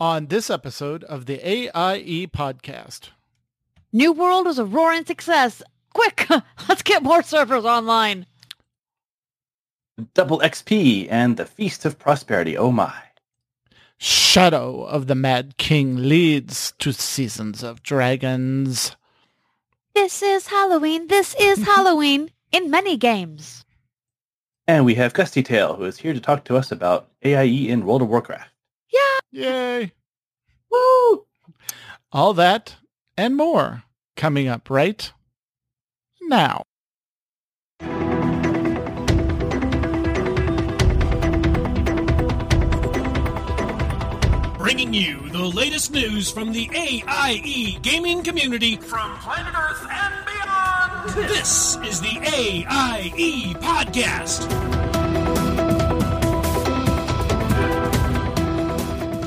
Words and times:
on 0.00 0.26
this 0.26 0.48
episode 0.48 1.04
of 1.04 1.26
the 1.26 1.38
AIE 1.46 2.26
podcast. 2.32 3.10
New 3.92 4.12
World 4.12 4.46
is 4.46 4.58
a 4.58 4.64
roaring 4.64 5.04
success. 5.04 5.62
Quick, 5.92 6.26
let's 6.68 6.82
get 6.82 7.02
more 7.02 7.22
servers 7.22 7.66
online. 7.66 8.24
Double 10.14 10.38
XP 10.38 11.06
and 11.10 11.36
the 11.36 11.44
Feast 11.44 11.84
of 11.84 11.98
Prosperity. 11.98 12.56
Oh 12.56 12.72
my. 12.72 12.94
Shadow 13.98 14.84
of 14.84 15.06
the 15.06 15.14
Mad 15.14 15.58
King 15.58 16.08
leads 16.08 16.72
to 16.78 16.92
Seasons 16.92 17.62
of 17.62 17.82
Dragons. 17.82 18.96
This 19.94 20.22
is 20.22 20.46
Halloween. 20.46 21.08
This 21.08 21.36
is 21.38 21.62
Halloween 21.64 22.30
in 22.50 22.70
many 22.70 22.96
games. 22.96 23.66
And 24.66 24.86
we 24.86 24.94
have 24.94 25.12
GustyTail, 25.12 25.76
who 25.76 25.84
is 25.84 25.98
here 25.98 26.14
to 26.14 26.20
talk 26.20 26.44
to 26.44 26.56
us 26.56 26.72
about 26.72 27.10
AIE 27.22 27.68
in 27.68 27.84
World 27.84 28.00
of 28.00 28.08
Warcraft. 28.08 28.49
Yay! 29.32 29.92
Woo! 30.70 31.26
All 32.10 32.34
that 32.34 32.76
and 33.16 33.36
more 33.36 33.84
coming 34.16 34.48
up 34.48 34.68
right 34.68 35.12
now. 36.22 36.64
Bringing 44.58 44.92
you 44.92 45.28
the 45.30 45.50
latest 45.54 45.92
news 45.92 46.30
from 46.30 46.52
the 46.52 46.68
AIE 46.74 47.78
gaming 47.82 48.22
community 48.22 48.76
from 48.76 49.16
planet 49.18 49.54
Earth 49.56 49.86
and 49.90 50.24
beyond. 50.26 51.28
This 51.28 51.76
is 51.84 52.00
the 52.00 52.18
AIE 52.22 53.54
Podcast. 53.60 54.89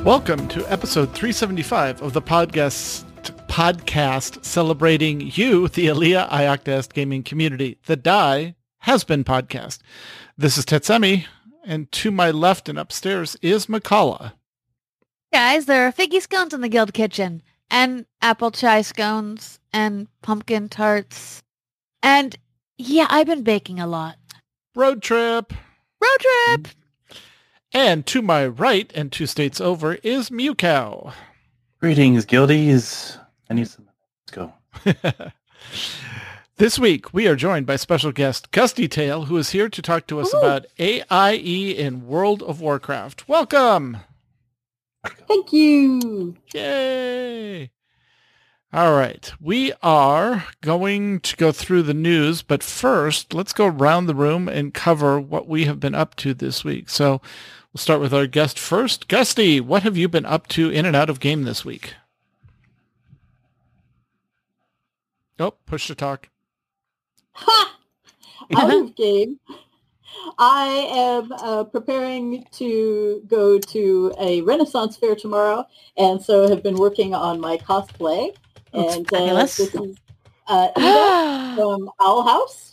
Welcome 0.04 0.50
to 0.50 0.70
episode 0.70 1.14
375 1.14 2.02
of 2.02 2.12
the 2.12 2.22
podcast 2.22 3.06
podcast 3.48 4.44
celebrating 4.44 5.32
you, 5.34 5.70
the 5.70 5.88
Alea 5.88 6.28
Iacta 6.30 6.80
Est 6.80 6.94
gaming 6.94 7.24
community. 7.24 7.78
The 7.86 7.96
Die 7.96 8.56
has 8.80 9.06
been 9.06 9.24
podcast. 9.24 9.80
This 10.38 10.58
is 10.58 10.66
Tetsemi, 10.66 11.26
and 11.66 11.90
to 11.94 12.12
my 12.12 12.32
left 12.32 12.68
and 12.68 12.78
upstairs 12.78 13.38
is 13.42 13.68
Mkallah. 13.68 14.34
Guys, 15.32 15.68
there 15.68 15.88
are 15.88 15.94
figgy 15.94 16.22
scones 16.22 16.54
in 16.54 16.60
the 16.60 16.68
guild 16.68 16.94
kitchen, 16.94 17.42
and 17.72 18.06
apple 18.22 18.52
chai 18.52 18.82
scones, 18.82 19.62
and 19.72 20.10
pumpkin 20.22 20.68
tarts. 20.68 21.42
And 22.02 22.36
yeah, 22.78 23.08
I've 23.10 23.28
been 23.28 23.44
baking 23.44 23.80
a 23.80 23.88
lot. 23.88 24.18
Road 24.76 25.02
trip. 25.02 25.54
Road 26.02 26.20
trip! 26.20 26.68
And 27.74 28.06
to 28.08 28.22
my 28.22 28.46
right 28.46 28.92
and 28.94 29.12
two 29.12 29.26
states 29.26 29.60
over 29.60 29.96
is 29.96 30.30
Mewkow. 30.30 31.14
Greetings, 31.80 32.26
guildies. 32.26 33.18
I 33.50 33.56
need 33.56 33.68
some. 33.68 33.90
Let's 34.36 34.54
go. 34.86 35.32
This 36.58 36.78
week, 36.78 37.12
we 37.16 37.28
are 37.28 37.36
joined 37.36 37.66
by 37.66 37.78
special 37.78 38.12
guest 38.12 38.52
GustyTail, 38.52 39.26
who 39.26 39.38
is 39.38 39.50
here 39.50 39.70
to 39.70 39.82
talk 39.82 40.06
to 40.06 40.20
us 40.20 40.32
Woo. 40.32 40.40
about 40.40 40.68
AIE 40.78 41.76
in 41.76 42.06
World 42.06 42.44
of 42.44 42.62
Warcraft. 42.62 43.28
Welcome! 43.28 43.98
Thank 45.28 45.52
you. 45.52 46.36
Yay! 46.54 47.72
All 48.72 48.94
right, 48.94 49.34
we 49.42 49.74
are 49.82 50.46
going 50.62 51.22
to 51.22 51.36
go 51.38 51.52
through 51.52 51.84
the 51.84 51.94
news, 51.96 52.44
but 52.44 52.62
first, 52.62 53.34
let's 53.34 53.52
go 53.52 53.66
around 53.66 54.06
the 54.06 54.16
room 54.16 54.48
and 54.48 54.76
cover 54.76 55.20
what 55.20 55.48
we 55.48 55.66
have 55.66 55.80
been 55.80 55.96
up 55.96 56.16
to 56.18 56.36
this 56.36 56.64
week. 56.64 56.88
So 56.88 57.20
we'll 57.74 57.80
start 57.80 58.02
with 58.02 58.14
our 58.14 58.28
guest 58.28 58.60
first. 58.60 59.08
Gusty, 59.08 59.60
what 59.60 59.84
have 59.84 59.98
you 59.98 60.08
been 60.08 60.26
up 60.26 60.48
to 60.50 60.70
in 60.70 60.86
and 60.86 60.96
out 60.96 61.10
of 61.10 61.20
game 61.20 61.44
this 61.44 61.66
week? 61.66 61.96
Oh, 65.40 65.52
push 65.66 65.88
to 65.88 65.96
talk. 65.96 66.30
Ha! 67.34 67.78
Out 68.56 68.74
of 68.74 68.96
game. 68.96 69.40
I 70.38 70.68
am 70.92 71.32
uh, 71.32 71.64
preparing 71.64 72.46
to 72.54 73.24
go 73.26 73.58
to 73.58 74.14
a 74.20 74.42
Renaissance 74.42 74.98
fair 74.98 75.16
tomorrow, 75.16 75.66
and 75.98 76.22
so 76.22 76.48
have 76.50 76.62
been 76.62 76.76
working 76.76 77.14
on 77.16 77.40
my 77.40 77.58
cosplay. 77.58 78.36
Looks 78.74 78.98
and 78.98 79.14
uh, 79.14 79.34
this 79.42 79.60
is 79.60 79.98
uh, 80.48 80.70
Eda 80.78 81.54
from 81.56 81.90
Owl 82.00 82.24
House, 82.24 82.73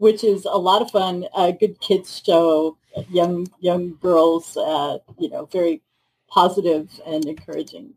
which 0.00 0.24
is 0.24 0.46
a 0.46 0.56
lot 0.56 0.80
of 0.80 0.90
fun. 0.90 1.26
A 1.36 1.52
good 1.52 1.78
kids 1.78 2.22
show, 2.24 2.78
young 3.10 3.46
young 3.60 3.96
girls, 4.00 4.56
uh, 4.56 4.96
you 5.18 5.28
know, 5.28 5.44
very 5.52 5.82
positive 6.26 6.88
and 7.06 7.26
encouraging. 7.26 7.92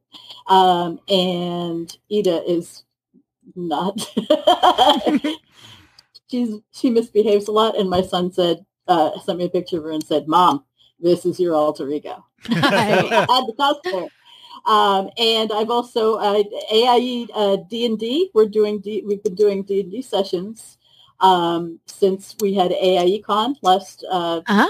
Um, 0.48 1.00
and 1.08 1.96
Eda 2.10 2.44
is 2.46 2.84
not. 3.56 4.06
She's 6.30 6.60
she 6.74 6.90
misbehaves 6.90 7.48
a 7.48 7.54
lot, 7.54 7.78
and 7.78 7.90
my 7.90 8.02
son 8.02 8.34
said 8.34 8.66
uh, 8.90 9.18
sent 9.22 9.40
me 9.40 9.46
a 9.46 9.50
picture 9.50 9.78
of 9.78 9.84
her 9.86 9.92
and 9.92 10.04
said, 10.04 10.28
"Mom, 10.28 10.66
this 11.00 11.26
is 11.26 11.40
your 11.40 11.56
alter 11.56 11.90
ego." 11.90 12.26
I 12.50 13.26
had 13.30 13.46
the 13.48 13.54
cosplay. 13.58 14.10
Um, 14.66 15.10
and 15.18 15.52
I've 15.52 15.70
also 15.70 16.16
uh, 16.16 16.44
AIE 16.72 17.28
uh, 17.34 17.58
D&D. 17.70 18.32
We're 18.34 18.48
doing 18.48 18.80
D, 18.80 19.04
we've 19.06 19.22
been 19.22 19.36
doing 19.36 19.64
D&D 19.64 20.02
sessions 20.02 20.78
um, 21.24 21.80
since 21.88 22.36
we 22.42 22.54
had 22.54 22.72
AIECon 22.72 23.56
last 23.64 24.06
uh, 24.12 24.42
Uh-huh. 24.48 24.70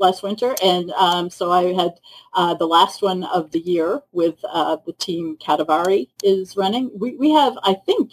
last 0.00 0.22
winter, 0.24 0.56
and 0.64 0.90
um, 0.92 1.30
so 1.30 1.52
I 1.52 1.72
had 1.72 1.92
uh, 2.34 2.54
the 2.54 2.66
last 2.66 3.02
one 3.02 3.22
of 3.24 3.50
the 3.52 3.60
year 3.60 4.02
with 4.12 4.34
uh, 4.50 4.78
the 4.86 4.92
team 4.94 5.36
Katavari 5.38 6.08
is 6.24 6.56
running. 6.56 6.90
We 6.98 7.14
we 7.16 7.30
have 7.30 7.54
I 7.62 7.74
think 7.74 8.12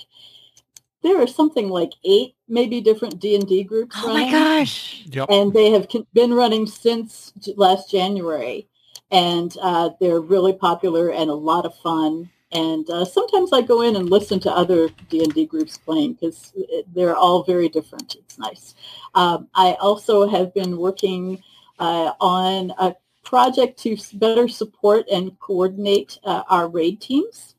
there 1.02 1.20
are 1.22 1.28
something 1.28 1.70
like 1.70 1.92
eight 2.06 2.36
maybe 2.48 2.80
different 2.82 3.20
D&D 3.20 3.64
groups 3.64 3.96
Oh 4.04 4.08
running 4.08 4.32
my 4.32 4.32
gosh. 4.32 5.04
Yep. 5.08 5.28
and 5.30 5.52
they 5.54 5.72
have 5.72 5.88
been 6.14 6.34
running 6.34 6.68
since 6.68 7.34
last 7.56 7.90
January, 7.90 8.68
and 9.12 9.56
uh, 9.62 9.90
they're 10.00 10.22
really 10.22 10.54
popular 10.54 11.10
and 11.12 11.30
a 11.30 11.34
lot 11.52 11.66
of 11.66 11.74
fun. 11.76 12.30
And 12.54 12.88
uh, 12.90 13.04
sometimes 13.04 13.52
I 13.52 13.62
go 13.62 13.82
in 13.82 13.96
and 13.96 14.10
listen 14.10 14.40
to 14.42 14.52
other 14.52 14.90
D 15.10 15.24
and 15.24 15.34
D 15.34 15.46
groups 15.46 15.78
playing 15.78 16.14
because 16.14 16.54
they're 16.94 17.16
all 17.16 17.44
very 17.44 17.68
different. 17.68 18.16
It's 18.16 18.38
nice. 18.38 18.76
Um, 19.16 19.48
I 19.56 19.74
also 19.82 20.28
have 20.28 20.54
been 20.54 20.78
working 20.78 21.42
uh, 21.80 22.14
on 22.20 22.72
a 22.78 22.96
project 23.24 23.80
to 23.80 23.98
better 24.14 24.48
support 24.48 25.08
and 25.12 25.38
coordinate 25.40 26.20
uh, 26.24 26.44
our 26.50 26.70
raid 26.70 27.02
teams. 27.02 27.56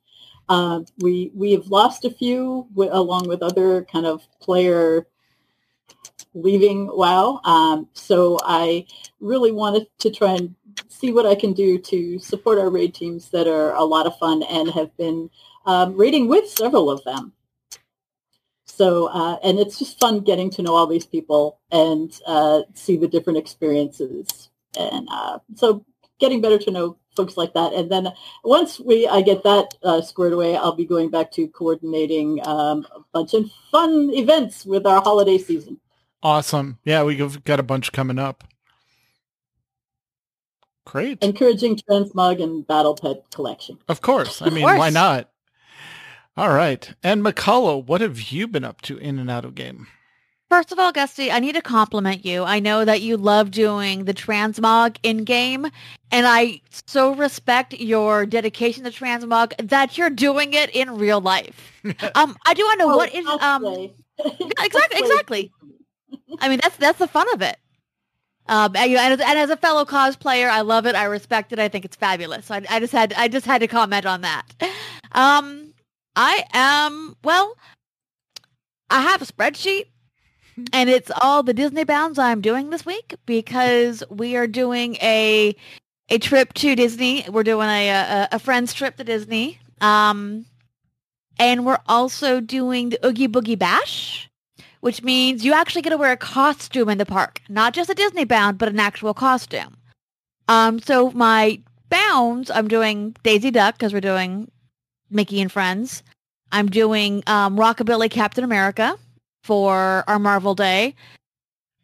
Uh, 0.48 0.80
we 0.98 1.32
we 1.34 1.52
have 1.52 1.66
lost 1.68 2.04
a 2.04 2.10
few 2.10 2.66
w- 2.74 2.90
along 2.92 3.26
with 3.26 3.42
other 3.42 3.84
kind 3.84 4.06
of 4.06 4.22
player 4.40 5.06
leaving 6.34 6.86
WoW. 6.86 7.40
Um, 7.44 7.88
so 7.94 8.38
I 8.44 8.86
really 9.20 9.52
wanted 9.52 9.86
to 10.00 10.10
try 10.10 10.34
and 10.34 10.54
see 10.88 11.12
what 11.12 11.26
I 11.26 11.34
can 11.34 11.52
do 11.52 11.78
to 11.78 12.18
support 12.18 12.58
our 12.58 12.70
raid 12.70 12.94
teams 12.94 13.30
that 13.30 13.46
are 13.46 13.74
a 13.74 13.84
lot 13.84 14.06
of 14.06 14.18
fun 14.18 14.42
and 14.44 14.70
have 14.70 14.96
been 14.96 15.30
um, 15.66 15.96
raiding 15.96 16.28
with 16.28 16.48
several 16.48 16.90
of 16.90 17.02
them. 17.04 17.32
So, 18.66 19.06
uh, 19.06 19.38
and 19.44 19.58
it's 19.58 19.78
just 19.78 20.00
fun 20.00 20.20
getting 20.20 20.50
to 20.50 20.62
know 20.62 20.74
all 20.74 20.86
these 20.86 21.06
people 21.06 21.60
and 21.70 22.18
uh, 22.26 22.62
see 22.74 22.96
the 22.96 23.06
different 23.06 23.38
experiences. 23.38 24.50
And 24.78 25.06
uh, 25.10 25.38
so 25.54 25.84
getting 26.18 26.40
better 26.40 26.58
to 26.58 26.70
know 26.70 26.96
folks 27.16 27.36
like 27.36 27.54
that. 27.54 27.72
And 27.72 27.90
then 27.90 28.08
once 28.42 28.80
we 28.80 29.06
I 29.06 29.22
get 29.22 29.44
that 29.44 29.74
uh, 29.82 30.02
squared 30.02 30.32
away, 30.32 30.56
I'll 30.56 30.74
be 30.74 30.84
going 30.84 31.10
back 31.10 31.30
to 31.32 31.46
coordinating 31.48 32.44
um, 32.46 32.86
a 32.94 33.00
bunch 33.12 33.34
of 33.34 33.50
fun 33.70 34.10
events 34.12 34.66
with 34.66 34.86
our 34.86 35.00
holiday 35.00 35.38
season. 35.38 35.78
Awesome. 36.22 36.78
Yeah, 36.84 37.04
we've 37.04 37.44
got 37.44 37.60
a 37.60 37.62
bunch 37.62 37.92
coming 37.92 38.18
up. 38.18 38.44
Great. 40.86 41.22
encouraging 41.22 41.76
transmog 41.76 42.42
and 42.42 42.66
battle 42.66 42.94
pet 42.94 43.24
collection. 43.32 43.78
Of 43.88 44.00
course. 44.00 44.42
I 44.42 44.46
Of 44.46 44.52
mean, 44.52 44.64
why 44.64 44.90
not? 44.90 45.30
All 46.36 46.50
right. 46.50 46.92
And 47.02 47.22
Mkallah, 47.24 47.84
what 47.86 48.00
have 48.00 48.20
you 48.32 48.48
been 48.48 48.64
up 48.64 48.82
to 48.82 48.98
in 48.98 49.18
and 49.18 49.30
out 49.30 49.44
of 49.44 49.54
game? 49.54 49.86
First 50.50 50.72
of 50.72 50.78
all, 50.78 50.92
Gusty, 50.92 51.32
I 51.32 51.40
need 51.40 51.54
to 51.54 51.62
compliment 51.62 52.24
you. 52.24 52.44
I 52.44 52.60
know 52.60 52.84
that 52.84 53.00
you 53.00 53.16
love 53.16 53.50
doing 53.50 54.04
the 54.04 54.14
transmog 54.14 54.98
in 55.02 55.24
game, 55.24 55.66
and 56.12 56.26
I 56.26 56.60
so 56.86 57.14
respect 57.14 57.72
your 57.72 58.24
dedication 58.26 58.84
to 58.84 58.90
transmog 58.90 59.52
that 59.68 59.96
you're 59.98 60.10
doing 60.10 60.52
it 60.52 60.70
in 60.70 60.96
real 60.96 61.20
life. 61.20 61.72
um, 62.14 62.36
I 62.46 62.54
do 62.54 62.62
want 62.62 62.78
to 62.80 62.86
know 62.86 62.92
Oh, 62.92 62.96
what 62.96 63.12
is 63.14 63.26
um 63.26 63.90
exactly 64.60 65.00
exactly. 65.00 65.52
I 66.40 66.48
mean, 66.48 66.60
that's 66.62 66.76
that's 66.76 66.98
the 66.98 67.08
fun 67.08 67.26
of 67.34 67.42
it. 67.42 67.56
Um, 68.46 68.76
and, 68.76 68.94
and 68.94 69.38
as 69.38 69.50
a 69.50 69.56
fellow 69.56 69.84
cosplayer, 69.84 70.48
I 70.50 70.60
love 70.60 70.86
it. 70.86 70.94
I 70.94 71.04
respect 71.04 71.52
it. 71.52 71.58
I 71.58 71.68
think 71.68 71.84
it's 71.84 71.96
fabulous. 71.96 72.46
So 72.46 72.56
I, 72.56 72.62
I 72.68 72.80
just 72.80 72.92
had 72.92 73.12
I 73.14 73.28
just 73.28 73.46
had 73.46 73.60
to 73.60 73.66
comment 73.66 74.06
on 74.06 74.20
that. 74.22 74.44
Um, 75.12 75.72
I 76.16 76.44
am 76.52 77.16
well. 77.24 77.56
I 78.90 79.00
have 79.00 79.22
a 79.22 79.24
spreadsheet, 79.24 79.86
and 80.72 80.90
it's 80.90 81.10
all 81.22 81.42
the 81.42 81.54
Disney 81.54 81.84
bounds 81.84 82.18
I'm 82.18 82.40
doing 82.40 82.70
this 82.70 82.84
week 82.84 83.14
because 83.24 84.02
we 84.10 84.36
are 84.36 84.46
doing 84.46 84.96
a 84.96 85.54
a 86.10 86.18
trip 86.18 86.52
to 86.54 86.76
Disney. 86.76 87.24
We're 87.30 87.44
doing 87.44 87.68
a 87.68 87.88
a, 87.88 88.28
a 88.32 88.38
friend's 88.38 88.74
trip 88.74 88.96
to 88.96 89.04
Disney. 89.04 89.58
Um, 89.80 90.46
and 91.38 91.66
we're 91.66 91.80
also 91.86 92.40
doing 92.40 92.90
the 92.90 93.06
Oogie 93.06 93.28
Boogie 93.28 93.58
Bash, 93.58 94.28
which 94.84 95.02
means 95.02 95.46
you 95.46 95.54
actually 95.54 95.80
get 95.80 95.88
to 95.88 95.96
wear 95.96 96.12
a 96.12 96.16
costume 96.16 96.90
in 96.90 96.98
the 96.98 97.06
park, 97.06 97.40
not 97.48 97.72
just 97.72 97.88
a 97.88 97.94
Disney 97.94 98.24
bound, 98.24 98.58
but 98.58 98.68
an 98.68 98.78
actual 98.78 99.14
costume. 99.14 99.78
Um, 100.46 100.78
so 100.78 101.10
my 101.12 101.58
bounds, 101.88 102.50
I'm 102.50 102.68
doing 102.68 103.16
Daisy 103.22 103.50
Duck 103.50 103.76
because 103.78 103.94
we're 103.94 104.02
doing 104.02 104.50
Mickey 105.08 105.40
and 105.40 105.50
Friends. 105.50 106.02
I'm 106.52 106.68
doing 106.68 107.22
um, 107.26 107.56
Rockabilly 107.56 108.10
Captain 108.10 108.44
America 108.44 108.98
for 109.42 110.04
our 110.06 110.18
Marvel 110.18 110.54
Day. 110.54 110.94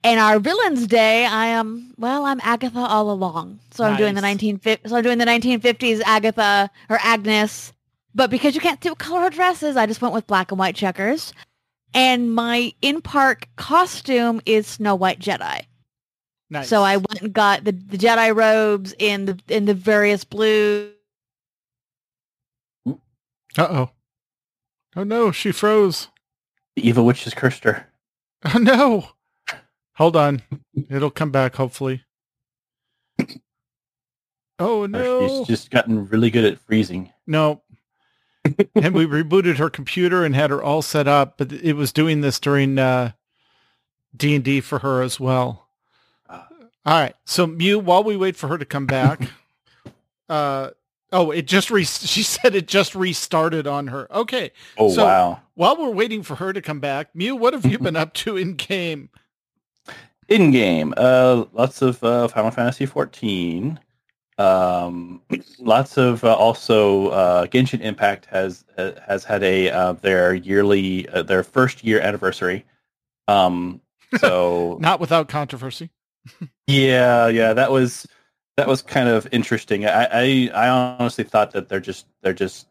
And 0.05 0.21
our 0.21 0.39
Villains 0.39 0.87
Day, 0.87 1.25
I 1.25 1.47
am 1.47 1.95
well, 1.97 2.27
I'm 2.27 2.41
Agatha 2.43 2.81
all 2.81 3.11
along. 3.11 3.61
So 3.71 3.83
I'm 3.83 3.97
doing 3.97 4.15
the 4.15 4.21
Nice. 4.21 4.37
1950s. 4.37 4.91
So 4.91 4.97
I'm 4.97 5.03
doing 5.03 5.17
the 5.17 5.25
1950s 5.25 6.03
Agatha 6.05 6.71
or 6.91 6.99
Agnes. 7.01 7.73
But 8.15 8.29
because 8.29 8.55
you 8.55 8.61
can't 8.61 8.83
see 8.83 8.91
what 8.91 8.99
color 8.99 9.23
her 9.23 9.31
dress 9.31 9.63
is, 9.63 9.79
I 9.79 9.87
just 9.87 10.03
went 10.03 10.13
with 10.13 10.27
black 10.27 10.53
and 10.53 10.59
white 10.59 10.77
checkers. 10.77 11.33
And 11.93 12.35
my 12.35 12.73
in-park 12.83 13.49
costume 13.57 14.41
is 14.47 14.67
Snow 14.67 14.95
White 14.95 15.19
Jedi. 15.19 15.65
Nice. 16.51 16.69
So 16.69 16.83
I 16.83 16.97
went 16.97 17.23
and 17.23 17.33
got 17.33 17.65
the, 17.65 17.73
the 17.73 17.97
Jedi 17.97 18.35
robes 18.35 18.93
in 18.99 19.27
the 19.27 19.39
in 19.49 19.67
the 19.67 19.75
various 19.75 20.25
blues. 20.25 20.93
Uh 22.87 22.93
oh. 23.59 23.91
Oh 24.97 25.05
no, 25.05 25.31
she 25.31 25.53
froze. 25.53 26.09
The 26.77 26.89
evil 26.89 27.05
witch 27.07 27.25
has 27.25 27.35
cursed 27.35 27.65
her. 27.65 27.87
Oh 28.45 28.59
no. 28.63 29.11
Hold 29.95 30.17
on. 30.17 30.43
It'll 30.89 31.11
come 31.11 31.31
back 31.31 31.55
hopefully. 31.55 32.05
Oh 34.59 34.87
no. 34.87 35.27
She's 35.29 35.47
just 35.47 35.71
gotten 35.71 36.09
really 36.09 36.31
good 36.31 36.45
at 36.45 36.59
freezing. 36.59 37.13
No. 37.27 37.63
And 38.45 38.95
we 38.95 39.07
rebooted 39.07 39.57
her 39.59 39.71
computer 39.71 40.25
and 40.25 40.35
had 40.35 40.51
her 40.51 40.63
all 40.63 40.83
set 40.83 41.07
up, 41.07 41.37
but 41.39 41.53
it 41.53 41.75
was 41.75 41.93
doing 41.93 42.21
this 42.21 42.41
during 42.41 42.79
uh, 42.79 43.13
D&D 44.17 44.61
for 44.63 44.79
her 44.81 45.03
as 45.03 45.21
well. 45.21 45.69
Ah. 46.29 46.47
All 46.87 46.99
right. 47.01 47.15
So 47.25 47.47
Mew, 47.47 47.79
while 47.79 48.03
we 48.05 48.17
wait 48.17 48.37
for 48.37 48.49
her 48.49 48.59
to 48.59 48.65
come 48.65 48.87
back, 48.87 49.21
uh, 50.29 50.71
oh, 51.13 51.31
it 51.31 51.47
just 51.47 51.71
re- 51.71 51.85
she 51.85 52.23
said 52.23 52.55
it 52.55 52.67
just 52.67 52.95
restarted 52.95 53.67
on 53.67 53.89
her. 53.89 54.11
Okay. 54.13 54.53
Oh 54.79 54.91
So- 54.91 55.05
wow! 55.05 55.41
While 55.55 55.77
we're 55.77 55.91
waiting 55.91 56.23
for 56.23 56.37
her 56.37 56.53
to 56.55 56.63
come 56.63 56.81
back, 56.81 57.15
Mew, 57.15 57.37
what 57.37 57.53
have 57.53 57.67
you 57.67 57.79
been 57.79 57.97
up 57.97 58.15
to 58.15 58.37
in 58.39 58.55
game? 58.55 59.11
In 60.29 60.53
game, 60.53 60.95
uh, 60.97 61.45
lots 61.53 61.83
of 61.83 62.03
uh, 62.05 62.29
Final 62.29 62.51
Fantasy 62.53 62.87
14. 62.87 63.79
Um, 64.41 65.21
lots 65.59 65.99
of 65.99 66.25
uh, 66.25 66.35
also 66.35 67.09
uh, 67.09 67.47
Genshin 67.47 67.81
Impact 67.83 68.25
has 68.27 68.65
uh, 68.79 68.93
has 69.07 69.23
had 69.23 69.43
a 69.43 69.69
uh, 69.71 69.93
their 69.93 70.33
yearly 70.33 71.07
uh, 71.11 71.23
their 71.23 71.43
first 71.43 71.85
year 71.85 72.01
anniversary. 72.01 72.65
Um, 73.29 73.83
so 74.17 74.79
Not 74.81 74.99
without 74.99 75.29
controversy. 75.29 75.91
Yeah, 76.67 77.27
yeah, 77.27 77.53
that 77.55 77.73
was 77.73 78.07
that 78.57 78.69
was 78.69 78.81
kind 78.81 79.09
of 79.09 79.27
interesting. 79.33 79.87
I 79.87 80.05
I, 80.05 80.51
I 80.55 80.69
honestly 80.69 81.25
thought 81.25 81.51
that 81.51 81.69
they're 81.69 81.81
just 81.81 82.07
they're 82.23 82.33
just 82.33 82.69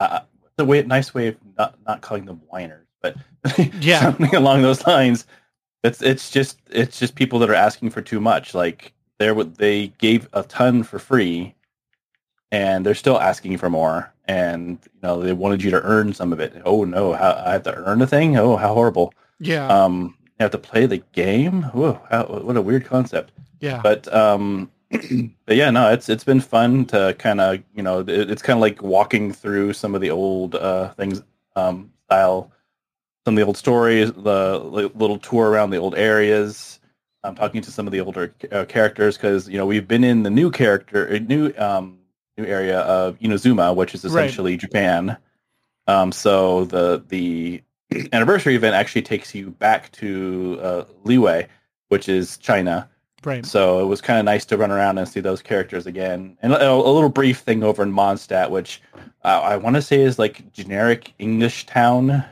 uh, 0.00 0.20
the 0.56 0.64
way 0.64 0.82
nice 0.82 1.14
way 1.14 1.28
of 1.28 1.36
not 1.56 1.78
not 1.86 2.00
calling 2.00 2.24
them 2.24 2.42
whiners, 2.48 2.86
but 3.00 3.16
Yeah. 3.80 4.00
something 4.00 4.34
along 4.34 4.62
those 4.62 4.84
lines. 4.86 5.26
It's 5.84 6.02
it's 6.02 6.30
just 6.30 6.58
it's 6.70 6.98
just 6.98 7.14
people 7.14 7.38
that 7.38 7.50
are 7.50 7.54
asking 7.54 7.90
for 7.90 8.02
too 8.02 8.20
much. 8.20 8.52
Like 8.52 8.92
there 9.18 9.34
they 9.34 9.88
gave 9.98 10.28
a 10.32 10.42
ton 10.42 10.82
for 10.82 10.98
free, 10.98 11.54
and 12.50 12.84
they're 12.84 12.94
still 12.94 13.20
asking 13.20 13.58
for 13.58 13.70
more. 13.70 14.12
And 14.26 14.78
you 14.84 15.00
know 15.02 15.22
they 15.22 15.32
wanted 15.32 15.62
you 15.62 15.70
to 15.70 15.82
earn 15.82 16.12
some 16.12 16.32
of 16.32 16.40
it. 16.40 16.60
Oh 16.64 16.84
no, 16.84 17.14
how, 17.14 17.42
I 17.44 17.52
have 17.52 17.62
to 17.64 17.74
earn 17.74 18.02
a 18.02 18.06
thing? 18.06 18.36
Oh, 18.36 18.56
how 18.56 18.74
horrible! 18.74 19.14
Yeah. 19.40 19.66
Um, 19.68 20.14
you 20.22 20.44
have 20.44 20.50
to 20.52 20.58
play 20.58 20.86
the 20.86 20.98
game. 21.12 21.62
Whoa, 21.64 22.00
how, 22.10 22.24
what 22.26 22.56
a 22.56 22.62
weird 22.62 22.84
concept. 22.84 23.32
yeah. 23.60 23.80
But 23.82 24.12
um, 24.14 24.70
but 24.90 25.56
yeah, 25.56 25.70
no, 25.70 25.90
it's 25.90 26.08
it's 26.08 26.24
been 26.24 26.40
fun 26.40 26.84
to 26.86 27.14
kind 27.18 27.40
of 27.40 27.62
you 27.74 27.82
know 27.82 28.00
it, 28.00 28.30
it's 28.30 28.42
kind 28.42 28.58
of 28.58 28.60
like 28.60 28.82
walking 28.82 29.32
through 29.32 29.72
some 29.72 29.94
of 29.94 30.00
the 30.00 30.10
old 30.10 30.54
uh, 30.54 30.90
things 30.94 31.22
um, 31.56 31.90
style, 32.04 32.52
some 33.24 33.34
of 33.34 33.36
the 33.36 33.46
old 33.46 33.56
stories, 33.56 34.12
the 34.12 34.58
li- 34.58 34.90
little 34.94 35.18
tour 35.18 35.48
around 35.50 35.70
the 35.70 35.76
old 35.78 35.94
areas. 35.96 36.77
I'm 37.24 37.34
talking 37.34 37.60
to 37.62 37.70
some 37.70 37.86
of 37.86 37.92
the 37.92 38.00
older 38.00 38.34
uh, 38.52 38.64
characters 38.66 39.16
because 39.16 39.48
you 39.48 39.58
know 39.58 39.66
we've 39.66 39.88
been 39.88 40.04
in 40.04 40.22
the 40.22 40.30
new 40.30 40.50
character, 40.50 41.08
uh, 41.12 41.18
new 41.18 41.52
um, 41.58 41.98
new 42.36 42.44
area 42.44 42.80
of 42.80 43.18
Inazuma, 43.20 43.74
which 43.74 43.94
is 43.94 44.04
Right. 44.04 44.10
essentially 44.12 44.56
Japan. 44.56 45.16
Um, 45.86 46.12
so 46.12 46.64
the 46.66 47.02
the 47.08 47.62
anniversary 48.12 48.54
event 48.54 48.74
actually 48.76 49.02
takes 49.02 49.34
you 49.34 49.50
back 49.50 49.90
to 49.92 50.58
uh, 50.62 50.84
Liyue, 51.04 51.46
which 51.88 52.08
is 52.08 52.36
China. 52.38 52.88
right. 53.24 53.44
So 53.44 53.80
it 53.80 53.86
was 53.86 54.00
kind 54.00 54.18
of 54.18 54.24
nice 54.24 54.44
to 54.46 54.56
run 54.56 54.70
around 54.70 54.98
and 54.98 55.08
see 55.08 55.20
those 55.20 55.42
characters 55.42 55.86
again. 55.86 56.36
And 56.42 56.52
a, 56.52 56.70
a 56.70 56.76
little 56.92 57.08
brief 57.08 57.38
thing 57.40 57.64
over 57.64 57.82
in 57.82 57.92
Mondstadt, 57.92 58.50
which 58.50 58.80
uh, 59.24 59.40
I 59.42 59.56
want 59.56 59.74
to 59.76 59.82
say 59.82 60.00
is 60.02 60.18
like 60.18 60.52
generic 60.52 61.14
English 61.18 61.66
town. 61.66 62.24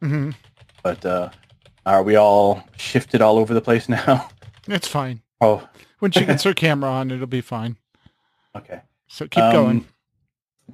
hmm 0.00 0.30
But 0.82 1.04
uh, 1.04 1.30
are 1.86 2.02
we 2.02 2.16
all 2.16 2.62
shifted 2.76 3.20
all 3.22 3.38
over 3.38 3.54
the 3.54 3.60
place 3.60 3.88
now? 3.88 4.28
It's 4.68 4.86
fine. 4.86 5.22
oh, 5.40 5.66
When 5.98 6.12
she 6.12 6.24
gets 6.24 6.44
her 6.44 6.54
camera 6.54 6.90
on, 6.90 7.10
it'll 7.10 7.26
be 7.26 7.40
fine. 7.40 7.76
okay. 8.54 8.82
So 9.08 9.26
keep 9.26 9.42
Um, 9.42 9.52
going. 9.52 9.86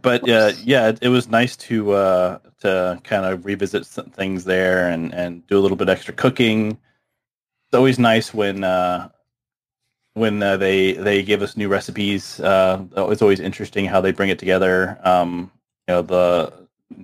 But 0.03 0.29
uh, 0.29 0.53
yeah, 0.62 0.88
it, 0.88 0.99
it 1.03 1.08
was 1.08 1.29
nice 1.29 1.56
to 1.69 1.93
uh, 1.93 2.38
to 2.61 3.00
kind 3.05 3.25
of 3.25 3.47
revisit 3.47 3.87
some 3.87 4.11
things 4.11 4.44
there 4.44 4.91
and, 4.91 5.14
and 5.14 5.47
do 5.47 5.58
a 5.58 5.62
little 5.62 5.76
bit 5.79 5.88
extra 5.88 6.12
cooking. 6.12 6.73
It's 6.73 7.75
always 7.75 7.99
nice 7.99 8.35
when 8.35 8.64
uh, 8.64 9.08
when 10.12 10.43
uh, 10.43 10.58
they 10.58 10.93
they 10.93 11.23
give 11.23 11.41
us 11.41 11.56
new 11.56 11.69
recipes. 11.69 12.38
Uh, 12.41 12.85
it's 13.11 13.23
always 13.23 13.41
interesting 13.41 13.87
how 13.87 14.03
they 14.03 14.12
bring 14.12 14.29
it 14.29 14.38
together. 14.38 14.99
Um, 15.03 15.50
you 15.88 15.94
know 15.94 16.03
the 16.03 16.53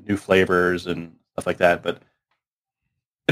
new 0.07 0.19
flavors 0.19 0.87
and 0.87 1.17
stuff 1.33 1.47
like 1.47 1.59
that. 1.59 1.83
But 1.83 2.03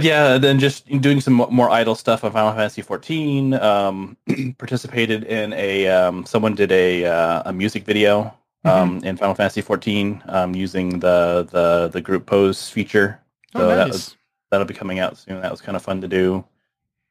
but 0.00 0.06
yeah, 0.06 0.38
then 0.38 0.58
just 0.58 0.87
doing 1.00 1.20
some 1.20 1.35
more 1.35 1.70
idle 1.70 1.94
stuff 1.94 2.25
on 2.25 2.32
Final 2.32 2.52
Fantasy 2.52 2.82
14. 2.82 3.55
Um, 3.55 4.17
participated 4.58 5.25
in 5.25 5.52
a 5.52 5.88
um, 5.88 6.25
someone 6.25 6.55
did 6.55 6.73
a 6.73 7.05
uh, 7.05 7.43
a 7.47 7.52
music 7.52 7.85
video 7.85 8.35
um, 8.64 9.02
in 9.05 9.16
Final 9.16 9.35
Fantasy 9.35 9.61
14 9.61 10.23
um, 10.26 10.54
using 10.54 11.00
the 11.00 11.47
the 11.50 11.88
the 11.92 12.00
group 12.00 12.26
pose 12.26 12.69
feature. 12.71 13.21
Oh, 13.54 13.61
so 13.61 13.66
that 13.69 13.88
was, 13.88 14.16
that'll 14.50 14.66
be 14.66 14.75
coming 14.75 14.99
out 15.00 15.19
soon. 15.19 15.40
That 15.40 15.50
was 15.50 15.61
kind 15.61 15.76
of 15.76 15.83
fun 15.83 16.00
to 16.00 16.09
do. 16.09 16.45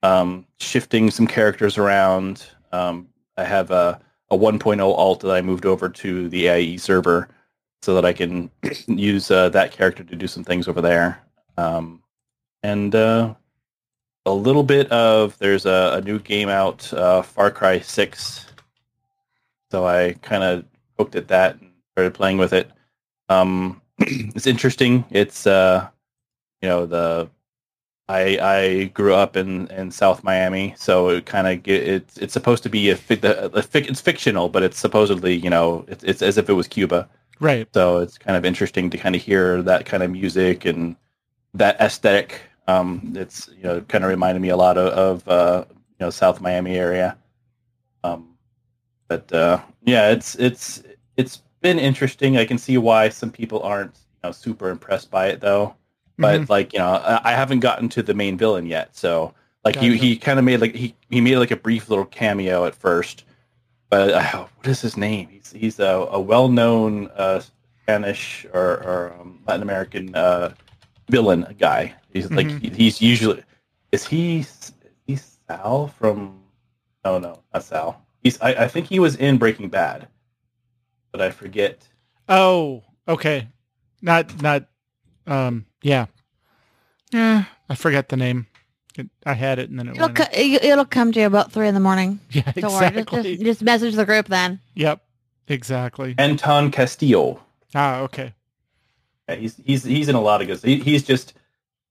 Um, 0.04 0.46
shifting 0.60 1.12
some 1.12 1.28
characters 1.28 1.78
around. 1.78 2.46
Um, 2.72 3.10
I 3.38 3.44
have 3.44 3.72
a, 3.72 4.00
a 4.32 4.38
1.0 4.38 4.80
alt 4.82 5.20
that 5.22 5.32
I 5.32 5.42
moved 5.42 5.66
over 5.66 5.90
to 5.90 6.30
the 6.30 6.48
AIE 6.48 6.78
server 6.78 7.30
so 7.82 7.96
that 7.96 8.06
I 8.06 8.14
can 8.14 8.50
use 8.88 9.32
uh, 9.32 9.50
that 9.50 9.72
character 9.72 10.04
to 10.04 10.16
do 10.16 10.28
some 10.28 10.44
things 10.44 10.68
over 10.68 10.82
there. 10.82 11.20
Um, 11.58 12.02
and 12.64 12.94
uh, 12.94 13.34
a 14.26 14.34
little 14.34 14.64
bit 14.64 14.92
of 14.92 15.38
there's 15.40 15.66
a, 15.66 15.94
a 15.96 16.02
new 16.02 16.20
game 16.20 16.50
out, 16.50 16.92
uh, 16.94 17.22
Far 17.22 17.52
Cry 17.52 17.80
6. 17.80 18.46
So 19.72 19.86
I 19.86 20.16
kind 20.22 20.44
of 20.44 20.66
looked 20.98 21.16
at 21.16 21.28
that 21.28 21.60
and 21.60 21.72
started 21.94 22.14
playing 22.14 22.38
with 22.38 22.54
it. 22.54 22.72
Um, 23.30 23.82
it's 24.00 24.48
interesting. 24.48 25.06
It's 25.12 25.46
uh, 25.46 25.88
you 26.62 26.70
know 26.70 26.86
the 26.86 27.30
I 28.08 28.40
I 28.42 28.84
grew 28.86 29.14
up 29.14 29.38
in, 29.38 29.68
in 29.68 29.92
South 29.92 30.24
Miami, 30.24 30.74
so 30.78 31.10
it 31.10 31.26
kind 31.26 31.48
of 31.48 31.68
it's 31.68 32.18
it's 32.18 32.34
supposed 32.34 32.64
to 32.64 32.70
be 32.70 32.90
a, 32.90 32.98
a, 33.10 33.50
a 33.54 33.64
it's 33.74 34.02
fictional, 34.02 34.50
but 34.50 34.64
it's 34.64 34.80
supposedly 34.80 35.36
you 35.36 35.50
know 35.50 35.86
it's 35.88 36.04
it's 36.04 36.22
as 36.22 36.38
if 36.38 36.50
it 36.50 36.54
was 36.54 36.68
Cuba. 36.68 37.08
Right. 37.40 37.68
So 37.74 38.00
it's 38.00 38.18
kind 38.18 38.36
of 38.36 38.46
interesting 38.46 38.90
to 38.90 38.98
kind 38.98 39.16
of 39.16 39.22
hear 39.22 39.62
that 39.62 39.86
kind 39.86 40.04
of 40.04 40.12
music 40.12 40.66
and 40.66 40.96
that 41.54 41.80
aesthetic. 41.80 42.42
Um, 42.70 43.14
it's 43.16 43.50
you 43.58 43.64
know 43.64 43.82
kind 43.82 44.04
of 44.04 44.10
reminded 44.10 44.42
me 44.42 44.50
a 44.50 44.58
lot 44.58 44.78
of, 44.78 44.94
of 44.94 45.28
uh, 45.28 45.66
you 45.70 46.06
know 46.06 46.10
South 46.10 46.42
Miami 46.42 46.76
area. 46.78 47.18
Um, 48.04 48.38
but 49.08 49.32
uh, 49.34 49.60
yeah, 49.84 50.10
it's 50.12 50.36
it's 50.36 50.84
it's 51.18 51.42
been 51.62 51.80
interesting. 51.80 52.38
I 52.38 52.46
can 52.46 52.58
see 52.58 52.78
why 52.78 53.10
some 53.10 53.32
people 53.32 53.62
aren't 53.64 53.96
you 53.96 54.28
know 54.28 54.32
super 54.32 54.70
impressed 54.70 55.10
by 55.12 55.28
it 55.28 55.42
though. 55.42 55.76
But 56.18 56.42
Mhm. 56.42 56.50
like 56.50 56.74
you 56.74 56.80
know, 56.80 56.88
I, 56.96 57.32
I 57.32 57.34
haven't 57.34 57.62
gotten 57.62 57.90
to 57.90 58.04
the 58.04 58.14
main 58.14 58.38
villain 58.38 58.66
yet. 58.66 58.96
So 58.96 59.34
like 59.66 59.76
he 59.78 59.90
Gotcha. 59.90 60.04
he 60.06 60.18
kind 60.18 60.40
of 60.40 60.46
made 60.46 60.62
like 60.62 60.76
he 60.76 60.96
he 61.10 61.22
made 61.22 61.38
like 61.38 61.52
a 61.52 61.56
brief 61.58 61.90
little 61.90 62.06
cameo 62.06 62.66
at 62.66 62.76
first. 62.76 63.24
But 63.90 64.12
uh, 64.12 64.46
what 64.58 64.68
is 64.68 64.82
his 64.82 64.98
name? 64.98 65.28
He's 65.30 65.52
he's 65.52 65.80
a, 65.80 66.08
a 66.12 66.20
well 66.20 66.50
known 66.50 67.08
uh, 67.16 67.42
Spanish 67.84 68.46
or, 68.54 68.84
or 68.84 69.16
um, 69.20 69.40
Latin 69.48 69.64
American 69.64 70.14
uh, 70.14 70.54
villain 71.10 71.56
guy. 71.58 71.96
He's 72.14 72.30
like 72.32 72.48
Mhm. 72.48 72.62
he- 72.62 72.84
he's 72.84 73.02
usually 73.02 73.44
is 73.92 74.06
he 74.06 74.40
is 74.40 74.72
he 75.08 75.16
Sal 75.48 75.88
from 75.88 76.40
No, 77.06 77.20
no, 77.20 77.40
not 77.54 77.64
Sal. 77.64 78.02
He's. 78.24 78.40
I, 78.42 78.50
I 78.66 78.68
think 78.68 78.88
he 78.88 79.00
was 79.00 79.16
in 79.16 79.38
Breaking 79.38 79.70
Bad, 79.70 80.08
but 81.12 81.22
I 81.22 81.32
forget. 81.32 81.88
Oh, 82.28 82.84
okay. 83.08 83.48
Not 84.02 84.42
not. 84.42 84.66
Um. 85.26 85.66
Yeah. 85.82 86.08
Yeah. 87.12 87.46
I 87.70 87.76
forgot 87.76 88.10
the 88.10 88.18
name. 88.18 88.48
I 89.26 89.34
had 89.34 89.60
it 89.60 89.70
and 89.70 89.80
then 89.80 89.88
it 89.88 89.92
It'll, 89.96 90.08
went. 90.08 90.18
co- 90.18 90.28
it'll 90.34 90.84
come 90.86 91.14
to 91.14 91.20
you 91.22 91.26
about 91.28 91.54
three 91.54 91.68
in 91.70 91.74
the 91.74 91.80
morning. 91.80 92.20
yeah. 92.32 92.52
Don't 92.52 92.74
worry. 92.74 92.88
Exactly. 92.88 93.22
Just, 93.22 93.24
just, 93.24 93.44
just 93.44 93.62
message 93.64 93.96
the 93.96 94.06
group 94.06 94.28
then. 94.28 94.60
Yep. 94.76 95.02
Exactly. 95.48 96.16
Anton 96.18 96.70
Castillo. 96.72 97.42
Ah. 97.74 98.00
Okay. 98.02 98.34
Yeah, 99.30 99.36
he's 99.36 99.56
he's 99.64 99.84
he's 99.84 100.10
in 100.10 100.16
a 100.16 100.22
lot 100.22 100.42
of 100.42 100.48
good. 100.48 100.60
He, 100.62 100.80
he's 100.80 101.04
just 101.04 101.34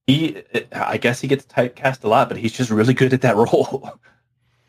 he. 0.09 0.43
I 0.73 0.97
guess 0.97 1.21
he 1.21 1.29
gets 1.29 1.45
typecast 1.47 2.03
a 2.03 2.09
lot, 2.09 2.29
but 2.29 2.37
he's 2.38 2.53
just 2.53 2.71
really 2.71 2.95
good 2.95 3.12
at 3.12 3.21
that 3.21 3.37
role. 3.45 3.93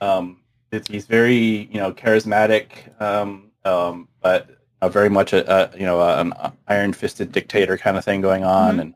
um, 0.01 0.41
it's, 0.71 0.87
he's 0.87 1.05
very 1.07 1.67
you 1.71 1.79
know 1.79 1.91
charismatic, 1.91 2.99
um, 3.01 3.49
um, 3.65 4.07
but 4.21 4.49
uh, 4.81 4.89
very 4.89 5.09
much 5.09 5.33
a, 5.33 5.41
a 5.51 5.77
you 5.77 5.85
know 5.85 5.99
an 6.01 6.33
iron 6.67 6.93
fisted 6.93 7.31
dictator 7.31 7.77
kind 7.77 7.97
of 7.97 8.05
thing 8.05 8.21
going 8.21 8.43
on, 8.43 8.77
Mhm. 8.77 8.81
and 8.81 8.93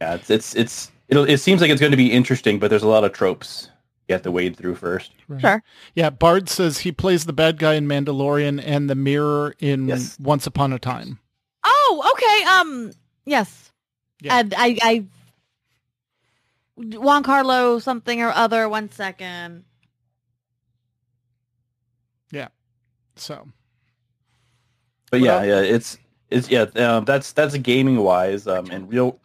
yeah, 0.00 0.14
it's 0.14 0.30
it's 0.30 0.54
it's 0.54 0.90
it'll, 1.08 1.24
it 1.24 1.38
seems 1.38 1.60
like 1.60 1.70
it's 1.70 1.80
going 1.80 1.90
to 1.90 1.96
be 1.96 2.12
interesting, 2.12 2.58
but 2.58 2.70
there's 2.70 2.84
a 2.84 2.88
lot 2.88 3.02
of 3.04 3.12
tropes 3.12 3.68
you 4.08 4.12
have 4.14 4.22
to 4.22 4.30
wade 4.30 4.56
through 4.56 4.74
first. 4.76 5.12
Right. 5.28 5.40
Sure. 5.40 5.62
Yeah. 5.94 6.10
Bard 6.10 6.48
says 6.48 6.78
he 6.78 6.90
plays 6.92 7.26
the 7.26 7.32
bad 7.32 7.58
guy 7.58 7.74
in 7.74 7.86
Mandalorian 7.86 8.60
and 8.64 8.90
the 8.90 8.94
mirror 8.96 9.54
in 9.60 9.86
Yes. 9.88 10.18
Once 10.18 10.46
Upon 10.48 10.72
a 10.72 10.78
Time. 10.80 11.20
Oh, 11.64 12.12
okay. 12.14 12.44
Um, 12.50 12.90
yes. 13.24 13.70
Yeah. 14.20 14.38
And 14.38 14.52
I, 14.56 14.76
I, 14.82 15.04
Juan 16.80 17.22
Carlo 17.22 17.78
something 17.78 18.22
or 18.22 18.30
other. 18.30 18.68
One 18.68 18.90
second. 18.90 19.64
Yeah. 22.32 22.48
So. 23.16 23.48
But 25.10 25.20
What 25.20 25.26
yeah, 25.26 25.32
else? 25.32 25.44
yeah, 25.44 25.60
it's 25.60 25.98
it's 26.30 26.50
yeah. 26.50 26.62
Um, 26.76 27.04
that's 27.04 27.32
that's 27.32 27.56
gaming 27.58 27.98
wise. 27.98 28.46
Um, 28.46 28.70
in 28.70 28.86
real 28.88 29.18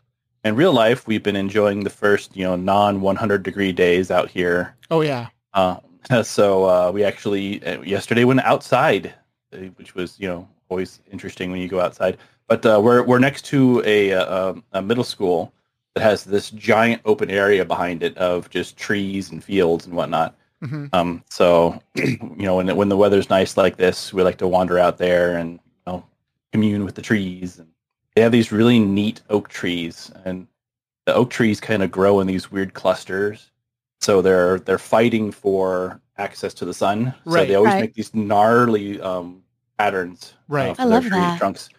in 0.44 0.56
real 0.56 0.74
life, 0.74 1.08
we've 1.08 1.24
been 1.24 1.36
enjoying 1.36 1.84
the 1.84 1.90
first 1.90 2.36
you 2.36 2.44
know 2.44 2.56
non 2.56 3.02
100 3.02 3.44
degree 3.44 3.72
days 3.72 4.12
out 4.12 4.30
here. 4.30 4.76
Oh 4.90 5.02
yeah. 5.02 5.28
Uh, 5.54 5.78
so 6.24 6.66
uh, 6.66 6.92
we 6.92 7.04
actually 7.04 7.64
uh, 7.66 7.82
yesterday 7.82 8.24
went 8.26 8.42
outside, 8.42 9.14
uh, 9.54 9.58
which 9.78 9.96
was 9.96 10.20
you 10.20 10.28
know 10.28 10.48
always 10.70 11.02
interesting 11.12 11.52
when 11.52 11.62
you 11.62 11.68
go 11.68 11.80
outside. 11.80 12.18
But 12.48 12.66
uh, 12.66 12.80
we're 12.84 13.04
we're 13.04 13.20
next 13.20 13.46
to 13.46 13.82
a, 13.86 14.14
uh, 14.14 14.50
um, 14.52 14.64
a 14.74 14.82
middle 14.82 15.04
school 15.04 15.52
that 15.96 16.04
has 16.04 16.24
this 16.26 16.52
giant 16.52 17.02
open 17.06 17.32
area 17.32 17.66
behind 17.66 18.04
it 18.04 18.16
of 18.18 18.50
just 18.50 18.78
trees 18.78 19.32
and 19.32 19.44
fields 19.44 19.86
and 19.86 19.96
whatnot. 19.96 20.36
hmm 20.62 20.86
Um, 20.94 21.24
so, 21.30 21.82
you 21.96 22.18
know, 22.38 22.58
when 22.58 22.76
when 22.76 22.90
the 22.90 22.98
weather's 22.98 23.30
nice 23.30 23.58
like 23.58 23.78
this, 23.78 24.14
we 24.14 24.22
like 24.22 24.38
to 24.38 24.48
wander 24.48 24.78
out 24.78 24.98
there 24.98 25.38
and 25.38 25.54
you 25.54 25.60
know, 25.88 26.04
commune 26.52 26.86
with 26.86 26.96
the 26.96 27.02
trees. 27.02 27.60
And 27.60 27.70
they 28.16 28.22
have 28.22 28.32
these 28.32 28.52
really 28.52 28.80
neat 28.80 29.22
oak 29.30 29.48
trees, 29.48 30.12
and 30.26 30.48
the 31.06 31.14
oak 31.16 31.30
trees 31.30 31.60
kind 31.62 31.82
of 31.82 31.92
grow 31.92 32.20
in 32.20 32.28
these 32.28 32.52
weird 32.52 32.74
clusters. 32.74 33.52
So 34.02 34.22
they're 34.22 34.60
they're 34.60 34.78
fighting 34.78 35.32
for 35.32 36.02
access 36.18 36.54
to 36.56 36.66
the 36.66 36.74
sun. 36.74 37.14
So 37.26 37.32
they 37.46 37.56
always 37.56 37.72
Right. 37.74 37.82
make 37.82 37.94
these 37.94 38.14
gnarly 38.14 39.00
um, 39.02 39.44
patterns. 39.78 40.34
uh, 40.34 40.54
Right. 40.54 40.76
for 40.76 40.82
I 40.82 40.86
their 40.86 40.94
love 40.96 41.04
tree 41.04 41.20
that. 41.22 41.38
trunks. 41.38 41.70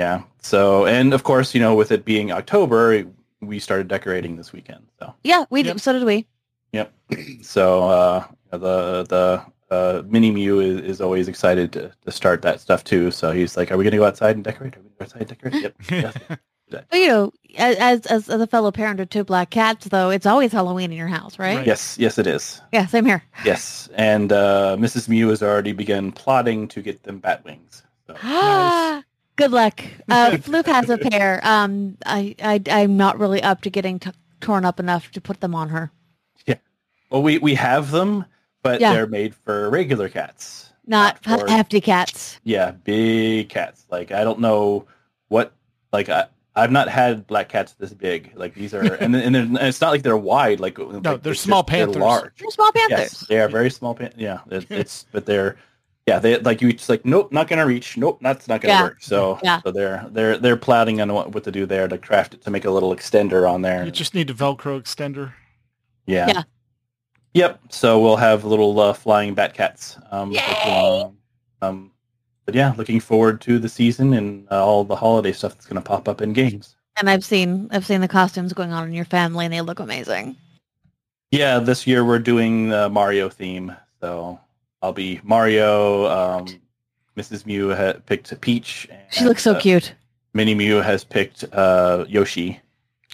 Yeah. 0.00 0.22
So, 0.42 0.86
and 0.86 1.14
of 1.14 1.22
course, 1.22 1.54
you 1.54 1.60
know, 1.60 1.74
with 1.74 1.92
it 1.92 2.04
being 2.04 2.32
October, 2.32 3.04
we 3.46 3.58
started 3.58 3.88
decorating 3.88 4.36
this 4.36 4.52
weekend. 4.52 4.86
So. 4.98 5.14
Yeah, 5.24 5.44
we 5.50 5.62
Yep. 5.62 5.74
did. 5.76 5.82
So 5.82 5.92
did 5.92 6.04
we. 6.04 6.26
Yep. 6.72 6.92
So 7.42 7.84
uh, 7.88 8.24
the 8.50 9.04
the 9.08 9.44
uh, 9.70 10.02
mini 10.06 10.30
Mew 10.30 10.60
is, 10.60 10.80
is 10.80 11.00
always 11.00 11.28
excited 11.28 11.72
to, 11.72 11.92
to 12.04 12.10
start 12.10 12.42
that 12.42 12.60
stuff 12.60 12.84
too. 12.84 13.10
So 13.10 13.32
he's 13.32 13.56
like, 13.56 13.70
"Are 13.72 13.76
we 13.76 13.84
going 13.84 13.92
to 13.92 13.98
go 13.98 14.04
outside 14.04 14.34
and 14.36 14.44
decorate? 14.44 14.76
Are 14.76 14.80
we 14.80 14.88
going 14.88 14.92
to 14.92 14.98
go 14.98 15.04
outside 15.04 15.20
and 15.20 15.28
decorate?" 15.28 15.62
Yep. 15.62 15.74
yes. 15.90 16.38
But, 16.70 16.86
you 16.94 17.06
know, 17.06 17.30
as, 17.56 18.06
as 18.06 18.28
as 18.28 18.40
a 18.40 18.46
fellow 18.48 18.72
parent 18.72 18.98
of 18.98 19.08
two 19.08 19.22
black 19.22 19.50
cats, 19.50 19.86
though, 19.88 20.10
it's 20.10 20.26
always 20.26 20.50
Halloween 20.50 20.90
in 20.90 20.96
your 20.98 21.06
house, 21.06 21.38
right? 21.38 21.58
Right. 21.58 21.66
yes. 21.66 21.96
Yes, 21.98 22.18
it 22.18 22.26
is. 22.26 22.60
Yeah, 22.72 22.86
same 22.86 23.04
here. 23.04 23.22
Yes. 23.44 23.88
And 23.94 24.32
uh, 24.32 24.76
Mrs. 24.80 25.08
Mew 25.08 25.28
has 25.28 25.40
already 25.42 25.72
begun 25.72 26.10
plotting 26.10 26.66
to 26.68 26.82
get 26.82 27.02
them 27.04 27.18
bat 27.18 27.44
wings. 27.44 27.84
So. 28.08 28.16
Nice. 28.24 29.04
Good 29.36 29.50
luck. 29.50 29.80
Uh, 30.08 30.30
Floop 30.40 30.66
has 30.66 30.88
a 30.90 30.98
pair. 30.98 31.40
Um, 31.42 31.96
I, 32.06 32.34
I, 32.42 32.62
I'm 32.70 32.96
not 32.96 33.18
really 33.18 33.42
up 33.42 33.62
to 33.62 33.70
getting 33.70 33.98
t- 33.98 34.10
torn 34.40 34.64
up 34.64 34.78
enough 34.78 35.10
to 35.12 35.20
put 35.20 35.40
them 35.40 35.54
on 35.54 35.70
her. 35.70 35.90
Yeah. 36.46 36.56
Well, 37.10 37.22
we 37.22 37.38
we 37.38 37.54
have 37.54 37.90
them, 37.90 38.24
but 38.62 38.80
Yeah. 38.80 38.92
they're 38.92 39.06
made 39.06 39.34
for 39.34 39.68
regular 39.70 40.08
cats. 40.08 40.70
Not 40.86 41.18
Not 41.26 41.40
for- 41.40 41.48
hefty 41.50 41.80
cats. 41.80 42.38
Yeah, 42.44 42.72
big 42.72 43.48
cats. 43.48 43.84
Like 43.90 44.12
I 44.12 44.22
don't 44.24 44.40
know 44.40 44.86
what. 45.28 45.52
Like 45.92 46.08
I. 46.08 46.26
I've 46.56 46.70
not 46.70 46.88
had 46.88 47.26
black 47.26 47.48
cats 47.48 47.72
this 47.72 47.92
big. 47.92 48.30
Like 48.36 48.54
these 48.54 48.74
are, 48.74 48.80
and 48.84 49.16
and, 49.16 49.34
they're, 49.34 49.42
and 49.42 49.56
it's 49.58 49.80
not 49.80 49.90
like 49.90 50.04
they're 50.04 50.16
wide. 50.16 50.60
Like 50.60 50.78
no, 50.78 51.16
they're 51.16 51.34
small 51.34 51.64
panthers. 51.64 51.94
They're 51.94 52.02
large. 52.04 52.32
They're 52.38 52.50
small 52.52 52.70
panthers. 52.70 52.98
Yes, 53.00 53.26
they 53.26 53.40
are 53.40 53.48
very 53.48 53.70
small. 53.70 53.92
Pan- 53.96 54.12
yeah, 54.16 54.38
it, 54.52 54.64
it's 54.70 55.04
but 55.10 55.26
they're 55.26 55.56
yeah 56.06 56.18
they 56.18 56.38
like 56.38 56.60
you 56.60 56.72
just 56.72 56.88
like 56.88 57.04
nope 57.04 57.32
not 57.32 57.48
gonna 57.48 57.64
reach 57.66 57.96
nope 57.96 58.18
that's 58.20 58.46
not 58.48 58.60
gonna 58.60 58.74
Yeah. 58.74 58.82
work. 58.82 58.96
So 59.00 59.38
Yeah. 59.42 59.60
so 59.62 59.70
they're 59.70 60.06
they're 60.10 60.36
they're 60.38 60.56
plotting 60.56 61.00
on 61.00 61.12
what, 61.12 61.32
what 61.32 61.44
to 61.44 61.50
do 61.52 61.66
there 61.66 61.88
to 61.88 61.98
craft 61.98 62.34
it 62.34 62.42
to 62.42 62.50
make 62.50 62.64
a 62.64 62.70
little 62.70 62.94
extender 62.94 63.50
on 63.50 63.62
there. 63.62 63.84
You 63.84 63.90
just 63.90 64.14
need 64.14 64.30
a 64.30 64.34
Velcro 64.34 64.80
extender. 64.80 65.32
yeah. 66.06 66.28
Yeah. 66.28 66.42
Yep. 67.34 67.60
So 67.70 67.98
we'll 68.00 68.16
have 68.16 68.44
little 68.44 68.78
uh, 68.78 68.92
flying 68.92 69.34
bat 69.34 69.54
cats. 69.54 69.98
Um, 70.12 70.30
Yay! 70.30 71.10
um, 71.62 71.90
but 72.46 72.54
yeah, 72.54 72.72
looking 72.76 73.00
forward 73.00 73.40
to 73.40 73.58
the 73.58 73.68
season 73.68 74.14
and 74.14 74.46
uh, 74.52 74.64
all 74.64 74.84
the 74.84 74.94
holiday 74.94 75.32
stuff 75.32 75.54
that's 75.54 75.66
going 75.66 75.82
to 75.82 75.88
pop 75.88 76.06
up 76.08 76.20
in 76.22 76.32
games. 76.32 76.76
And 76.96 77.10
I've 77.10 77.24
seen 77.24 77.66
I've 77.72 77.84
seen 77.84 78.00
the 78.02 78.06
costumes 78.06 78.52
going 78.52 78.72
on 78.72 78.86
in 78.86 78.92
your 78.94 79.04
family, 79.06 79.46
and 79.46 79.52
they 79.52 79.62
look 79.62 79.80
amazing. 79.80 80.36
Yeah, 81.32 81.58
this 81.58 81.88
year 81.88 82.04
we're 82.04 82.20
doing 82.20 82.68
the 82.68 82.88
Mario 82.88 83.28
theme, 83.28 83.74
so 84.00 84.38
I'll 84.84 84.92
be 84.92 85.18
Mario. 85.24 86.06
Um, 86.06 86.46
Mrs. 87.16 87.46
Mew 87.46 87.74
ha- 87.74 87.94
picked 88.04 88.38
Peach. 88.42 88.86
And, 88.90 89.00
She 89.10 89.24
looks 89.24 89.42
so 89.42 89.52
uh, 89.54 89.60
cute. 89.60 89.94
Minnie 90.34 90.54
Mew 90.54 90.76
has 90.82 91.04
picked 91.04 91.44
uh, 91.52 92.04
Yoshi. 92.08 92.60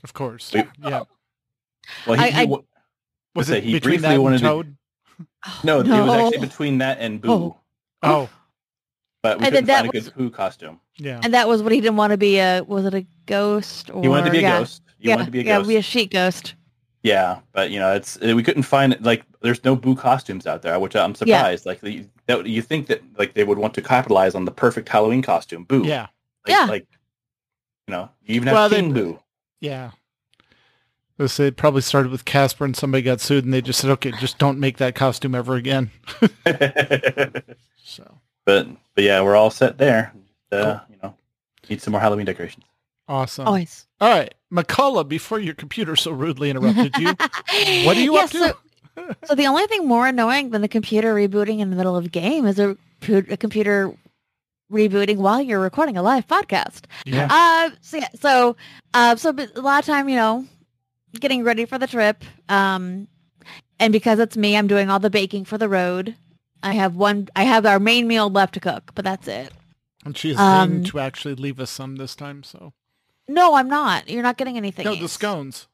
Of 0.02 0.12
course. 0.14 0.52
Wait. 0.52 0.66
Yeah. 0.82 1.02
Well, 2.06 2.16
he, 2.18 2.24
I- 2.24 2.30
he 2.30 2.40
I- 2.42 2.44
wa- 2.44 2.60
Was 3.34 3.48
say, 3.48 3.58
it 3.58 3.64
he 3.64 3.72
between 3.74 4.00
briefly 4.00 4.08
that 4.08 4.14
and 4.14 4.22
wanted 4.22 4.38
to- 4.38 4.44
Toad? 4.44 4.76
no, 5.64 5.80
it 5.80 5.86
was 5.88 6.10
actually 6.32 6.46
between 6.46 6.78
that 6.78 6.98
and 7.00 7.20
Boo, 7.20 7.30
Oh. 7.30 7.56
Oh, 8.02 8.30
but 9.22 9.38
we 9.38 9.44
And 9.46 9.52
couldn't 9.54 9.66
that 9.66 9.80
find 9.84 9.94
a 9.94 9.98
was- 9.98 10.08
good 10.08 10.14
Boo 10.16 10.30
costume. 10.30 10.80
yeah. 10.98 11.20
And 11.22 11.34
that 11.34 11.46
was 11.48 11.62
what 11.62 11.72
he 11.72 11.80
didn't 11.80 11.96
want 11.96 12.12
to 12.12 12.16
be 12.16 12.38
a 12.38 12.62
was 12.66 12.84
it 12.86 12.94
a 12.94 13.04
ghost 13.26 13.90
or 13.90 14.02
He 14.02 14.08
wanted 14.08 14.26
to 14.26 14.30
be 14.30 14.38
a 14.38 14.42
yeah. 14.42 14.58
ghost. 14.60 14.82
He 14.98 15.08
yeah, 15.08 15.14
wanted 15.16 15.24
to 15.26 15.30
be 15.32 15.40
a 15.40 15.44
yeah, 15.44 15.56
ghost. 15.58 15.68
be 15.68 15.76
a 15.76 15.82
sheet 15.82 16.10
ghost. 16.12 16.54
Yeah, 17.02 17.40
but 17.52 17.70
you 17.70 17.78
know, 17.80 17.92
it's 17.92 18.16
uh, 18.22 18.34
we 18.36 18.42
couldn't 18.44 18.62
find 18.64 18.92
it 18.92 19.02
like 19.02 19.24
there's 19.42 19.64
no 19.64 19.74
Boo 19.76 19.94
costumes 19.96 20.46
out 20.46 20.62
there, 20.62 20.78
which 20.78 20.94
I'm 20.96 21.14
surprised. 21.14 21.66
Like 21.66 21.80
the, 21.80 22.06
that, 22.26 22.46
you 22.46 22.62
think 22.62 22.86
that 22.88 23.02
like 23.18 23.34
they 23.34 23.44
would 23.44 23.58
want 23.58 23.74
to 23.74 23.82
capitalize 23.82 24.34
on 24.34 24.44
the 24.44 24.50
perfect 24.50 24.88
Halloween 24.88 25.22
costume, 25.22 25.64
Boo. 25.64 25.82
Yeah. 25.84 26.08
like, 26.46 26.56
Yeah. 26.56 26.64
Like 26.66 26.86
you 27.88 27.92
know, 27.92 28.10
you 28.24 28.34
even 28.36 28.48
have 28.48 28.54
Well, 28.54 28.68
they- 28.68 28.76
King 28.76 28.92
Boo. 28.92 29.18
Yeah. 29.60 29.90
This 31.18 31.38
it 31.38 31.56
probably 31.58 31.82
started 31.82 32.10
with 32.10 32.24
Casper 32.24 32.64
and 32.64 32.74
somebody 32.74 33.02
got 33.02 33.20
sued 33.20 33.44
and 33.44 33.52
they 33.52 33.60
just 33.60 33.78
said, 33.78 33.90
okay, 33.90 34.10
just 34.12 34.38
don't 34.38 34.58
make 34.58 34.78
that 34.78 34.94
costume 34.94 35.34
ever 35.34 35.54
again. 35.56 35.90
So 37.84 38.18
but 38.46 38.68
but 38.94 39.04
yeah, 39.04 39.20
we're 39.22 39.36
all 39.36 39.50
set 39.50 39.76
there. 39.78 40.12
Uh, 40.52 40.78
You 40.88 40.96
know, 41.02 41.14
need 41.68 41.82
some 41.82 41.92
more 41.92 42.00
Halloween 42.00 42.26
decorations. 42.26 42.64
awesome. 43.08 43.46
Always. 43.46 43.86
All 44.00 44.08
right. 44.08 44.32
Mkallah, 44.52 45.06
before 45.08 45.38
your 45.40 45.54
computer 45.54 45.94
so 45.96 46.10
rudely 46.12 46.50
interrupted 46.50 46.96
you, 46.98 47.06
what 47.84 47.96
are 47.96 48.00
you 48.00 48.14
Yeah, 48.14 48.20
up 48.22 48.30
to? 48.30 48.38
So, 48.38 48.58
so 49.24 49.34
the 49.34 49.46
only 49.46 49.66
thing 49.66 49.86
more 49.86 50.06
annoying 50.06 50.50
than 50.50 50.62
the 50.62 50.68
computer 50.68 51.14
rebooting 51.14 51.60
in 51.60 51.70
the 51.70 51.76
middle 51.76 51.96
of 51.96 52.06
a 52.06 52.08
game 52.08 52.46
is 52.46 52.58
a, 52.58 52.76
a 53.08 53.36
computer 53.36 53.92
rebooting 54.70 55.16
while 55.16 55.40
you're 55.42 55.60
recording 55.60 55.96
a 55.96 56.02
live 56.02 56.26
podcast. 56.26 56.84
yeah. 57.04 57.28
Uh, 57.30 57.70
so 57.80 57.96
yeah, 57.96 58.08
so 58.18 58.56
uh, 58.94 59.16
so 59.16 59.30
a 59.30 59.60
lot 59.60 59.80
of 59.80 59.86
time, 59.86 60.08
you 60.08 60.16
know, 60.16 60.46
getting 61.18 61.42
ready 61.44 61.64
for 61.64 61.78
the 61.78 61.86
trip. 61.86 62.24
Um, 62.48 63.08
and 63.78 63.92
because 63.92 64.18
it's 64.18 64.36
me, 64.36 64.56
I'm 64.56 64.66
doing 64.66 64.90
all 64.90 64.98
the 64.98 65.10
baking 65.10 65.44
for 65.46 65.58
the 65.58 65.68
road. 65.68 66.14
I 66.62 66.72
have 66.74 66.94
one. 66.94 67.28
I 67.34 67.44
have 67.44 67.64
our 67.66 67.80
main 67.80 68.06
meal 68.06 68.28
left 68.28 68.54
to 68.54 68.60
cook, 68.60 68.92
but 68.94 69.04
that's 69.04 69.26
it. 69.26 69.50
And 70.04 70.16
she's 70.16 70.38
um, 70.38 70.84
to 70.84 70.98
actually 70.98 71.34
leave 71.34 71.58
us 71.60 71.70
some 71.70 71.96
this 71.96 72.14
time. 72.14 72.42
So 72.42 72.72
No, 73.28 73.54
I'm 73.54 73.68
not. 73.68 74.08
You're 74.08 74.22
not 74.22 74.36
getting 74.36 74.56
anything. 74.56 74.84
no, 74.84 74.94
the 74.94 75.08
scones. 75.08 75.66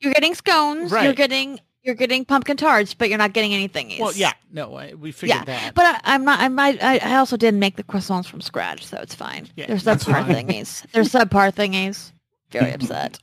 You're 0.00 0.12
getting 0.12 0.34
scones. 0.34 0.90
You're 0.90 1.12
getting 1.12 1.60
you're 1.82 1.94
getting 1.94 2.24
pumpkin 2.24 2.56
tarts, 2.56 2.94
but 2.94 3.08
you're 3.08 3.18
not 3.18 3.32
getting 3.32 3.52
anything. 3.54 3.94
Well, 3.98 4.12
yeah. 4.12 4.32
No, 4.52 4.74
I, 4.76 4.94
we 4.94 5.12
figured 5.12 5.38
Yeah, 5.38 5.44
that. 5.44 5.74
But 5.74 5.84
I, 5.86 6.14
I'm 6.14 6.24
not. 6.24 6.40
I'm, 6.40 6.58
I, 6.58 6.78
I 7.02 7.16
also 7.16 7.36
didn't 7.36 7.60
make 7.60 7.76
the 7.76 7.82
croissants 7.82 8.26
from 8.26 8.40
scratch, 8.40 8.86
so 8.86 8.98
it's 8.98 9.14
fine. 9.14 9.48
Yeah, 9.56 9.66
They're 9.66 9.76
subpar 9.76 10.24
thingies. 10.24 10.84
They're 10.92 11.02
subpar 11.04 11.52
thingies. 11.52 12.12
Very 12.50 12.72
upset. 12.74 13.18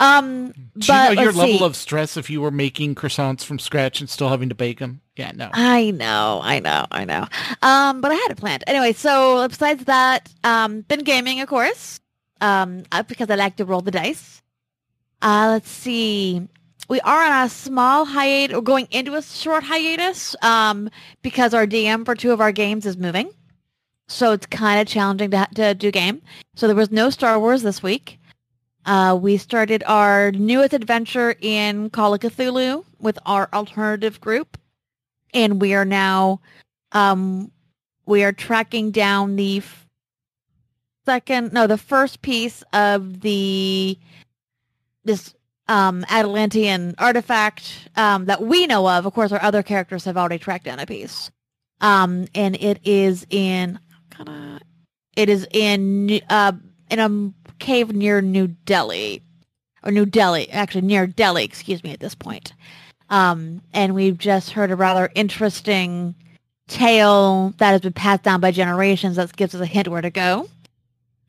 Um, 0.00 0.48
Do 0.48 0.52
you 0.52 0.64
but 0.88 1.14
know 1.14 1.22
your 1.22 1.32
level 1.32 1.58
see. 1.58 1.64
of 1.64 1.76
stress 1.76 2.16
if 2.16 2.28
you 2.28 2.40
were 2.40 2.50
making 2.50 2.94
croissants 2.96 3.44
from 3.44 3.58
scratch 3.58 4.00
and 4.00 4.10
still 4.10 4.28
having 4.28 4.48
to 4.48 4.54
bake 4.54 4.80
them? 4.80 5.00
Yeah, 5.16 5.32
no. 5.34 5.48
I 5.52 5.90
know, 5.92 6.40
I 6.42 6.58
know, 6.60 6.86
I 6.90 7.04
know. 7.04 7.26
Um, 7.62 8.00
but 8.00 8.10
I 8.10 8.14
had 8.14 8.30
it 8.32 8.36
planned 8.36 8.64
anyway. 8.66 8.92
So 8.92 9.46
besides 9.48 9.84
that, 9.84 10.28
um, 10.44 10.80
been 10.82 11.00
gaming, 11.04 11.40
of 11.40 11.48
course, 11.48 12.00
um, 12.40 12.82
uh, 12.90 13.02
because 13.04 13.30
I 13.30 13.36
like 13.36 13.56
to 13.56 13.64
roll 13.64 13.80
the 13.80 13.90
dice. 13.92 14.42
Uh, 15.22 15.48
let's 15.52 15.70
see. 15.70 16.48
We 16.90 17.00
are 17.02 17.22
on 17.22 17.46
a 17.46 17.48
small 17.48 18.04
hiatus, 18.04 18.56
or 18.56 18.62
going 18.62 18.88
into 18.90 19.14
a 19.14 19.22
short 19.22 19.62
hiatus, 19.62 20.34
um, 20.42 20.90
because 21.22 21.54
our 21.54 21.64
DM 21.64 22.04
for 22.04 22.16
two 22.16 22.32
of 22.32 22.40
our 22.40 22.50
games 22.50 22.84
is 22.84 22.96
moving. 22.96 23.30
So 24.08 24.32
it's 24.32 24.46
kind 24.46 24.80
of 24.80 24.88
challenging 24.88 25.30
to, 25.30 25.48
to 25.54 25.74
do 25.74 25.92
game. 25.92 26.20
So 26.56 26.66
there 26.66 26.74
was 26.74 26.90
no 26.90 27.08
Star 27.08 27.38
Wars 27.38 27.62
this 27.62 27.80
week. 27.80 28.18
Uh, 28.86 29.16
we 29.22 29.36
started 29.36 29.84
our 29.86 30.32
newest 30.32 30.72
adventure 30.74 31.36
in 31.40 31.90
Call 31.90 32.12
of 32.12 32.20
Cthulhu 32.20 32.84
with 32.98 33.20
our 33.24 33.48
alternative 33.52 34.20
group 34.20 34.58
and 35.32 35.60
we 35.60 35.74
are 35.74 35.84
now 35.84 36.40
um 36.92 37.50
we 38.06 38.24
are 38.24 38.32
tracking 38.32 38.90
down 38.90 39.36
the 39.36 39.58
f- 39.58 39.86
second 41.06 41.52
no 41.52 41.66
the 41.66 41.78
first 41.78 42.22
piece 42.22 42.62
of 42.72 43.20
the 43.20 43.98
this 45.04 45.34
um 45.70 46.04
Atalantean 46.10 46.94
artifact 46.98 47.88
um 47.96 48.26
that 48.26 48.42
we 48.42 48.66
know 48.66 48.86
of. 48.86 49.06
Of 49.06 49.14
course 49.14 49.32
our 49.32 49.42
other 49.42 49.62
characters 49.62 50.04
have 50.04 50.18
already 50.18 50.38
tracked 50.38 50.66
down 50.66 50.78
a 50.80 50.86
piece. 50.86 51.30
Um 51.80 52.26
and 52.34 52.56
it 52.56 52.80
is 52.84 53.26
in 53.30 53.78
kinda, 54.14 54.60
it 55.16 55.30
is 55.30 55.46
in 55.50 56.20
uh 56.28 56.52
in 56.90 56.98
a 56.98 57.54
cave 57.58 57.92
near 57.92 58.20
New 58.20 58.48
Delhi. 58.48 59.22
Or 59.82 59.90
New 59.90 60.04
Delhi 60.04 60.50
actually 60.50 60.82
near 60.82 61.06
Delhi 61.06 61.44
excuse 61.44 61.82
me 61.82 61.92
at 61.92 62.00
this 62.00 62.14
point. 62.14 62.52
Um, 63.10 63.62
and 63.72 63.94
we've 63.94 64.18
just 64.18 64.50
heard 64.50 64.70
a 64.70 64.76
rather 64.76 65.10
interesting 65.14 66.14
tale 66.68 67.52
that 67.58 67.72
has 67.72 67.80
been 67.80 67.92
passed 67.92 68.22
down 68.22 68.40
by 68.40 68.52
generations 68.52 69.16
that 69.16 69.34
gives 69.36 69.54
us 69.54 69.60
a 69.60 69.66
hint 69.66 69.88
where 69.88 70.00
to 70.00 70.10
go. 70.10 70.48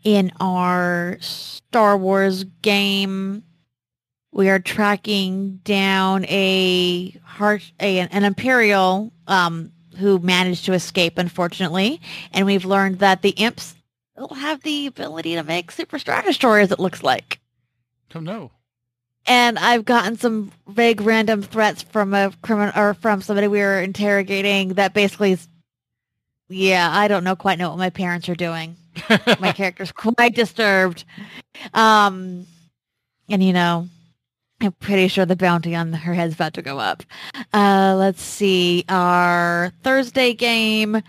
In 0.04 0.32
our 0.40 1.18
Star 1.22 1.98
Wars 1.98 2.44
game, 2.62 3.44
we 4.32 4.50
are 4.50 4.60
tracking 4.60 5.58
down 5.64 6.26
a 6.26 7.12
heart, 7.24 7.70
a, 7.80 8.00
an 8.00 8.24
Imperial 8.24 9.12
um, 9.28 9.72
who 9.98 10.20
managed 10.20 10.66
to 10.66 10.74
escape, 10.74 11.18
unfortunately, 11.18 12.00
and 12.34 12.46
we've 12.46 12.66
learned 12.66 13.00
that 13.00 13.22
the 13.22 13.32
imps 13.32 13.76
will 14.18 14.34
have 14.36 14.62
the 14.62 14.88
ability 14.88 15.36
to 15.36 15.44
make 15.44 15.72
super 15.72 15.98
destroyers. 15.98 16.72
It 16.72 16.80
looks 16.80 17.04
like 17.04 17.40
Oh 18.14 18.20
no. 18.20 18.52
and 19.26 19.58
I've 19.58 19.86
gotten 19.86 20.18
some 20.18 20.52
vague 20.68 21.02
random 21.02 21.42
threats 21.42 21.82
from 21.82 22.14
a 22.14 22.32
criminal 22.42 22.72
or 22.76 22.94
from 22.94 23.22
somebody 23.22 23.48
we 23.48 23.60
were 23.60 23.82
interrogating 23.82 24.76
that 24.76 24.94
basically 24.94 25.34
is, 25.34 25.48
yeah, 26.50 26.90
I 26.92 27.08
don't 27.08 27.24
know 27.24 27.36
quite 27.36 27.58
know 27.58 27.70
what 27.70 27.78
my 27.80 27.90
parents 27.90 28.28
are 28.30 28.36
doing. 28.36 28.76
my 29.40 29.54
character's 29.54 29.92
quite 29.92 30.36
disturbed. 30.36 31.06
Um, 31.74 32.46
and 33.30 33.42
you 33.42 33.54
know, 33.54 33.88
I'm 34.62 34.74
pretty 34.74 35.08
sure 35.08 35.26
the 35.26 35.36
bounty 35.36 35.76
on 35.76 35.94
her 35.94 36.14
head's 36.14 36.36
about 36.36 36.54
to 36.56 36.62
go 36.62 36.80
up. 36.80 37.04
Uh, 37.54 37.96
let's 37.98 38.22
see. 38.22 38.86
Our 38.90 39.72
Thursday 39.84 40.34
game, 40.34 41.02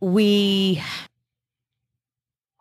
we 0.00 0.82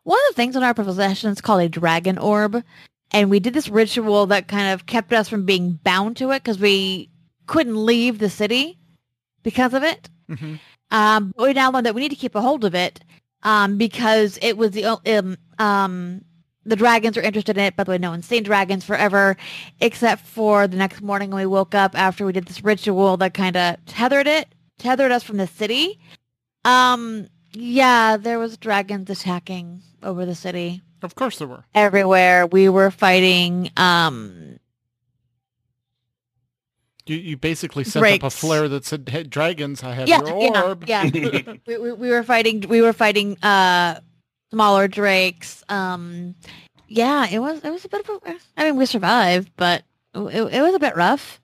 one 0.03 0.19
of 0.29 0.35
the 0.35 0.41
things 0.41 0.55
in 0.55 0.63
our 0.63 0.73
possession 0.73 1.31
is 1.31 1.41
called 1.41 1.61
a 1.61 1.69
dragon 1.69 2.17
orb 2.17 2.63
and 3.11 3.29
we 3.29 3.39
did 3.39 3.53
this 3.53 3.69
ritual 3.69 4.25
that 4.27 4.47
kind 4.47 4.73
of 4.73 4.85
kept 4.85 5.11
us 5.13 5.27
from 5.29 5.45
being 5.45 5.73
bound 5.83 6.17
to 6.17 6.31
it 6.31 6.43
because 6.43 6.59
we 6.59 7.09
couldn't 7.45 7.85
leave 7.85 8.19
the 8.19 8.29
city 8.29 8.77
because 9.43 9.73
of 9.73 9.83
it. 9.83 10.09
hmm 10.29 10.55
Um, 10.91 11.33
but 11.35 11.47
we 11.47 11.53
now 11.53 11.71
learned 11.71 11.85
that 11.85 11.95
we 11.95 12.01
need 12.01 12.09
to 12.09 12.15
keep 12.15 12.35
a 12.35 12.41
hold 12.41 12.63
of 12.63 12.73
it 12.73 13.01
um, 13.43 13.77
because 13.77 14.39
it 14.41 14.57
was 14.57 14.71
the 14.71 14.85
um, 14.85 15.37
um, 15.59 16.21
the 16.67 16.77
dragons 16.77 17.17
are 17.17 17.23
interested 17.23 17.57
in 17.57 17.65
it. 17.65 17.77
By 17.77 17.85
the 17.85 17.91
way, 17.91 17.99
no 17.99 18.11
one's 18.11 18.27
seen 18.27 18.43
dragons 18.43 18.85
forever, 18.85 19.37
except 19.81 20.23
for 20.27 20.67
the 20.67 20.77
next 20.77 21.01
morning 21.01 21.31
when 21.31 21.41
we 21.41 21.47
woke 21.47 21.75
up 21.75 21.97
after 21.99 22.25
we 22.25 22.33
did 22.33 22.47
this 22.47 22.63
ritual 22.63 23.17
that 23.17 23.33
kind 23.35 23.57
of 23.57 23.77
tethered 23.87 24.27
it, 24.27 24.49
tethered 24.79 25.11
us 25.11 25.23
from 25.23 25.37
the 25.37 25.47
city. 25.47 25.99
Um, 26.65 27.29
yeah, 27.53 28.17
there 28.17 28.39
was 28.39 28.57
dragons 28.57 29.09
attacking 29.09 29.81
over 30.03 30.25
the 30.25 30.35
city 30.35 30.83
Of 31.03 31.15
course 31.15 31.39
there 31.39 31.47
were. 31.47 31.65
everywhere. 31.75 32.47
We 32.47 32.69
were 32.69 32.91
fighting 32.91 33.71
um 33.77 34.59
You 37.07 37.17
you 37.17 37.37
basically 37.37 37.85
set 37.85 38.01
up 38.03 38.23
a 38.23 38.29
flare 38.29 38.67
that 38.69 38.85
said, 38.85 39.09
hey, 39.09 39.23
dragons, 39.23 39.83
I 39.83 39.93
have 39.93 40.07
yeah, 40.09 40.19
your 40.19 40.37
yeah, 40.39 40.75
yeah. 40.87 41.05
we, 41.67 41.77
we, 41.77 41.93
we 41.93 42.09
were 42.11 42.23
fighting 42.23 42.65
we 42.69 42.81
were 42.81 42.93
fighting 42.93 43.37
uh 43.43 43.99
smaller 44.51 44.87
drakes. 44.87 45.63
Um 45.69 46.35
yeah, 46.87 47.27
it 47.29 47.39
was 47.39 47.63
it 47.63 47.69
was 47.69 47.85
a 47.85 47.89
bit 47.89 48.07
of 48.07 48.21
a 48.25 48.35
I 48.55 48.65
mean 48.65 48.77
we 48.77 48.85
survived, 48.85 49.51
but 49.57 49.83
it, 50.13 50.31
it 50.31 50.61
was 50.61 50.75
a 50.75 50.79
bit 50.79 50.95
rough. 50.95 51.39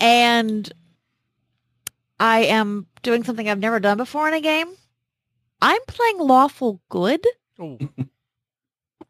And 0.00 0.70
I 2.20 2.40
am 2.44 2.86
doing 3.02 3.24
something 3.24 3.48
I've 3.48 3.58
never 3.58 3.80
done 3.80 3.96
before 3.96 4.28
in 4.28 4.34
a 4.34 4.40
game. 4.40 4.68
I'm 5.60 5.80
playing 5.86 6.18
lawful 6.18 6.80
good. 6.88 7.24
Oh, 7.58 7.78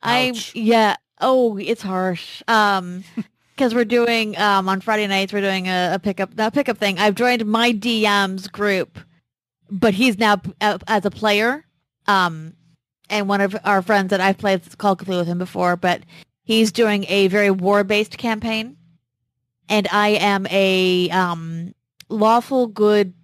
I 0.02 0.30
Ouch. 0.30 0.54
yeah. 0.54 0.96
Oh, 1.20 1.58
it's 1.58 1.82
harsh. 1.82 2.42
Um, 2.48 3.04
because 3.54 3.74
we're 3.74 3.84
doing 3.84 4.38
um 4.38 4.68
on 4.68 4.80
Friday 4.80 5.06
nights 5.08 5.32
we're 5.32 5.40
doing 5.40 5.66
a, 5.66 5.92
a 5.94 5.98
pickup 5.98 6.30
a 6.38 6.50
pickup 6.50 6.78
thing. 6.78 6.98
I've 6.98 7.14
joined 7.16 7.44
my 7.44 7.72
DM's 7.72 8.48
group, 8.48 8.98
but 9.70 9.94
he's 9.94 10.16
now 10.18 10.36
p- 10.36 10.54
uh, 10.60 10.78
as 10.86 11.04
a 11.04 11.10
player. 11.10 11.64
Um, 12.06 12.54
and 13.10 13.28
one 13.28 13.40
of 13.40 13.56
our 13.64 13.82
friends 13.82 14.10
that 14.10 14.20
I've 14.20 14.38
played 14.38 14.62
Call 14.78 14.92
of 14.92 14.98
Cthulhu 14.98 15.18
with 15.18 15.28
him 15.28 15.38
before, 15.38 15.76
but 15.76 16.02
he's 16.44 16.72
doing 16.72 17.04
a 17.08 17.28
very 17.28 17.50
war 17.50 17.84
based 17.84 18.18
campaign, 18.18 18.76
and 19.68 19.88
I 19.90 20.08
am 20.10 20.46
a 20.50 21.10
um 21.10 21.74
lawful 22.08 22.66
good 22.66 23.14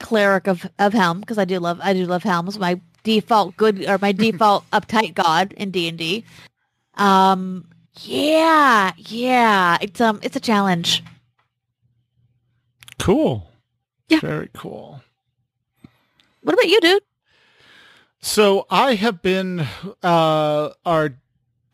cleric 0.00 0.46
of 0.46 0.68
of 0.78 0.92
Helm 0.92 1.20
because 1.20 1.38
I 1.38 1.44
do 1.44 1.58
love 1.58 1.80
I 1.82 1.92
do 1.92 2.06
love 2.06 2.22
Helms. 2.22 2.58
My 2.58 2.80
default 3.02 3.56
good 3.56 3.86
or 3.88 3.98
my 3.98 4.12
default 4.12 4.68
uptight 4.72 5.14
god 5.14 5.52
in 5.52 5.70
D 5.70 5.88
and 5.88 5.98
D. 5.98 6.24
Um, 6.94 7.68
yeah, 8.00 8.92
yeah, 8.96 9.78
it's 9.80 10.00
um, 10.00 10.20
it's 10.22 10.36
a 10.36 10.40
challenge. 10.40 11.02
cool. 12.98 13.50
Yeah. 14.08 14.20
Very 14.20 14.48
cool. 14.54 15.02
What 16.42 16.54
about 16.54 16.68
you, 16.68 16.80
dude? 16.80 17.02
So 18.28 18.66
I 18.68 18.94
have 18.96 19.22
been 19.22 19.66
uh 20.02 20.70
our 20.84 21.18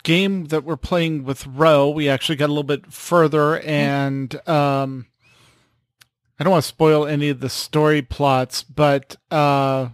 game 0.04 0.44
that 0.46 0.62
we're 0.62 0.76
playing 0.76 1.24
with 1.24 1.48
Ro, 1.48 1.90
we 1.90 2.08
actually 2.08 2.36
got 2.36 2.46
a 2.46 2.54
little 2.54 2.62
bit 2.62 2.92
further 2.92 3.58
and 3.58 4.32
um 4.48 5.06
I 6.38 6.44
don't 6.44 6.52
want 6.52 6.62
to 6.62 6.68
spoil 6.68 7.06
any 7.06 7.28
of 7.28 7.40
the 7.40 7.48
story 7.48 8.02
plots, 8.02 8.62
but 8.62 9.16
uh 9.32 9.88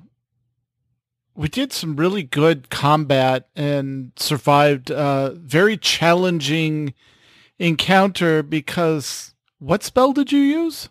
we 1.35 1.49
did 1.49 1.73
some 1.73 1.97
really 1.97 2.25
good 2.25 2.69
combat 2.69 3.49
and 3.57 4.13
survived 4.17 4.91
a 4.91 5.33
very 5.37 5.79
challenging 5.79 6.93
encounter 7.59 8.43
because 8.43 9.35
what 9.61 9.83
spell 9.83 10.13
did 10.13 10.31
you 10.31 10.41
use? 10.41 10.91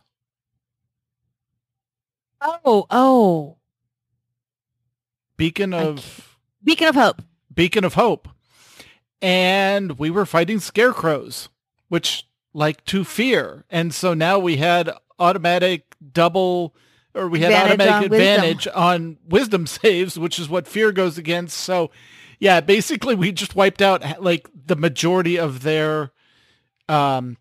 Oh, 2.41 2.87
oh, 2.89 3.58
Beacon 5.39 5.73
of 5.73 6.37
Beacon 6.61 6.89
of 6.89 6.95
Hope. 6.95 7.21
Beacon 7.53 7.85
of 7.85 7.93
Hope. 7.93 8.27
And 9.21 9.97
we 9.97 10.09
were 10.09 10.25
fighting 10.25 10.59
scarecrows, 10.59 11.47
which 11.87 12.27
like 12.53 12.83
to 12.85 13.05
fear. 13.05 13.63
And 13.69 13.93
so 13.93 14.13
now 14.13 14.37
we 14.37 14.57
had 14.57 14.91
automatic 15.17 15.95
double 16.11 16.75
or 17.15 17.29
we 17.29 17.39
had 17.39 17.51
Advantage 17.51 17.71
automatic 17.71 17.93
on 17.93 18.01
wisdom. 18.01 18.13
advantage 18.13 18.67
on 18.67 19.17
wisdom 19.27 19.67
saves, 19.81 20.19
which 20.19 20.39
is 20.39 20.49
what 20.49 20.67
fear 20.67 20.91
goes 20.91 21.17
against. 21.17 21.55
So 21.57 21.89
yeah, 22.39 22.59
basically 22.59 23.15
we 23.15 23.31
just 23.31 23.55
wiped 23.55 23.81
out 23.81 24.21
like 24.21 24.49
the 24.53 24.75
majority 24.75 25.39
of 25.39 25.63
their 25.63 26.11
um 26.89 27.37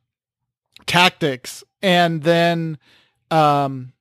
tactics 0.87 1.64
and 1.82 2.22
then 2.22 2.78
um 3.32 3.92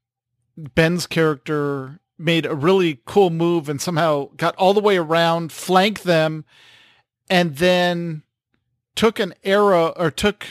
Ben's 0.56 1.08
character 1.08 2.00
made 2.18 2.46
a 2.46 2.56
really 2.56 3.00
cool 3.06 3.30
move 3.30 3.70
and 3.70 3.82
somehow 3.82 4.30
got 4.38 4.56
all 4.56 4.74
the 4.74 4.80
way 4.82 4.98
around, 4.98 5.52
flanked 5.52 6.04
them, 6.04 6.46
and 7.30 7.58
then 7.58 8.24
took 8.96 9.20
an 9.20 9.34
arrow 9.44 9.90
or 9.96 10.10
took 10.12 10.46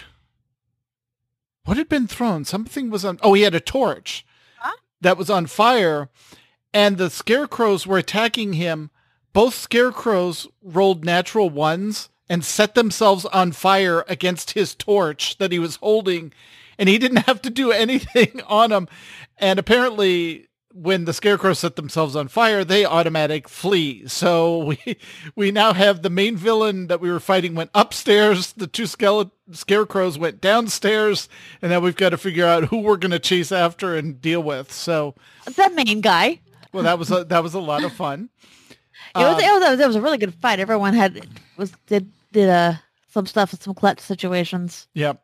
what 1.65 1.77
had 1.77 1.89
been 1.89 2.07
thrown? 2.07 2.45
Something 2.45 2.91
was 2.91 3.05
on. 3.05 3.19
Oh, 3.23 3.35
he 3.35 3.43
had 3.43 3.55
a 3.55 3.61
torch 3.61 4.25
Huh? 4.59 4.77
that 5.01 5.17
was 5.19 5.29
on 5.29 5.47
fire, 5.47 6.09
and 6.73 6.97
the 6.97 7.11
scarecrows 7.11 7.87
were 7.87 7.99
attacking 7.99 8.53
him. 8.53 8.91
Both 9.33 9.55
scarecrows 9.55 10.47
rolled 10.63 11.05
natural 11.05 11.51
ones 11.51 12.09
and 12.29 12.45
set 12.45 12.75
themselves 12.75 13.25
on 13.27 13.53
fire 13.53 14.05
against 14.09 14.53
his 14.53 14.75
torch 14.75 15.39
that 15.39 15.53
he 15.53 15.59
was 15.59 15.77
holding. 15.77 16.33
and 16.79 16.89
he 16.89 16.99
didn't 16.99 17.27
have 17.27 17.41
to 17.43 17.51
do 17.51 17.73
anything 17.73 18.41
on 18.47 18.71
them. 18.71 18.87
And 19.39 19.59
apparently, 19.59 20.47
when 20.77 21.07
the 21.07 21.13
scarecrows 21.15 21.59
set 21.61 21.77
themselves 21.77 22.15
on 22.15 22.29
fire, 22.29 22.63
they 22.65 22.85
automatic 22.85 23.49
flee. 23.49 24.07
So 24.07 24.59
we 24.65 24.97
we 25.35 25.51
now 25.51 25.73
have 25.73 26.03
the 26.03 26.11
main 26.11 26.37
villain 26.37 26.89
that 26.89 27.01
we 27.01 27.11
were 27.11 27.21
fighting 27.21 27.55
went 27.55 27.71
upstairs. 27.75 28.53
The 28.53 28.67
two 28.67 28.87
skeleton 28.87 29.33
scarecrows 29.53 30.19
went 30.19 30.41
downstairs, 30.41 31.29
and 31.63 31.71
now 31.71 31.81
we've 31.81 31.97
got 31.97 32.11
to 32.11 32.19
figure 32.19 32.47
out 32.47 32.65
who 32.65 32.79
we're 32.79 32.97
going 32.97 33.13
to 33.13 33.19
chase 33.19 33.53
after 33.53 33.97
and 33.97 34.21
deal 34.21 34.43
with. 34.43 34.71
So 34.73 35.15
The 35.47 35.71
main 35.71 36.01
guy. 36.01 36.41
well, 36.73 36.83
that 36.85 36.99
was 36.99 37.11
a, 37.11 37.25
that 37.25 37.43
was 37.43 37.55
a 37.55 37.61
lot 37.61 37.85
of 37.85 37.93
fun. 37.93 38.29
It 39.15 39.21
was, 39.21 39.35
Um, 39.37 39.41
it 39.41 39.71
was 39.71 39.81
it 39.81 39.87
was 39.87 39.97
a 39.97 40.01
really 40.03 40.19
good 40.19 40.35
fight. 40.35 40.59
Everyone 40.61 40.93
had 40.93 41.27
was 41.57 41.73
did 41.87 42.11
did 42.33 42.51
uh 42.51 42.75
some 43.09 43.25
stuff 43.25 43.55
some 43.59 43.73
clutch 43.73 44.01
situations. 44.01 44.89
Yep. 44.93 45.23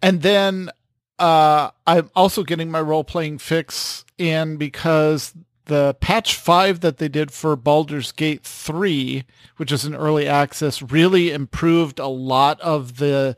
And 0.00 0.22
then 0.22 0.70
uh, 1.18 1.70
I'm 1.86 2.10
also 2.14 2.42
getting 2.42 2.70
my 2.70 2.80
role 2.80 3.04
playing 3.04 3.38
fix 3.38 4.04
in 4.18 4.56
because 4.56 5.34
the 5.66 5.96
patch 6.00 6.36
five 6.36 6.80
that 6.80 6.98
they 6.98 7.08
did 7.08 7.30
for 7.30 7.56
Baldur's 7.56 8.12
Gate 8.12 8.44
3, 8.44 9.24
which 9.56 9.72
is 9.72 9.84
an 9.84 9.94
early 9.94 10.26
access, 10.28 10.82
really 10.82 11.32
improved 11.32 11.98
a 11.98 12.06
lot 12.06 12.60
of 12.60 12.96
the 12.98 13.34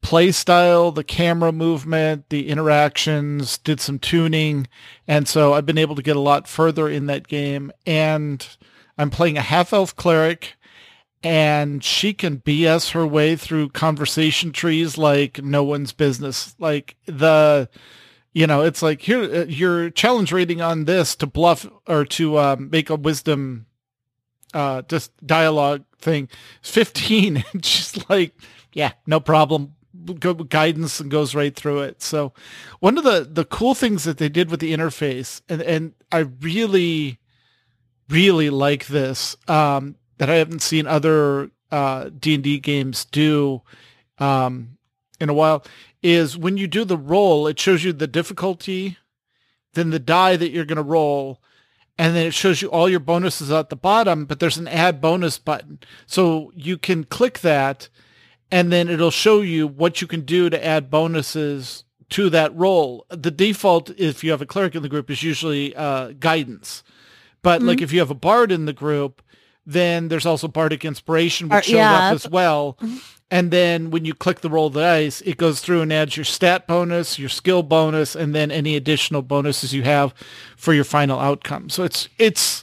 play 0.00 0.30
style, 0.30 0.92
the 0.92 1.04
camera 1.04 1.52
movement, 1.52 2.28
the 2.28 2.48
interactions, 2.48 3.58
did 3.58 3.80
some 3.80 3.98
tuning. 3.98 4.68
And 5.08 5.26
so 5.26 5.52
I've 5.52 5.66
been 5.66 5.78
able 5.78 5.96
to 5.96 6.02
get 6.02 6.16
a 6.16 6.20
lot 6.20 6.46
further 6.48 6.88
in 6.88 7.06
that 7.06 7.26
game. 7.26 7.72
And 7.84 8.46
I'm 8.96 9.10
playing 9.10 9.36
a 9.36 9.42
half 9.42 9.72
elf 9.72 9.94
cleric 9.96 10.55
and 11.26 11.82
she 11.82 12.14
can 12.14 12.38
BS 12.38 12.92
her 12.92 13.04
way 13.04 13.34
through 13.34 13.70
conversation 13.70 14.52
trees 14.52 14.96
like 14.96 15.42
no 15.42 15.64
one's 15.64 15.92
business. 15.92 16.54
Like 16.60 16.94
the, 17.06 17.68
you 18.32 18.46
know, 18.46 18.62
it's 18.62 18.80
like 18.80 19.00
here, 19.02 19.24
uh, 19.24 19.44
your 19.46 19.90
challenge 19.90 20.30
rating 20.30 20.60
on 20.60 20.84
this 20.84 21.16
to 21.16 21.26
bluff 21.26 21.66
or 21.88 22.04
to 22.04 22.38
um, 22.38 22.70
make 22.70 22.90
a 22.90 22.94
wisdom, 22.94 23.66
uh, 24.54 24.82
just 24.82 25.10
dialogue 25.26 25.82
thing 25.98 26.28
15. 26.62 27.44
And 27.52 27.64
she's 27.64 28.08
like, 28.08 28.32
yeah, 28.72 28.92
no 29.04 29.18
problem. 29.18 29.74
Guidance 30.48 31.00
and 31.00 31.10
goes 31.10 31.34
right 31.34 31.56
through 31.56 31.80
it. 31.80 32.02
So 32.02 32.34
one 32.78 32.96
of 32.98 33.02
the, 33.02 33.28
the 33.28 33.44
cool 33.44 33.74
things 33.74 34.04
that 34.04 34.18
they 34.18 34.28
did 34.28 34.48
with 34.48 34.60
the 34.60 34.72
interface 34.72 35.42
and, 35.48 35.60
and 35.60 35.92
I 36.12 36.18
really, 36.18 37.18
really 38.08 38.48
like 38.48 38.86
this, 38.86 39.36
um, 39.48 39.96
that 40.18 40.30
I 40.30 40.36
haven't 40.36 40.62
seen 40.62 40.86
other 40.86 41.50
uh, 41.70 42.10
D&D 42.18 42.60
games 42.60 43.04
do 43.04 43.62
um, 44.18 44.78
in 45.20 45.28
a 45.28 45.34
while 45.34 45.64
is 46.02 46.36
when 46.36 46.56
you 46.56 46.66
do 46.66 46.84
the 46.84 46.96
roll, 46.96 47.46
it 47.46 47.58
shows 47.58 47.84
you 47.84 47.92
the 47.92 48.06
difficulty, 48.06 48.96
then 49.74 49.90
the 49.90 49.98
die 49.98 50.36
that 50.36 50.50
you're 50.50 50.64
going 50.64 50.76
to 50.76 50.82
roll, 50.82 51.40
and 51.98 52.14
then 52.14 52.26
it 52.26 52.34
shows 52.34 52.60
you 52.60 52.70
all 52.70 52.88
your 52.88 53.00
bonuses 53.00 53.50
at 53.50 53.70
the 53.70 53.76
bottom, 53.76 54.26
but 54.26 54.38
there's 54.38 54.58
an 54.58 54.68
add 54.68 55.00
bonus 55.00 55.38
button. 55.38 55.78
So 56.06 56.52
you 56.54 56.78
can 56.78 57.04
click 57.04 57.40
that, 57.40 57.88
and 58.50 58.70
then 58.70 58.88
it'll 58.88 59.10
show 59.10 59.40
you 59.40 59.66
what 59.66 60.00
you 60.00 60.06
can 60.06 60.20
do 60.22 60.50
to 60.50 60.64
add 60.64 60.90
bonuses 60.90 61.84
to 62.10 62.30
that 62.30 62.54
roll. 62.54 63.06
The 63.08 63.30
default, 63.30 63.90
if 63.98 64.22
you 64.22 64.30
have 64.30 64.42
a 64.42 64.46
cleric 64.46 64.74
in 64.74 64.82
the 64.82 64.88
group, 64.88 65.10
is 65.10 65.22
usually 65.22 65.74
uh, 65.74 66.12
guidance. 66.12 66.84
But 67.42 67.62
like 67.62 67.80
if 67.80 67.92
you 67.92 68.00
have 68.00 68.10
a 68.10 68.14
bard 68.14 68.50
in 68.50 68.64
the 68.64 68.72
group, 68.72 69.22
then 69.66 70.08
there's 70.08 70.26
also 70.26 70.48
bardic 70.48 70.84
inspiration, 70.84 71.48
which 71.48 71.66
shows 71.66 71.74
yeah, 71.74 72.08
up 72.08 72.14
as 72.14 72.28
well. 72.28 72.78
And 73.30 73.50
then 73.50 73.90
when 73.90 74.04
you 74.04 74.14
click 74.14 74.40
the 74.40 74.48
roll 74.48 74.68
of 74.68 74.74
the 74.74 74.80
dice, 74.80 75.20
it 75.22 75.36
goes 75.36 75.60
through 75.60 75.82
and 75.82 75.92
adds 75.92 76.16
your 76.16 76.24
stat 76.24 76.68
bonus, 76.68 77.18
your 77.18 77.28
skill 77.28 77.64
bonus, 77.64 78.14
and 78.14 78.34
then 78.34 78.52
any 78.52 78.76
additional 78.76 79.22
bonuses 79.22 79.74
you 79.74 79.82
have 79.82 80.14
for 80.56 80.72
your 80.72 80.84
final 80.84 81.18
outcome. 81.18 81.68
So 81.68 81.82
it's 81.82 82.08
it's 82.18 82.62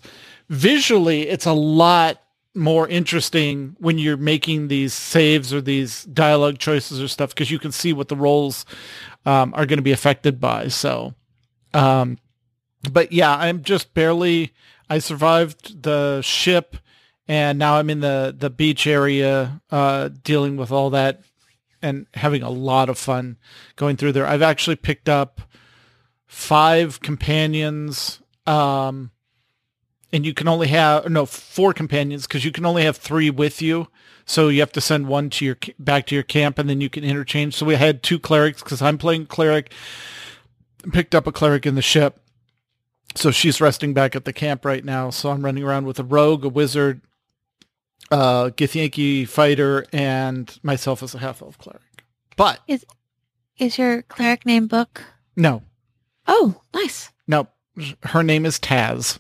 visually 0.50 1.28
it's 1.28 1.46
a 1.46 1.54
lot 1.54 2.22
more 2.56 2.88
interesting 2.88 3.76
when 3.80 3.98
you're 3.98 4.16
making 4.16 4.68
these 4.68 4.94
saves 4.94 5.54
or 5.54 5.60
these 5.60 6.04
dialogue 6.06 6.60
choices 6.60 7.02
or 7.02 7.08
stuff 7.08 7.32
because 7.32 7.50
you 7.50 7.60
can 7.60 7.72
see 7.72 7.94
what 7.94 8.08
the 8.08 8.16
rolls 8.16 8.66
um, 9.26 9.54
are 9.56 9.66
going 9.66 9.78
to 9.78 9.84
be 9.84 9.92
affected 9.92 10.40
by. 10.40 10.68
So, 10.68 11.14
um, 11.74 12.18
but 12.92 13.12
yeah, 13.12 13.36
I'm 13.36 13.64
just 13.64 13.94
barely. 13.94 14.54
I 14.90 15.00
survived 15.00 15.82
the 15.84 16.22
ship, 16.22 16.78
and 17.28 17.58
now 17.58 17.76
I'm 17.76 17.90
in 17.90 18.02
the 18.02 18.36
the 18.38 18.50
beach 18.50 18.86
area, 18.88 19.62
uh, 19.72 20.10
dealing 20.24 20.58
with 20.58 20.72
all 20.72 20.90
that 20.92 21.22
and 21.84 22.08
having 22.14 22.42
a 22.42 22.50
lot 22.50 22.90
of 22.90 22.98
fun 22.98 23.38
going 23.76 23.98
through 23.98 24.14
there. 24.14 24.26
I've 24.26 24.42
actually 24.42 24.78
picked 24.78 25.10
up 25.10 25.42
five 26.26 27.02
companions, 27.02 28.22
um, 28.48 29.12
and 30.12 30.26
you 30.26 30.34
can 30.34 30.48
only 30.48 30.70
have 30.70 31.10
no 31.10 31.26
four 31.26 31.74
companions 31.74 32.26
because 32.26 32.46
you 32.46 32.52
can 32.52 32.66
only 32.66 32.84
have 32.84 32.98
three 32.98 33.30
with 33.30 33.62
you. 33.62 33.88
So 34.26 34.48
you 34.48 34.62
have 34.62 34.72
to 34.72 34.82
send 34.82 35.08
one 35.08 35.30
to 35.32 35.46
your 35.46 35.58
back 35.78 36.08
to 36.08 36.16
your 36.16 36.24
camp, 36.24 36.58
and 36.58 36.70
then 36.70 36.80
you 36.80 36.90
can 36.90 37.04
interchange. 37.04 37.56
So 37.56 37.66
we 37.66 37.76
had 37.76 38.02
two 38.02 38.18
clerics 38.18 38.64
because 38.64 38.82
I'm 38.82 38.98
playing 38.98 39.28
cleric. 39.28 39.72
Picked 40.92 41.16
up 41.16 41.28
a 41.28 41.32
cleric 41.32 41.66
in 41.66 41.76
the 41.76 41.82
ship, 41.82 42.22
so 43.16 43.32
she's 43.32 43.62
resting 43.62 43.94
back 43.94 44.16
at 44.16 44.26
the 44.26 44.34
camp 44.34 44.66
right 44.66 44.84
now. 44.84 45.10
So 45.10 45.32
I'm 45.32 45.44
running 45.44 45.64
around 45.64 45.86
with 45.86 46.00
a 46.00 46.04
rogue, 46.04 46.44
a 46.44 46.50
wizard, 46.50 47.02
uh, 48.14 48.50
Githyanki 48.52 49.28
fighter, 49.28 49.86
and 49.92 50.58
myself 50.64 51.02
as 51.04 51.16
a 51.16 51.20
half 51.20 51.42
elf 51.42 51.58
cleric. 51.58 51.82
But 52.38 52.60
Is 52.68 52.86
is 53.58 53.78
your 53.78 54.02
cleric 54.04 54.46
name 54.46 54.68
book? 54.68 55.02
no, 55.36 55.64
Oh, 56.28 56.62
nice, 56.74 57.12
no, 57.28 57.48
her 58.04 58.24
name 58.24 58.46
is 58.46 58.60
Taz. 58.60 59.20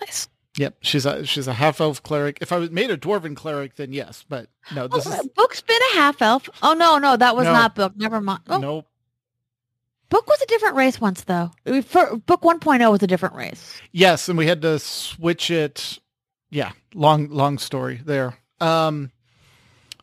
nice. 0.00 0.28
Yep, 0.56 0.76
she's 0.82 1.04
a 1.04 1.26
she's 1.26 1.48
a 1.48 1.52
half 1.52 1.80
elf 1.80 2.02
cleric. 2.02 2.38
If 2.40 2.52
I 2.52 2.58
was 2.58 2.70
made 2.70 2.90
a 2.90 2.96
dwarven 2.96 3.34
cleric, 3.34 3.74
then 3.76 3.92
yes, 3.92 4.24
but 4.28 4.46
no, 4.74 4.86
this 4.86 5.06
oh, 5.06 5.12
is 5.12 5.28
Book's 5.34 5.60
been 5.62 5.80
a 5.92 5.96
half 5.96 6.22
elf. 6.22 6.48
Oh 6.62 6.74
no, 6.74 6.98
no, 6.98 7.16
that 7.16 7.34
was 7.36 7.44
No. 7.44 7.52
not 7.52 7.74
Book. 7.74 7.92
Never 7.96 8.20
mind. 8.20 8.40
Oh, 8.48 8.58
nope. 8.58 8.86
Book 10.10 10.28
was 10.28 10.40
a 10.42 10.46
different 10.46 10.76
race 10.76 11.00
once, 11.00 11.24
though. 11.24 11.50
Uh, 11.66 11.82
For, 11.82 12.16
book 12.16 12.42
1.0 12.42 12.88
was 12.90 13.02
a 13.02 13.06
different 13.06 13.34
race. 13.34 13.80
Yes, 13.90 14.28
and 14.28 14.38
we 14.38 14.46
had 14.46 14.62
to 14.62 14.78
switch 14.78 15.50
it. 15.50 15.98
Yeah, 16.54 16.70
long 16.94 17.28
long 17.30 17.58
story 17.58 18.00
there. 18.04 18.38
Um, 18.60 19.10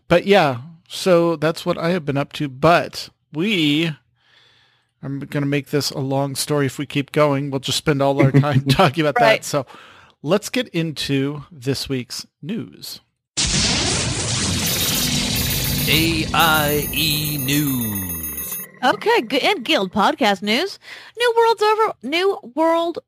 but 0.09 0.25
yeah, 0.25 0.61
so 0.89 1.37
that's 1.37 1.65
what 1.65 1.77
I 1.77 1.91
have 1.91 2.03
been 2.03 2.17
up 2.17 2.33
to. 2.33 2.49
But 2.49 3.07
we, 3.31 3.89
I'm 5.01 5.19
going 5.19 5.43
to 5.43 5.47
make 5.49 5.67
this 5.69 5.91
a 5.91 5.99
long 5.99 6.35
story. 6.35 6.65
If 6.65 6.77
we 6.77 6.85
keep 6.85 7.13
going, 7.13 7.51
we'll 7.51 7.61
just 7.61 7.77
spend 7.77 8.01
all 8.01 8.21
our 8.21 8.33
time 8.33 8.65
talking 8.69 9.05
about 9.05 9.15
Right. 9.21 9.41
that. 9.41 9.45
So 9.45 9.65
let's 10.21 10.49
get 10.49 10.67
into 10.69 11.45
this 11.49 11.87
week's 11.87 12.27
news. 12.41 12.99
AIE 15.87 16.87
E 16.93 17.37
News. 17.37 18.57
Okay. 18.83 19.39
And 19.41 19.63
Guild 19.63 19.93
podcast 19.93 20.41
news. 20.41 20.79
New 21.17 21.33
World's 21.37 21.61
over. 21.63 21.93
New 22.03 22.39
World. 22.55 22.99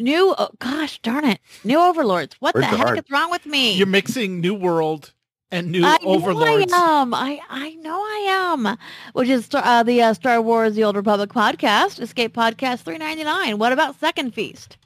New. 0.00 0.34
Oh, 0.36 0.48
gosh 0.58 0.98
darn 1.02 1.24
it. 1.24 1.38
New 1.64 1.78
Overlords. 1.78 2.36
What 2.40 2.54
Words 2.54 2.66
the 2.66 2.72
are 2.74 2.76
heck 2.78 2.86
hard. 2.86 2.98
is 2.98 3.04
wrong 3.10 3.30
with 3.30 3.46
me? 3.46 3.74
You're 3.74 3.86
mixing 3.86 4.40
New 4.40 4.54
World 4.54 5.12
and 5.52 5.70
New 5.70 5.84
I 5.84 5.98
Overlords. 6.04 6.70
know 6.70 6.76
I 6.78 7.00
am. 7.02 7.14
I, 7.14 7.40
I 7.48 7.74
know 7.76 7.98
I 8.00 8.52
am. 8.52 8.76
Which 9.12 9.28
is 9.28 9.48
uh, 9.52 9.82
the 9.82 10.02
uh, 10.02 10.14
Star 10.14 10.40
Wars: 10.40 10.74
The 10.74 10.84
Old 10.84 10.96
Republic 10.96 11.30
podcast, 11.30 12.00
Escape 12.00 12.34
Podcast, 12.34 12.80
three 12.80 12.98
ninety 12.98 13.24
nine. 13.24 13.58
What 13.58 13.72
about 13.72 13.98
Second 14.00 14.34
Feast? 14.34 14.76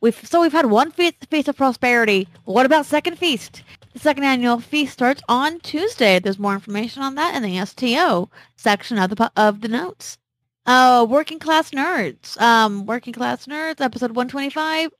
We've 0.00 0.18
so 0.26 0.40
we've 0.42 0.52
had 0.52 0.66
one 0.66 0.90
feast, 0.90 1.26
feast 1.30 1.48
of 1.48 1.56
prosperity. 1.56 2.28
What 2.44 2.66
about 2.66 2.86
Second 2.86 3.18
Feast? 3.18 3.62
The 3.94 3.98
second 4.00 4.24
annual 4.24 4.60
feast 4.60 4.92
starts 4.92 5.22
on 5.26 5.58
Tuesday. 5.60 6.18
There's 6.18 6.38
more 6.38 6.52
information 6.52 7.02
on 7.02 7.14
that 7.14 7.34
in 7.34 7.42
the 7.42 7.64
STO 7.64 8.28
section 8.54 8.98
of 8.98 9.08
the 9.08 9.16
po- 9.16 9.30
of 9.36 9.62
the 9.62 9.68
notes. 9.68 10.18
Uh, 10.66 11.06
working 11.08 11.38
class 11.38 11.70
nerds. 11.70 12.40
Um, 12.40 12.86
working 12.86 13.12
class 13.12 13.46
nerds. 13.46 13.80
Episode 13.80 14.16
one 14.16 14.28
twenty 14.28 14.50
five. 14.50 14.90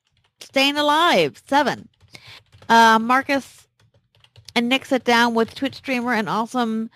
Staying 0.41 0.77
alive. 0.77 1.43
Seven. 1.47 1.89
Uh, 2.69 2.99
Marcus 2.99 3.67
and 4.55 4.69
Nick 4.69 4.85
sit 4.87 5.05
down 5.05 5.35
with 5.35 5.55
Twitch 5.55 5.77
streamer 5.77 6.15
and 6.15 6.29
awesome 6.29 6.91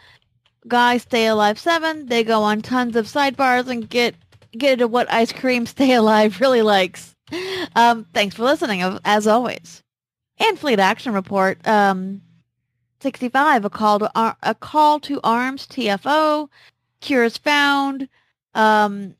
guy 0.67 0.99
Stay 0.99 1.27
Alive 1.27 1.59
7. 1.59 2.07
They 2.07 2.25
go 2.25 2.43
on 2.43 2.63
tons 2.63 2.97
of 2.97 3.07
sidebars 3.07 3.69
and 3.69 3.89
get 3.89 4.15
get 4.53 4.75
into 4.75 4.89
what 4.89 5.13
ice 5.13 5.33
cream 5.33 5.67
Stay 5.67 5.93
Alive 5.95 6.41
really 6.41 6.63
likes. 6.63 7.15
Um, 7.77 8.07
thanks 8.13 8.35
for 8.35 8.43
listening, 8.43 8.83
as 9.05 9.27
always. 9.27 9.83
And 10.39 10.59
Fleet 10.59 10.81
Action 10.81 11.13
Report, 11.13 11.65
um, 11.69 12.23
65, 13.01 13.65
a 13.67 13.71
call 13.71 14.01
to 14.01 14.37
a 14.43 14.55
call 14.55 14.99
to 15.01 15.21
arms 15.23 15.67
TFO, 15.67 16.49
cures 17.01 17.37
found, 17.37 18.09
um, 18.55 19.15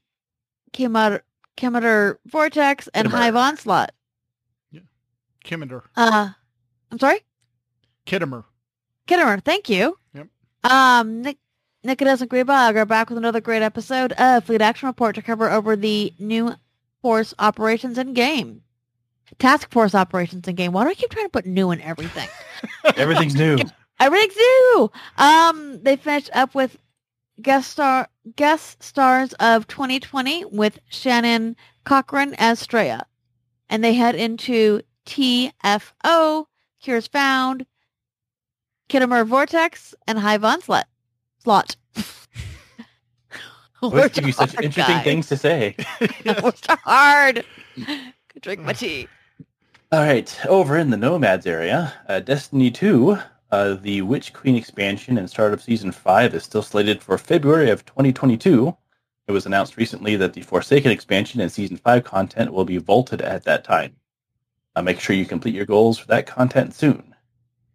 Chemometer, 0.73 1.23
Chemometer 1.57 2.19
Vortex, 2.27 2.89
and 2.95 3.09
Chemometer. 3.09 3.17
Hive 3.19 3.37
Onslaught. 3.37 3.93
Kimmerer. 5.45 5.83
Uh, 5.97 6.31
I'm 6.91 6.99
sorry? 6.99 7.21
Khitomer. 8.07 8.45
Khitomer, 9.09 9.43
thank 9.43 9.69
you. 9.69 9.97
Yep. 10.15 10.29
Um, 10.65 11.23
Nick, 11.23 11.39
Nicodemus 11.83 12.21
and 12.21 12.31
Greba 12.31 12.75
are 12.75 12.87
back 12.87 13.09
with 13.09 13.19
another 13.19 13.41
great 13.41 13.63
episode 13.63 14.13
of 14.13 14.45
Fleet 14.45 14.61
Action 14.61 14.87
Report 14.89 15.15
to 15.15 15.23
cover 15.23 15.51
over 15.51 15.77
the 15.77 16.13
new 16.19 16.55
force 17.03 17.35
operations 17.39 17.99
in 17.99 18.13
game. 18.13 18.63
Task 19.39 19.71
force 19.71 19.95
operations 19.95 20.47
in 20.47 20.55
game. 20.57 20.73
Why 20.73 20.85
do 20.85 20.91
I 20.91 20.95
keep 20.95 21.11
trying 21.11 21.27
to 21.27 21.31
put 21.31 21.47
new 21.47 21.71
in 21.71 21.81
everything? 21.81 22.29
Everything's 22.97 23.35
new. 23.35 23.59
Everything's 24.01 24.37
new. 24.37 24.91
Um, 25.19 25.83
they 25.83 25.97
finished 25.97 26.31
up 26.35 26.55
with 26.55 26.77
guest 27.41 27.71
star 27.71 28.09
guest 28.37 28.83
stars 28.83 29.33
of 29.35 29.67
2020 29.67 30.45
with 30.47 30.79
Shannon 30.89 31.57
Cochran 31.85 32.35
as 32.39 32.65
Straya, 32.65 33.03
and 33.69 33.83
they 33.83 33.95
head 33.95 34.15
into 34.15 34.83
TFO, 35.07 36.47
Cures 36.81 37.07
Found, 37.09 37.67
Khitomer 38.89 39.27
Vortex, 39.27 39.95
and 40.07 40.19
Hive 40.19 40.45
Onslaught. 40.45 40.87
Slot. 41.43 41.77
Always 43.83 44.11
give 44.11 44.27
you 44.27 44.33
such 44.33 44.53
hard, 44.53 44.65
interesting 44.65 44.97
guys. 44.97 45.05
things 45.05 45.29
to 45.29 45.37
say. 45.37 45.75
Are 46.27 46.79
hard. 46.85 47.45
Could 48.29 48.43
drink 48.43 48.61
my 48.61 48.75
tea. 48.75 49.09
All 49.93 50.01
right, 50.01 50.39
over 50.47 50.77
in 50.77 50.91
the 50.91 50.97
Nomads 50.97 51.47
area, 51.47 51.93
uh, 52.09 52.21
Destiny 52.21 52.71
2, 52.71 53.19
uh, 53.53 53.75
the 53.75 54.03
Witch 54.03 54.33
Queen 54.33 54.55
expansion 54.55 55.19
and 55.19 55.29
start 55.29 55.53
of 55.53 55.63
Season 55.63 55.91
5 55.93 56.35
is 56.35 56.45
still 56.45 56.63
slated 56.63 57.03
for 57.03 57.19
February 57.19 57.71
of 57.71 57.85
2022. 57.85 58.77
It 59.27 59.33
was 59.33 59.47
announced 59.47 59.77
recently 59.77 60.17
that 60.17 60.33
the 60.33 60.43
Forsaken 60.43 60.91
expansion 60.91 61.41
and 61.41 61.51
Season 61.51 61.77
5 61.77 62.05
content 62.05 62.53
will 62.53 62.65
be 62.65 62.79
vaulted 62.79 63.21
at 63.21 63.45
that 63.45 63.65
time. 63.65 63.97
Uh, 64.77 64.83
make 64.83 65.01
sure 65.01 65.17
you 65.17 65.27
complete 65.27 65.55
your 65.55 65.67
goals 65.67 65.99
for 65.99 66.07
that 66.09 66.27
content 66.27 66.75
soon. 66.75 67.15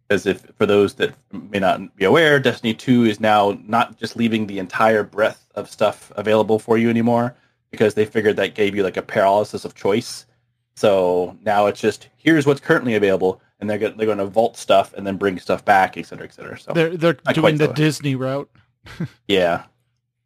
As 0.08 0.24
if 0.24 0.46
for 0.56 0.66
those 0.66 0.94
that 0.94 1.14
may 1.32 1.58
not 1.58 1.94
be 1.96 2.04
aware, 2.04 2.38
Destiny 2.38 2.72
2 2.72 3.04
is 3.04 3.20
now 3.20 3.58
not 3.64 3.98
just 3.98 4.16
leaving 4.16 4.46
the 4.46 4.58
entire 4.58 5.02
breadth 5.02 5.46
of 5.56 5.70
stuff 5.70 6.12
available 6.16 6.58
for 6.58 6.78
you 6.78 6.88
anymore, 6.88 7.34
because 7.70 7.94
they 7.94 8.04
figured 8.04 8.36
that 8.36 8.54
gave 8.54 8.74
you 8.74 8.82
like 8.82 8.96
a 8.96 9.02
paralysis 9.02 9.64
of 9.64 9.74
choice. 9.74 10.26
So 10.76 11.36
now 11.42 11.66
it's 11.66 11.80
just 11.80 12.08
here's 12.16 12.46
what's 12.46 12.60
currently 12.60 12.94
available, 12.94 13.40
and 13.60 13.68
they're 13.70 13.78
they're 13.78 14.06
going 14.06 14.18
to 14.18 14.26
vault 14.26 14.56
stuff 14.56 14.92
and 14.94 15.06
then 15.06 15.16
bring 15.16 15.38
stuff 15.38 15.64
back, 15.64 15.96
et 15.96 16.06
cetera, 16.06 16.26
et 16.26 16.34
cetera. 16.34 16.58
So 16.58 16.72
They're 16.72 16.96
they're 16.96 17.14
doing 17.32 17.56
the 17.58 17.66
so. 17.66 17.72
Disney 17.72 18.14
route. 18.14 18.50
yeah, 19.28 19.64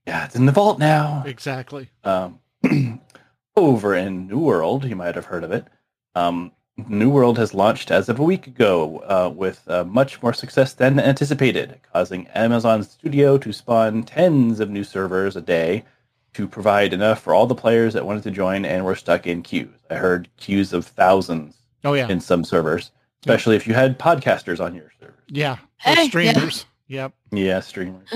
yeah, 0.07 0.25
it's 0.27 0.37
in 0.37 0.47
the 0.47 0.53
vault 0.53 0.79
now. 0.79 1.23
Exactly. 1.27 1.89
Um, 2.05 2.41
over 3.57 3.95
in 3.95 4.27
New 4.27 4.39
World, 4.39 4.85
you 4.85 4.97
might 4.97 5.15
have 5.15 5.27
heard 5.27 5.45
of 5.45 5.53
it. 5.53 5.67
Um, 6.15 6.53
New 6.89 7.11
World 7.11 7.37
has 7.39 7.53
launched 7.53 7.91
as 7.91 8.09
of 8.09 8.19
a 8.19 8.25
week 8.25 8.47
ago 8.47 8.99
uh, 9.01 9.31
with 9.35 9.63
uh, 9.69 9.85
much 9.85 10.23
more 10.23 10.33
success 10.33 10.73
than 10.73 10.99
anticipated, 10.99 11.79
causing 11.93 12.27
Amazon 12.29 12.83
Studio 12.83 13.37
to 13.39 13.53
spawn 13.53 14.03
tens 14.03 14.61
of 14.61 14.71
new 14.71 14.85
servers 14.85 15.37
a 15.37 15.43
day 15.43 15.85
to 16.33 16.49
provide 16.49 16.93
enough 16.93 17.21
for 17.23 17.35
all 17.35 17.47
the 17.47 17.55
players 17.55 17.93
that 17.93 18.07
wanted 18.07 18.23
to 18.23 18.31
join 18.31 18.65
and 18.65 18.85
were 18.85 18.95
stuck 18.95 19.27
in 19.27 19.43
queues. 19.43 19.77
I 19.91 19.97
heard 19.97 20.29
queues 20.39 20.73
of 20.73 20.87
thousands 20.87 21.57
Oh 21.85 21.93
yeah. 21.93 22.09
in 22.09 22.21
some 22.21 22.45
servers, 22.45 22.93
especially 23.23 23.57
if 23.57 23.67
you 23.67 23.75
had 23.75 23.99
podcasters 23.99 24.61
on 24.61 24.75
your 24.75 24.91
servers. 25.01 25.15
Yeah. 25.29 25.53
Or 25.55 25.59
Hey, 25.77 26.03
yeah. 26.05 26.09
streamers. 26.09 26.67
Yep. 26.89 27.13
Yeah, 27.33 27.61
streamers. 27.61 28.09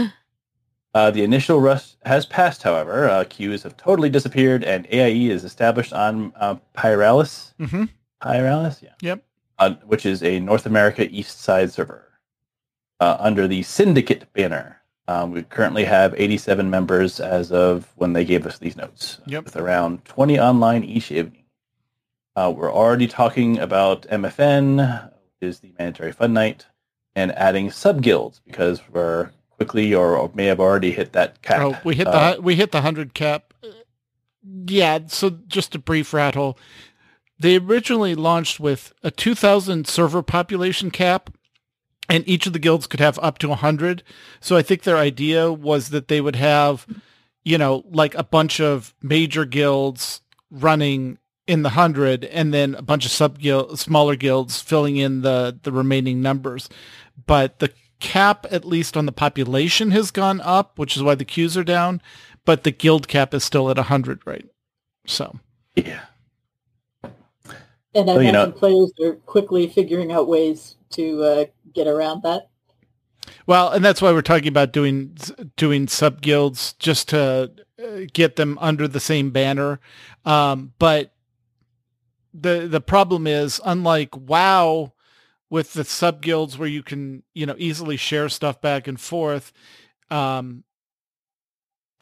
Uh, 0.94 1.10
the 1.10 1.22
initial 1.24 1.60
rush 1.60 1.94
has 2.04 2.24
passed, 2.26 2.62
however. 2.62 3.08
Uh, 3.08 3.24
queues 3.28 3.62
have 3.64 3.76
totally 3.76 4.08
disappeared, 4.08 4.62
and 4.64 4.86
AIE 4.92 5.28
is 5.30 5.44
established 5.44 5.92
on 5.92 6.32
uh, 6.36 6.56
Pyralis. 6.76 7.52
Mm-hmm. 7.60 7.84
Pyralis, 8.22 8.82
yeah. 8.82 8.94
Yep. 9.00 9.24
Uh, 9.58 9.74
which 9.86 10.04
is 10.06 10.22
a 10.22 10.40
North 10.40 10.66
America 10.66 11.08
East 11.10 11.40
Side 11.40 11.70
server 11.72 12.10
uh, 13.00 13.16
under 13.20 13.46
the 13.46 13.62
Syndicate 13.62 14.32
banner. 14.32 14.80
Um, 15.06 15.30
we 15.32 15.42
currently 15.42 15.84
have 15.84 16.14
87 16.16 16.70
members 16.70 17.20
as 17.20 17.52
of 17.52 17.92
when 17.96 18.12
they 18.14 18.24
gave 18.24 18.46
us 18.46 18.58
these 18.58 18.76
notes, 18.76 19.20
Yep. 19.26 19.44
with 19.44 19.56
around 19.56 20.04
20 20.06 20.40
online 20.40 20.82
each 20.82 21.12
evening. 21.12 21.43
Uh, 22.36 22.52
we're 22.54 22.72
already 22.72 23.06
talking 23.06 23.58
about 23.58 24.02
MFN, 24.08 25.04
which 25.12 25.48
is 25.48 25.60
the 25.60 25.72
mandatory 25.78 26.12
fun 26.12 26.32
night, 26.32 26.66
and 27.14 27.32
adding 27.32 27.70
sub 27.70 28.02
guilds 28.02 28.40
because 28.44 28.80
we're 28.90 29.30
quickly 29.50 29.94
or, 29.94 30.16
or 30.16 30.30
may 30.34 30.46
have 30.46 30.58
already 30.60 30.90
hit 30.90 31.12
that 31.12 31.42
cap. 31.42 31.60
Oh, 31.60 31.80
we 31.84 31.94
hit 31.94 32.06
Uh, 32.08 32.34
the 32.34 32.42
we 32.42 32.56
hit 32.56 32.72
the 32.72 32.80
hundred 32.82 33.14
cap. 33.14 33.54
Yeah. 34.66 35.00
So 35.06 35.30
just 35.46 35.74
a 35.74 35.78
brief 35.78 36.12
rattle. 36.12 36.58
They 37.38 37.56
originally 37.56 38.14
launched 38.14 38.60
with 38.60 38.92
a 39.02 39.10
2,000 39.10 39.86
server 39.86 40.22
population 40.22 40.90
cap, 40.90 41.30
and 42.08 42.26
each 42.28 42.46
of 42.46 42.52
the 42.52 42.58
guilds 42.58 42.86
could 42.86 43.00
have 43.00 43.18
up 43.20 43.38
to 43.38 43.48
100. 43.48 44.02
So 44.40 44.56
I 44.56 44.62
think 44.62 44.82
their 44.82 44.96
idea 44.96 45.52
was 45.52 45.90
that 45.90 46.08
they 46.08 46.20
would 46.20 46.36
have, 46.36 46.86
you 47.44 47.58
know, 47.58 47.84
like 47.90 48.14
a 48.14 48.22
bunch 48.24 48.60
of 48.60 48.94
major 49.02 49.44
guilds 49.44 50.20
running 50.50 51.18
in 51.46 51.62
the 51.62 51.68
100 51.70 52.24
and 52.24 52.54
then 52.54 52.74
a 52.74 52.82
bunch 52.82 53.04
of 53.04 53.10
sub 53.12 53.38
guild 53.38 53.78
smaller 53.78 54.16
guilds 54.16 54.60
filling 54.62 54.96
in 54.96 55.22
the 55.22 55.58
the 55.62 55.72
remaining 55.72 56.20
numbers. 56.22 56.68
But 57.26 57.58
the 57.58 57.72
cap 58.00 58.46
at 58.50 58.64
least 58.64 58.96
on 58.96 59.06
the 59.06 59.12
population 59.12 59.90
has 59.92 60.10
gone 60.10 60.40
up, 60.40 60.78
which 60.78 60.96
is 60.96 61.02
why 61.02 61.14
the 61.14 61.24
queues 61.24 61.56
are 61.56 61.64
down, 61.64 62.02
but 62.44 62.64
the 62.64 62.70
guild 62.70 63.08
cap 63.08 63.32
is 63.34 63.44
still 63.44 63.70
at 63.70 63.76
100, 63.76 64.20
right? 64.26 64.46
So, 65.06 65.38
yeah. 65.76 66.00
And 67.02 68.10
I 68.10 68.14
Well, 68.14 68.22
you 68.22 68.28
imagine 68.30 68.50
know- 68.50 68.58
players 68.58 68.92
are 69.02 69.12
quickly 69.26 69.68
figuring 69.68 70.12
out 70.12 70.28
ways 70.28 70.76
to 70.90 71.22
uh, 71.22 71.44
get 71.72 71.86
around 71.86 72.22
that. 72.24 72.48
Well, 73.46 73.70
and 73.70 73.82
that's 73.84 74.02
why 74.02 74.12
we're 74.12 74.20
talking 74.22 74.48
about 74.48 74.72
doing 74.72 75.16
doing 75.56 75.88
sub 75.88 76.20
guilds 76.20 76.74
just 76.74 77.08
to 77.10 77.50
uh, 77.82 78.00
get 78.12 78.36
them 78.36 78.58
under 78.60 78.86
the 78.86 79.00
same 79.00 79.30
banner. 79.30 79.80
Um, 80.26 80.72
but 80.78 81.13
the 82.34 82.66
the 82.68 82.80
problem 82.80 83.26
is, 83.26 83.60
unlike 83.64 84.16
WoW, 84.16 84.92
with 85.50 85.72
the 85.72 85.84
sub 85.84 86.20
guilds 86.20 86.58
where 86.58 86.68
you 86.68 86.82
can 86.82 87.22
you 87.32 87.46
know 87.46 87.54
easily 87.58 87.96
share 87.96 88.28
stuff 88.28 88.60
back 88.60 88.86
and 88.88 89.00
forth, 89.00 89.52
um, 90.10 90.64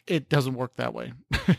it 0.06 0.28
doesn't 0.28 0.54
work 0.54 0.74
that 0.76 0.94
way. 0.94 1.12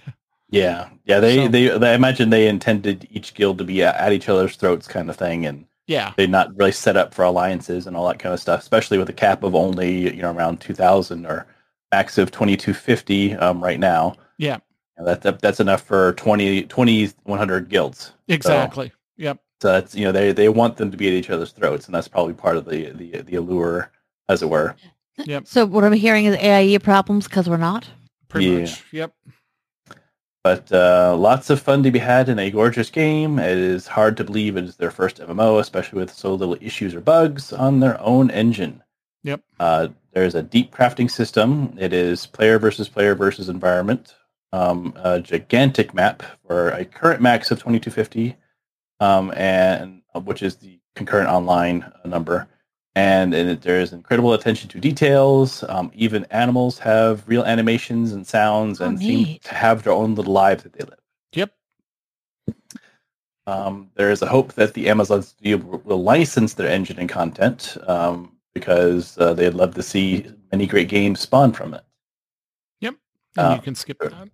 Yeah, 0.50 0.90
yeah. 1.06 1.20
They, 1.20 1.38
So- 1.38 1.48
they, 1.48 1.68
they, 1.80 1.92
I 1.92 1.96
imagine 1.96 2.30
they 2.30 2.48
intended 2.48 3.08
each 3.10 3.34
guild 3.34 3.58
to 3.58 3.64
be 3.64 3.82
at, 3.82 4.14
each 4.14 4.30
other's 4.30 4.56
throats, 4.56 4.88
kind 4.88 5.10
of 5.10 5.16
thing, 5.16 5.48
and 5.48 5.66
yeah, 5.88 6.14
they're 6.16 6.28
not 6.28 6.56
really 6.56 6.72
set 6.72 6.96
up 6.96 7.12
for 7.12 7.24
alliances 7.26 7.88
and 7.88 7.98
all 7.98 8.08
that 8.08 8.20
kind 8.20 8.34
of 8.34 8.40
stuff. 8.40 8.60
Especially 8.62 9.00
with 9.00 9.10
a 9.10 9.14
cap 9.14 9.42
of 9.42 9.56
only 9.56 10.14
you 10.16 10.22
know 10.22 10.32
around 10.32 10.62
two 10.62 10.76
thousand 10.76 11.26
or 11.26 11.48
max 11.92 12.20
of 12.20 12.30
twenty 12.30 12.56
two 12.56 12.76
fifty 12.76 13.34
um, 13.34 13.64
right 13.64 13.80
now. 13.80 14.16
yeah, 14.38 14.60
And 14.98 15.08
that, 15.08 15.22
that 15.22 15.42
that's 15.42 15.60
enough 15.60 15.82
for 15.84 16.14
20, 16.14 16.64
20 16.64 17.08
100 17.24 17.70
guilds. 17.70 18.14
exactly. 18.28 18.92
Yep. 19.18 19.40
So 19.62 19.72
that's 19.72 19.96
you 19.96 20.04
know 20.06 20.12
they 20.12 20.32
they 20.34 20.50
want 20.50 20.78
them 20.78 20.92
to 20.92 20.98
be 20.98 21.08
at 21.08 21.14
each 21.14 21.30
other's 21.30 21.52
throats, 21.52 21.86
and 21.86 21.96
that's 21.96 22.08
probably 22.08 22.34
part 22.34 22.58
of 22.58 22.66
the 22.66 22.92
the 22.92 23.22
the 23.22 23.36
allure, 23.36 23.92
as 24.30 24.42
it 24.44 24.50
were. 24.50 24.76
Yep. 25.18 25.48
So 25.48 25.66
what 25.66 25.84
I'm 25.84 25.94
hearing 25.94 26.26
is 26.26 26.36
AIE 26.36 26.78
problems 26.80 27.28
because 27.28 27.50
we're 27.50 27.58
not. 27.58 27.88
Pretty 28.30 28.48
Yeah. 28.48 28.60
much. 28.62 28.84
Yep. 28.92 29.14
But 30.44 30.70
uh, 30.74 31.16
lots 31.18 31.50
of 31.50 31.62
fun 31.62 31.84
to 31.84 31.92
be 31.92 32.00
had 32.00 32.28
in 32.28 32.38
a 32.38 32.52
gorgeous 32.52 32.90
game. 32.90 33.40
It 33.40 33.58
is 33.58 33.88
hard 33.88 34.18
to 34.18 34.26
believe 34.26 34.58
it 34.58 34.66
is 34.66 34.76
their 34.76 34.92
first 34.92 35.18
MMO, 35.20 35.60
especially 35.60 36.00
with 36.00 36.12
so 36.12 36.34
little 36.34 36.58
issues 36.60 36.94
or 36.94 37.00
bugs 37.00 37.54
on 37.54 37.80
their 37.80 38.00
own 38.02 38.30
engine. 38.32 38.84
Yep. 39.24 39.42
Uh, 39.62 39.88
there's 40.12 40.36
a 40.36 40.44
deep 40.44 40.74
crafting 40.76 41.10
system. 41.10 41.74
It 41.80 41.94
is 41.94 42.26
player 42.26 42.60
versus 42.60 42.90
player 42.90 43.16
versus 43.16 43.48
environment. 43.48 44.16
Um, 44.54 44.94
a 44.98 45.20
gigantic 45.20 45.94
map 45.96 46.22
for 46.46 46.70
a 46.70 46.86
current 46.86 47.22
max 47.22 47.50
of 47.50 47.58
2250, 47.58 48.36
um, 49.00 49.34
and 49.36 50.04
uh, 50.14 50.20
which 50.20 50.44
is 50.44 50.58
the 50.58 50.80
concurrent 50.96 51.28
online 51.28 51.82
uh, 51.84 52.08
number. 52.08 52.48
And, 52.96 53.34
and 53.34 53.50
it, 53.50 53.62
there 53.64 53.80
is 53.80 53.92
incredible 53.94 54.34
attention 54.34 54.70
to 54.70 54.80
details. 54.80 55.64
Um, 55.68 55.92
even 55.96 56.26
animals 56.30 56.78
have 56.78 57.28
real 57.28 57.44
animations 57.44 58.12
and 58.12 58.28
sounds, 58.28 58.80
Oh, 58.80 58.86
and 58.86 59.00
seem 59.00 59.40
to 59.40 59.56
have 59.56 59.82
their 59.82 59.94
own 59.94 60.14
little 60.14 60.34
lives 60.34 60.62
that 60.62 60.74
they 60.74 60.86
live. 60.86 61.00
Yep. 61.34 61.52
Um, 63.48 63.90
there 63.96 64.12
is 64.12 64.22
a 64.22 64.28
hope 64.28 64.54
that 64.54 64.76
the 64.76 64.88
Amazon 64.88 65.24
studio 65.24 65.58
will 65.58 65.80
will 65.80 66.04
license 66.04 66.54
their 66.54 66.70
engine 66.70 67.00
and 67.00 67.10
content 67.10 67.76
um, 67.88 68.32
because 68.54 69.18
uh, 69.18 69.34
they'd 69.34 69.56
love 69.56 69.74
to 69.76 69.84
see 69.84 70.28
many 70.52 70.68
great 70.68 70.88
games 70.88 71.20
spawn 71.20 71.52
from 71.52 71.74
it. 71.74 71.84
And 73.38 73.48
Uh, 73.48 73.56
you 73.56 73.62
can 73.62 73.76
skip 73.76 74.00
that. 74.00 74.30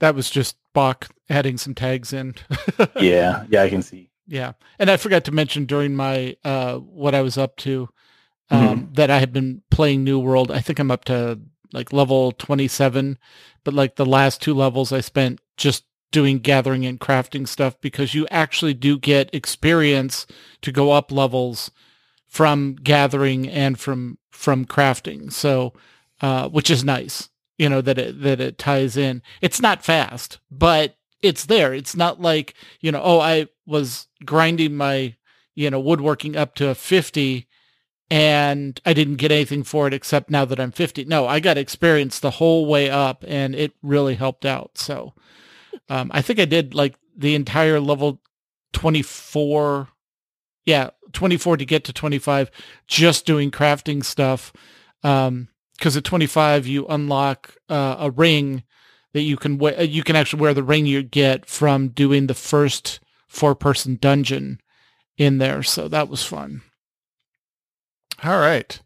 That 0.00 0.14
was 0.14 0.30
just 0.30 0.56
Bach 0.72 1.08
adding 1.28 1.58
some 1.58 1.74
tags 1.74 2.12
in. 2.12 2.34
yeah, 3.00 3.44
yeah, 3.48 3.62
I 3.62 3.68
can 3.68 3.82
see. 3.82 4.10
Yeah. 4.26 4.52
And 4.78 4.90
I 4.90 4.96
forgot 4.96 5.24
to 5.24 5.32
mention 5.32 5.64
during 5.66 5.94
my 5.94 6.36
uh 6.44 6.76
what 6.76 7.14
I 7.14 7.22
was 7.22 7.36
up 7.36 7.56
to 7.58 7.88
um 8.50 8.90
that 8.94 9.10
I 9.10 9.18
had 9.18 9.32
been 9.32 9.62
playing 9.70 10.04
New 10.04 10.18
World. 10.18 10.50
I 10.50 10.60
think 10.60 10.78
I'm 10.78 10.90
up 10.90 11.04
to 11.06 11.40
like 11.72 11.92
level 11.92 12.32
27, 12.32 13.18
but 13.64 13.74
like 13.74 13.96
the 13.96 14.06
last 14.06 14.40
two 14.40 14.54
levels 14.54 14.92
I 14.92 15.00
spent 15.00 15.40
just 15.56 15.84
doing 16.12 16.38
gathering 16.38 16.84
and 16.86 16.98
crafting 16.98 17.46
stuff 17.46 17.80
because 17.80 18.14
you 18.14 18.26
actually 18.30 18.74
do 18.74 18.98
get 18.98 19.32
experience 19.34 20.26
to 20.62 20.72
go 20.72 20.90
up 20.92 21.12
levels 21.12 21.70
from 22.26 22.74
gathering 22.76 23.48
and 23.48 23.78
from 23.78 24.18
from 24.30 24.64
crafting. 24.64 25.32
So, 25.32 25.72
uh, 26.20 26.48
which 26.48 26.70
is 26.70 26.84
nice, 26.84 27.28
you 27.58 27.68
know 27.68 27.80
that 27.80 27.98
it 27.98 28.22
that 28.22 28.40
it 28.40 28.58
ties 28.58 28.96
in. 28.96 29.22
It's 29.40 29.60
not 29.60 29.84
fast, 29.84 30.38
but 30.50 30.96
it's 31.22 31.46
there. 31.46 31.74
It's 31.74 31.96
not 31.96 32.20
like 32.20 32.54
you 32.80 32.92
know, 32.92 33.02
oh, 33.02 33.20
I 33.20 33.48
was 33.66 34.06
grinding 34.24 34.76
my 34.76 35.14
you 35.54 35.70
know 35.70 35.80
woodworking 35.80 36.36
up 36.36 36.54
to 36.56 36.74
fifty 36.74 37.46
and 38.10 38.80
I 38.84 38.92
didn't 38.92 39.16
get 39.16 39.30
anything 39.30 39.62
for 39.62 39.86
it 39.86 39.94
except 39.94 40.30
now 40.30 40.44
that 40.44 40.58
I'm 40.58 40.72
50. 40.72 41.04
No, 41.04 41.26
I 41.28 41.38
got 41.38 41.56
experience 41.56 42.18
the 42.18 42.32
whole 42.32 42.66
way 42.66 42.90
up 42.90 43.24
and 43.26 43.54
it 43.54 43.72
really 43.82 44.16
helped 44.16 44.44
out. 44.44 44.76
So 44.76 45.14
um, 45.88 46.10
I 46.12 46.20
think 46.20 46.40
I 46.40 46.44
did 46.44 46.74
like 46.74 46.96
the 47.16 47.36
entire 47.36 47.78
level 47.78 48.20
24. 48.72 49.88
Yeah, 50.64 50.90
24 51.12 51.58
to 51.58 51.64
get 51.64 51.84
to 51.84 51.92
25 51.92 52.50
just 52.88 53.26
doing 53.26 53.50
crafting 53.50 54.04
stuff. 54.04 54.52
Um, 55.04 55.48
cause 55.80 55.96
at 55.96 56.04
25 56.04 56.66
you 56.66 56.86
unlock 56.86 57.54
uh, 57.68 57.96
a 57.98 58.10
ring 58.10 58.62
that 59.12 59.22
you 59.22 59.36
can. 59.36 59.60
You 59.60 60.02
can 60.04 60.14
actually 60.16 60.40
wear 60.40 60.54
the 60.54 60.62
ring 60.62 60.86
you 60.86 61.02
get 61.02 61.46
from 61.46 61.88
doing 61.88 62.26
the 62.28 62.34
first 62.34 63.00
four 63.26 63.54
person 63.54 63.98
dungeon 64.00 64.60
in 65.16 65.38
there. 65.38 65.62
So 65.62 65.88
that 65.88 66.08
was 66.08 66.22
fun. 66.24 66.62
All 68.22 68.38
right. 68.38 68.80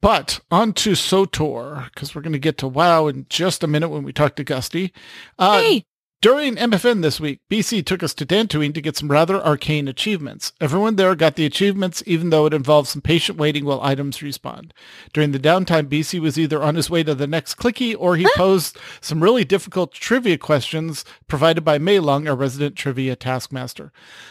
But 0.00 0.40
on 0.50 0.72
to 0.74 0.92
SWTOR, 0.92 1.84
because 1.86 2.14
we're 2.14 2.22
going 2.22 2.32
to 2.32 2.38
get 2.38 2.58
to 2.58 2.68
WoW 2.68 3.06
in 3.06 3.26
just 3.28 3.62
a 3.62 3.68
minute 3.68 3.88
when 3.88 4.02
we 4.02 4.12
talk 4.12 4.34
to 4.36 4.44
Gusty. 4.44 4.92
Uh, 5.38 5.60
hey, 5.60 5.84
During 6.22 6.54
MFN 6.54 7.02
this 7.02 7.18
week, 7.18 7.40
BC 7.50 7.84
took 7.84 8.00
us 8.00 8.14
to 8.14 8.24
Dantooine 8.24 8.72
to 8.74 8.80
get 8.80 8.96
some 8.96 9.10
rather 9.10 9.42
arcane 9.42 9.88
achievements. 9.88 10.52
Everyone 10.60 10.94
there 10.94 11.16
got 11.16 11.34
the 11.34 11.44
achievements, 11.44 12.00
even 12.06 12.30
though 12.30 12.46
it 12.46 12.54
involved 12.54 12.86
some 12.86 13.02
patient 13.02 13.38
waiting 13.38 13.64
while 13.64 13.80
items 13.82 14.18
respawned. 14.18 14.70
During 15.12 15.32
the 15.32 15.40
downtime, 15.40 15.88
BC 15.88 16.20
was 16.20 16.38
either 16.38 16.62
on 16.62 16.76
his 16.76 16.88
way 16.88 17.02
to 17.02 17.16
the 17.16 17.26
next 17.26 17.56
clicky 17.56 17.96
or 17.98 18.14
he 18.14 18.28
posed 18.36 18.78
some 19.00 19.20
really 19.20 19.44
difficult 19.44 19.94
trivia 19.94 20.38
questions 20.38 21.04
provided 21.26 21.64
by 21.64 21.78
Mei 21.78 21.98
Lung, 21.98 22.28
our 22.28 22.36
resident 22.36 22.76
trivia 22.76 23.16
taskmaster. 23.16 23.90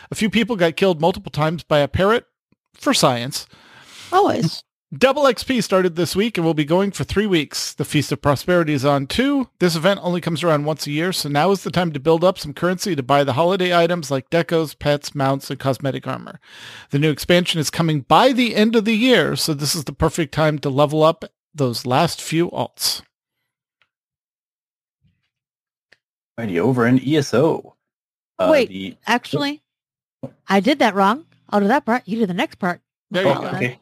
A 0.10 0.16
few 0.16 0.30
people 0.30 0.56
got 0.56 0.78
killed 0.78 1.02
multiple 1.02 1.30
times 1.30 1.62
by 1.62 1.80
a 1.80 1.90
parrot 1.90 2.26
for 2.74 2.94
science. 2.94 3.48
always. 4.14 4.64
Double 4.98 5.24
XP 5.24 5.64
started 5.64 5.96
this 5.96 6.18
week 6.18 6.38
and 6.38 6.46
will 6.46 6.54
be 6.54 6.66
going 6.66 6.92
for 6.92 7.06
three 7.06 7.26
weeks. 7.26 7.74
The 7.74 7.86
Feast 7.86 8.12
of 8.12 8.22
Prosperity 8.22 8.74
is 8.74 8.84
on 8.84 9.08
too. 9.08 9.48
This 9.60 9.78
event 9.78 10.02
only 10.04 10.20
comes 10.20 10.44
around 10.44 10.66
once 10.66 10.86
a 10.86 10.92
year, 10.92 11.14
so 11.14 11.30
now 11.30 11.52
is 11.52 11.64
the 11.64 11.72
time 11.72 11.94
to 11.94 12.00
build 12.00 12.26
up 12.26 12.38
some 12.38 12.54
currency 12.54 12.94
to 12.98 13.02
buy 13.04 13.24
the 13.24 13.32
holiday 13.34 13.74
items 13.78 14.12
like 14.12 14.30
decos, 14.30 14.78
pets, 14.78 15.16
mounts, 15.16 15.50
and 15.50 15.58
cosmetic 15.58 16.06
armor. 16.08 16.42
The 16.90 17.00
new 17.00 17.10
expansion 17.10 17.62
is 17.62 17.70
coming 17.70 18.02
by 18.02 18.34
the 18.34 18.54
end 18.54 18.76
of 18.76 18.84
the 18.84 18.94
year, 18.98 19.38
so 19.38 19.54
this 19.54 19.76
is 19.76 19.86
the 19.86 19.94
perfect 19.94 20.34
time 20.34 20.60
to 20.60 20.70
level 20.70 21.04
up 21.04 21.24
those 21.56 21.86
last 21.86 22.22
few 22.22 22.50
alts. 22.52 23.02
Alrighty, 26.38 26.58
over 26.58 26.86
in 26.86 27.00
ESO. 27.00 27.78
Uh, 28.38 28.50
Wait. 28.52 28.68
the- 28.68 28.98
Actually, 29.08 29.62
I 30.50 30.60
did 30.60 30.80
that 30.80 30.96
wrong. 30.96 31.28
I'll 31.50 31.62
do 31.62 31.68
that 31.70 31.86
part. 31.86 32.04
You 32.06 32.18
do 32.20 32.26
the 32.26 32.34
next 32.34 32.56
part. 32.56 32.82
There 33.10 33.24
you 33.24 33.30
Oh, 33.30 33.42
go. 33.42 33.48
okay. 33.48 33.80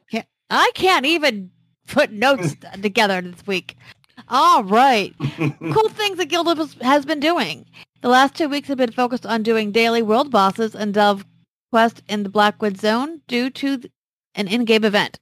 Can't, 0.49 0.61
I 0.67 0.71
can't 0.73 1.05
even 1.05 1.51
put 1.87 2.11
notes 2.11 2.55
together 2.81 3.21
this 3.21 3.45
week. 3.45 3.75
All 4.27 4.63
right. 4.63 5.13
cool 5.37 5.89
things 5.89 6.17
that 6.17 6.29
Guild 6.29 6.57
has- 6.57 6.75
has 6.81 7.05
been 7.05 7.19
doing. 7.19 7.65
The 8.01 8.09
last 8.09 8.35
two 8.35 8.47
weeks 8.49 8.67
have 8.67 8.77
been 8.77 8.91
focused 8.91 9.25
on 9.25 9.43
doing 9.43 9.71
daily 9.71 10.01
world 10.01 10.31
bosses 10.31 10.75
and 10.75 10.93
Dove 10.93 11.25
Quest 11.71 12.01
in 12.07 12.23
the 12.23 12.29
Blackwood 12.29 12.77
Zone 12.79 13.21
due 13.27 13.49
to 13.51 13.81
an 14.35 14.47
in-game 14.47 14.85
event. 14.85 15.19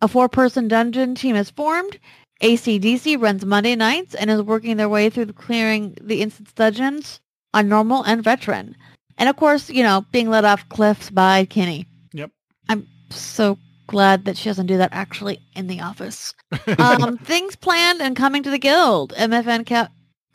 A 0.00 0.08
four-person 0.08 0.68
dungeon 0.68 1.14
team 1.14 1.36
is 1.36 1.50
formed. 1.50 1.98
ACDC 2.42 3.20
runs 3.20 3.44
Monday 3.44 3.74
nights 3.74 4.14
and 4.14 4.30
is 4.30 4.42
working 4.42 4.76
their 4.76 4.88
way 4.88 5.08
through 5.08 5.24
the 5.24 5.32
clearing 5.32 5.96
the 6.00 6.20
instance 6.20 6.52
dungeons 6.52 7.20
on 7.54 7.68
normal 7.68 8.02
and 8.04 8.22
veteran. 8.22 8.76
And 9.16 9.28
of 9.28 9.36
course, 9.36 9.70
you 9.70 9.82
know, 9.82 10.04
being 10.12 10.28
let 10.28 10.44
off 10.44 10.68
cliffs 10.68 11.08
by 11.10 11.46
Kenny. 11.46 11.86
Yep. 12.12 12.30
I'm 12.68 12.86
so 13.10 13.58
glad 13.86 14.24
that 14.24 14.36
she 14.36 14.48
doesn't 14.48 14.66
do 14.66 14.76
that 14.76 14.92
actually 14.92 15.40
in 15.54 15.66
the 15.66 15.80
office 15.80 16.34
um, 16.78 17.18
things 17.18 17.56
planned 17.56 18.00
and 18.00 18.16
coming 18.16 18.42
to 18.42 18.50
the 18.50 18.58
guild. 18.58 19.12
MFN 19.14 19.66
ca- 19.66 19.88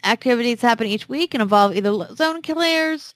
activities 0.03 0.61
happen 0.61 0.87
each 0.87 1.07
week 1.07 1.33
and 1.33 1.41
involve 1.41 1.75
either 1.75 1.93
zone 2.15 2.41
clears, 2.41 3.13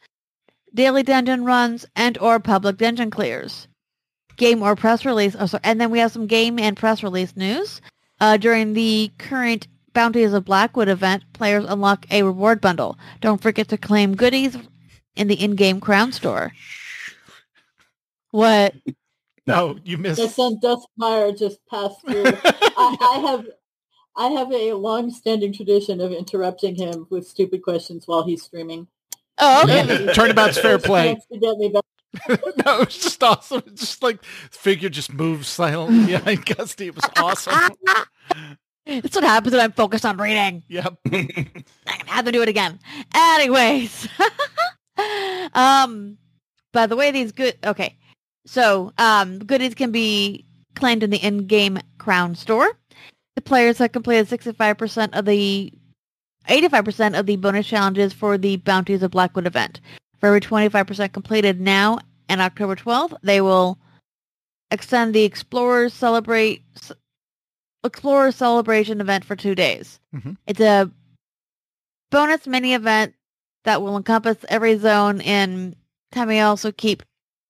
daily 0.74 1.04
dungeon 1.04 1.46
runs, 1.46 1.86
and 1.96 2.18
or 2.20 2.40
public 2.40 2.78
dungeon 2.78 3.10
clears. 3.10 3.68
Game 4.38 4.62
or 4.62 4.76
press 4.76 5.06
release. 5.06 5.36
Oh, 5.40 5.46
sorry. 5.46 5.62
And 5.64 5.80
then 5.80 5.92
we 5.92 6.00
have 6.00 6.12
some 6.12 6.28
game 6.28 6.60
and 6.60 6.76
press 6.76 7.04
release 7.04 7.36
news. 7.36 7.82
Uh, 8.20 8.38
during 8.38 8.74
the 8.74 9.12
current 9.18 9.68
Bounties 9.94 10.34
of 10.34 10.44
Blackwood 10.44 10.90
event, 10.90 11.24
players 11.32 11.66
unlock 11.66 12.06
a 12.12 12.24
reward 12.24 12.60
bundle. 12.60 12.98
Don't 13.22 13.42
forget 13.42 13.70
to 13.70 13.78
claim 13.78 14.16
goodies 14.16 14.58
in 15.16 15.30
the 15.30 15.42
in-game 15.42 15.80
crown 15.80 16.12
store. 16.12 16.52
What? 18.32 18.76
No, 19.48 19.78
you 19.84 19.98
missed. 19.98 20.20
My 20.20 20.28
son 20.28 20.60
Duskmeyer 20.60 21.38
just 21.38 21.60
passed 21.70 22.02
through. 22.02 22.24
I, 22.46 22.98
I 23.00 23.20
have 23.28 23.46
I 24.18 24.28
have 24.30 24.52
a 24.52 24.74
long-standing 24.74 25.54
tradition 25.54 26.00
of 26.00 26.12
interrupting 26.12 26.76
him 26.76 27.06
with 27.10 27.28
stupid 27.28 27.62
questions 27.62 28.08
while 28.08 28.26
he's 28.26 28.44
streaming. 28.44 28.88
Oh, 29.38 29.64
okay. 29.64 30.14
Turnabout's 30.14 30.58
fair 30.58 30.80
play. 30.80 31.08
wants 31.08 31.28
to 31.28 31.38
get 31.38 31.58
me 31.58 31.70
back. 31.70 31.84
no, 32.66 32.80
it 32.80 32.86
was 32.86 32.98
just 32.98 33.22
awesome. 33.22 33.62
It's 33.68 33.82
just 33.82 34.02
like 34.02 34.24
figure 34.24 34.88
just 34.88 35.14
moves 35.14 35.50
silently 35.50 36.14
behind 36.14 36.46
Gusty. 36.46 36.88
It 36.88 36.96
was 36.96 37.04
awesome. 37.18 37.54
That's 38.86 39.16
what 39.16 39.24
happens 39.26 39.52
when 39.52 39.62
I'm 39.62 39.74
focused 39.74 40.06
on 40.06 40.16
reading. 40.18 40.64
Yep. 40.70 40.98
I'm 41.12 41.28
gonna 41.28 42.06
have 42.06 42.26
to 42.26 42.32
do 42.32 42.42
it 42.42 42.48
again. 42.48 42.80
Anyways, 43.14 44.08
um, 45.54 46.18
by 46.72 46.88
the 46.88 46.96
way, 46.96 47.12
these 47.12 47.34
good. 47.34 47.58
Okay, 47.66 47.98
so 48.46 48.94
um, 48.98 49.40
goodies 49.40 49.76
can 49.76 49.92
be 49.92 50.46
claimed 50.76 51.04
in 51.04 51.10
the 51.10 51.18
in-game 51.18 51.80
crown 51.98 52.36
store. 52.36 52.68
The 53.36 53.42
players 53.42 53.78
have 53.80 53.92
completed 53.92 54.28
65% 54.28 55.18
of 55.18 55.26
the 55.26 55.74
85% 56.48 57.20
of 57.20 57.26
the 57.26 57.36
bonus 57.38 57.68
challenges 57.68 58.14
for 58.14 58.38
the 58.38 58.58
Bounties 58.58 59.04
of 59.04 59.12
Blackwood 59.12 59.48
event. 59.48 59.82
For 60.20 60.28
every 60.28 60.42
25% 60.42 61.12
completed 61.12 61.60
now 61.60 62.00
and 62.30 62.40
October 62.40 62.76
12th, 62.76 63.18
they 63.24 63.42
will 63.42 63.78
extend 64.72 65.14
the 65.14 65.24
Explorers 65.24 65.94
Celebrate 65.94 66.64
Explorer 67.84 68.32
Celebration 68.32 69.02
event 69.02 69.26
for 69.26 69.36
two 69.36 69.56
days. 69.56 70.00
Mhm. 70.14 70.38
It's 70.48 70.60
a 70.60 70.90
bonus 72.12 72.48
mini 72.48 72.74
event 72.74 73.14
that 73.64 73.82
will 73.82 73.98
encompass 73.98 74.38
every 74.50 74.78
zone 74.78 75.22
in 75.22 75.76
we 76.16 76.40
also 76.40 76.72
keep 76.72 77.04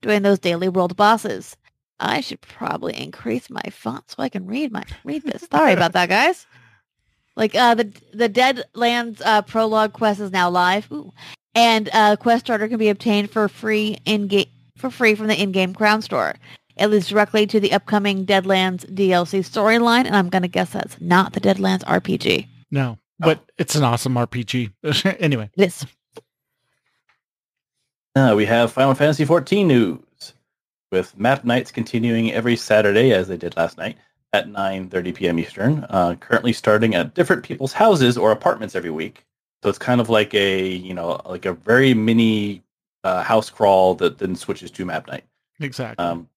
doing 0.05 0.21
those 0.21 0.39
daily 0.39 0.69
world 0.69 0.95
bosses. 0.95 1.57
I 1.99 2.21
should 2.21 2.41
probably 2.41 2.93
increase 2.95 3.49
my 3.49 3.63
font 3.71 4.11
so 4.11 4.21
I 4.21 4.29
can 4.29 4.45
read 4.45 4.71
my 4.71 4.83
read 5.03 5.23
this. 5.23 5.47
Sorry 5.49 5.73
about 5.73 5.93
that, 5.93 6.09
guys. 6.09 6.45
Like 7.35 7.55
uh, 7.55 7.75
the 7.75 7.91
the 8.13 8.29
Deadlands 8.29 9.21
uh, 9.25 9.41
prologue 9.41 9.93
quest 9.93 10.19
is 10.19 10.31
now 10.31 10.49
live, 10.49 10.91
Ooh. 10.91 11.11
and 11.53 11.89
uh, 11.93 12.15
quest 12.17 12.45
starter 12.45 12.67
can 12.67 12.77
be 12.77 12.89
obtained 12.89 13.31
for 13.31 13.47
free 13.47 13.97
in 14.05 14.27
game 14.27 14.47
for 14.77 14.89
free 14.89 15.15
from 15.15 15.27
the 15.27 15.41
in-game 15.41 15.73
crown 15.73 16.01
store. 16.01 16.35
It 16.77 16.87
leads 16.87 17.07
directly 17.07 17.47
to 17.47 17.61
the 17.61 17.71
upcoming 17.71 18.25
Deadlands 18.25 18.85
DLC 18.93 19.39
storyline, 19.39 20.05
and 20.05 20.15
I'm 20.15 20.29
gonna 20.29 20.49
guess 20.49 20.71
that's 20.71 20.99
not 20.99 21.33
the 21.33 21.39
Deadlands 21.41 21.83
RPG. 21.85 22.47
No, 22.71 22.99
but 23.19 23.39
it's 23.57 23.75
an 23.75 23.83
awesome 23.83 24.15
RPG. 24.15 24.73
anyway, 25.19 25.49
It 25.57 25.63
is. 25.67 25.85
Uh, 28.15 28.34
we 28.36 28.45
have 28.45 28.71
Final 28.71 28.93
Fantasy 28.93 29.25
XIV 29.25 29.65
news, 29.65 30.34
with 30.91 31.17
map 31.17 31.43
nights 31.43 31.71
continuing 31.71 32.32
every 32.32 32.56
Saturday 32.56 33.12
as 33.12 33.28
they 33.28 33.36
did 33.36 33.58
last 33.58 33.78
night 33.78 33.97
at 34.32 34.47
9:30 34.47 35.15
p.m. 35.15 35.39
Eastern. 35.39 35.86
Uh, 35.89 36.16
currently 36.20 36.53
starting 36.53 36.95
at 36.95 37.13
different 37.13 37.43
people's 37.43 37.74
houses 37.74 38.18
or 38.18 38.32
apartments 38.32 38.76
every 38.76 38.89
week. 38.89 39.26
So 39.63 39.70
it's 39.70 39.78
kind 39.78 39.99
of 39.99 40.09
like 40.09 40.34
a 40.34 40.68
you 40.70 40.93
know 40.93 41.20
like 41.26 41.45
a 41.45 41.53
very 41.53 41.93
mini 41.93 42.63
uh, 43.03 43.22
house 43.24 43.49
crawl 43.49 43.95
that 43.95 44.18
then 44.18 44.36
switches 44.36 44.72
to 44.72 44.86
map 44.86 45.07
night. 45.07 45.26
exactly. 45.59 46.03
Um, 46.03 46.30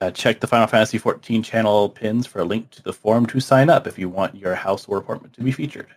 uh, 0.00 0.10
check 0.10 0.40
the 0.40 0.46
Final 0.46 0.66
Fantasy 0.66 0.98
XIV 0.98 1.44
channel 1.44 1.90
pins 1.90 2.26
for 2.26 2.40
a 2.40 2.44
link 2.44 2.70
to 2.70 2.82
the 2.82 2.92
forum 2.94 3.26
to 3.26 3.40
sign 3.40 3.68
up 3.68 3.86
if 3.86 3.98
you 3.98 4.08
want 4.08 4.34
your 4.34 4.54
house 4.54 4.88
or 4.88 4.96
apartment 4.96 5.34
to 5.34 5.42
be 5.42 5.52
featured. 5.52 5.88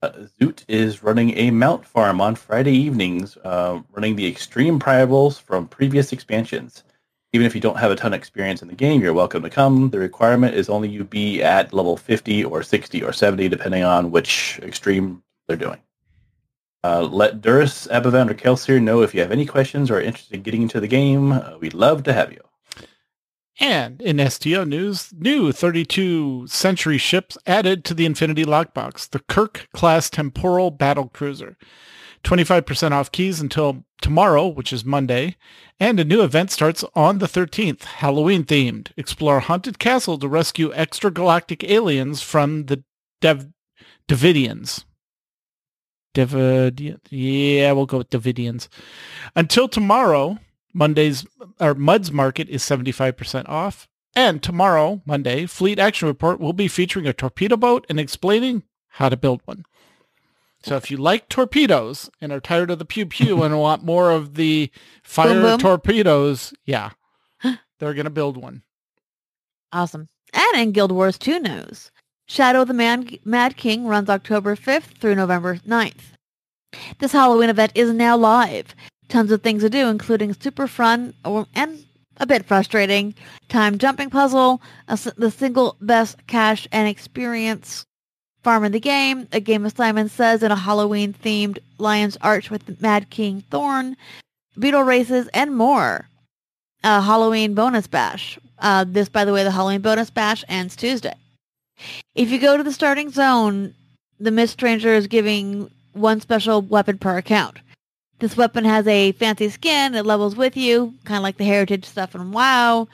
Uh, 0.00 0.10
Zoot 0.40 0.64
is 0.68 1.02
running 1.02 1.36
a 1.36 1.50
mount 1.50 1.84
farm 1.84 2.20
on 2.20 2.36
Friday 2.36 2.72
evenings, 2.72 3.36
uh, 3.38 3.80
running 3.90 4.14
the 4.14 4.28
extreme 4.28 4.78
primals 4.78 5.40
from 5.40 5.66
previous 5.66 6.12
expansions. 6.12 6.84
Even 7.32 7.46
if 7.46 7.54
you 7.54 7.60
don't 7.60 7.78
have 7.78 7.90
a 7.90 7.96
ton 7.96 8.14
of 8.14 8.18
experience 8.18 8.62
in 8.62 8.68
the 8.68 8.74
game, 8.74 9.00
you're 9.02 9.12
welcome 9.12 9.42
to 9.42 9.50
come. 9.50 9.90
The 9.90 9.98
requirement 9.98 10.54
is 10.54 10.68
only 10.68 10.88
you 10.88 11.02
be 11.02 11.42
at 11.42 11.72
level 11.72 11.96
50 11.96 12.44
or 12.44 12.62
60 12.62 13.02
or 13.02 13.12
70, 13.12 13.48
depending 13.48 13.82
on 13.82 14.12
which 14.12 14.60
extreme 14.62 15.22
they're 15.48 15.56
doing. 15.56 15.80
Uh, 16.84 17.02
let 17.02 17.40
Duris, 17.40 17.88
Abavan, 17.88 18.30
or 18.30 18.34
Kelsier 18.34 18.80
know 18.80 19.02
if 19.02 19.14
you 19.14 19.20
have 19.20 19.32
any 19.32 19.44
questions 19.44 19.90
or 19.90 19.96
are 19.96 20.00
interested 20.00 20.36
in 20.36 20.42
getting 20.42 20.62
into 20.62 20.78
the 20.78 20.86
game. 20.86 21.32
Uh, 21.32 21.58
we'd 21.58 21.74
love 21.74 22.04
to 22.04 22.12
have 22.12 22.32
you. 22.32 22.47
And 23.60 24.00
in 24.00 24.30
STO 24.30 24.64
news, 24.64 25.12
new 25.16 25.50
32 25.50 26.46
century 26.46 26.98
ships 26.98 27.36
added 27.46 27.84
to 27.84 27.94
the 27.94 28.06
Infinity 28.06 28.44
Lockbox, 28.44 29.10
the 29.10 29.18
Kirk 29.18 29.68
class 29.72 30.08
temporal 30.08 30.70
battle 30.70 31.08
cruiser. 31.08 31.56
25% 32.24 32.92
off 32.92 33.10
keys 33.10 33.40
until 33.40 33.84
tomorrow, 34.00 34.46
which 34.46 34.72
is 34.72 34.84
Monday, 34.84 35.36
and 35.80 35.98
a 35.98 36.04
new 36.04 36.22
event 36.22 36.50
starts 36.50 36.84
on 36.94 37.18
the 37.18 37.26
13th, 37.26 37.82
Halloween 37.84 38.44
themed. 38.44 38.90
Explore 38.96 39.40
haunted 39.40 39.78
castle 39.78 40.18
to 40.18 40.28
rescue 40.28 40.72
extragalactic 40.72 41.68
aliens 41.68 42.22
from 42.22 42.66
the 42.66 42.84
Dev- 43.20 43.48
Davidians. 44.08 44.84
Davidian. 46.14 46.98
Yeah, 47.10 47.72
we'll 47.72 47.86
go 47.86 47.98
with 47.98 48.10
Davidians. 48.10 48.68
Until 49.36 49.68
tomorrow, 49.68 50.38
Monday's 50.78 51.26
or 51.60 51.74
Mudd's 51.74 52.12
Market 52.12 52.48
is 52.48 52.62
75% 52.62 53.48
off. 53.48 53.88
And 54.14 54.42
tomorrow, 54.42 55.02
Monday, 55.04 55.44
Fleet 55.46 55.78
Action 55.78 56.08
Report 56.08 56.40
will 56.40 56.52
be 56.52 56.68
featuring 56.68 57.06
a 57.06 57.12
torpedo 57.12 57.56
boat 57.56 57.84
and 57.88 58.00
explaining 58.00 58.62
how 58.92 59.08
to 59.08 59.16
build 59.16 59.42
one. 59.44 59.64
So 60.62 60.76
if 60.76 60.90
you 60.90 60.96
like 60.96 61.28
torpedoes 61.28 62.10
and 62.20 62.32
are 62.32 62.40
tired 62.40 62.70
of 62.70 62.78
the 62.78 62.84
pew 62.84 63.06
pew 63.06 63.42
and 63.42 63.58
want 63.60 63.84
more 63.84 64.10
of 64.10 64.34
the 64.34 64.70
fire 65.02 65.34
Boom, 65.34 65.42
boom. 65.42 65.58
torpedoes, 65.60 66.52
yeah, 66.64 66.90
they're 67.42 67.94
going 67.94 68.04
to 68.04 68.10
build 68.10 68.36
one. 68.36 68.62
Awesome. 69.72 70.08
And 70.32 70.62
in 70.62 70.72
Guild 70.72 70.92
Wars 70.92 71.18
2 71.18 71.40
news, 71.40 71.90
Shadow 72.26 72.62
of 72.62 72.68
the 72.68 72.74
Man- 72.74 73.18
Mad 73.24 73.56
King 73.56 73.86
runs 73.86 74.08
October 74.10 74.56
5th 74.56 74.98
through 74.98 75.14
November 75.14 75.56
9th. 75.58 76.12
This 76.98 77.12
Halloween 77.12 77.50
event 77.50 77.72
is 77.74 77.92
now 77.92 78.16
live. 78.16 78.74
Tons 79.08 79.32
of 79.32 79.42
things 79.42 79.62
to 79.62 79.70
do, 79.70 79.88
including 79.88 80.34
super 80.34 80.66
fun 80.66 81.14
and 81.54 81.84
a 82.18 82.26
bit 82.26 82.44
frustrating 82.44 83.14
time 83.48 83.78
jumping 83.78 84.10
puzzle, 84.10 84.60
a 84.88 84.98
the 85.16 85.30
single 85.30 85.76
best 85.80 86.26
cash 86.26 86.68
and 86.72 86.88
experience 86.88 87.86
farm 88.42 88.64
in 88.64 88.72
the 88.72 88.80
game, 88.80 89.28
a 89.32 89.40
game 89.40 89.64
of 89.64 89.76
Simon 89.76 90.08
Says 90.08 90.42
in 90.42 90.50
a 90.50 90.56
Halloween-themed 90.56 91.58
Lion's 91.78 92.16
Arch 92.20 92.50
with 92.50 92.80
Mad 92.80 93.10
King 93.10 93.42
Thorn, 93.50 93.96
beetle 94.58 94.82
races, 94.82 95.28
and 95.34 95.56
more. 95.56 96.08
A 96.84 97.00
Halloween 97.00 97.54
bonus 97.54 97.86
bash. 97.86 98.38
Uh, 98.58 98.84
this, 98.86 99.08
by 99.08 99.24
the 99.24 99.32
way, 99.32 99.42
the 99.42 99.50
Halloween 99.50 99.80
bonus 99.80 100.10
bash 100.10 100.44
ends 100.48 100.76
Tuesday. 100.76 101.14
If 102.14 102.30
you 102.30 102.38
go 102.38 102.56
to 102.56 102.62
the 102.62 102.72
starting 102.72 103.10
zone, 103.10 103.74
the 104.20 104.30
Mist 104.30 104.52
Stranger 104.52 104.94
is 104.94 105.06
giving 105.06 105.70
one 105.92 106.20
special 106.20 106.62
weapon 106.62 106.98
per 106.98 107.16
account. 107.18 107.58
This 108.18 108.36
weapon 108.36 108.64
has 108.64 108.86
a 108.86 109.12
fancy 109.12 109.48
skin. 109.48 109.94
It 109.94 110.04
levels 110.04 110.34
with 110.34 110.56
you, 110.56 110.94
kind 111.04 111.18
of 111.18 111.22
like 111.22 111.36
the 111.36 111.44
heritage 111.44 111.84
stuff 111.84 112.14
in 112.14 112.32
WoW. 112.32 112.88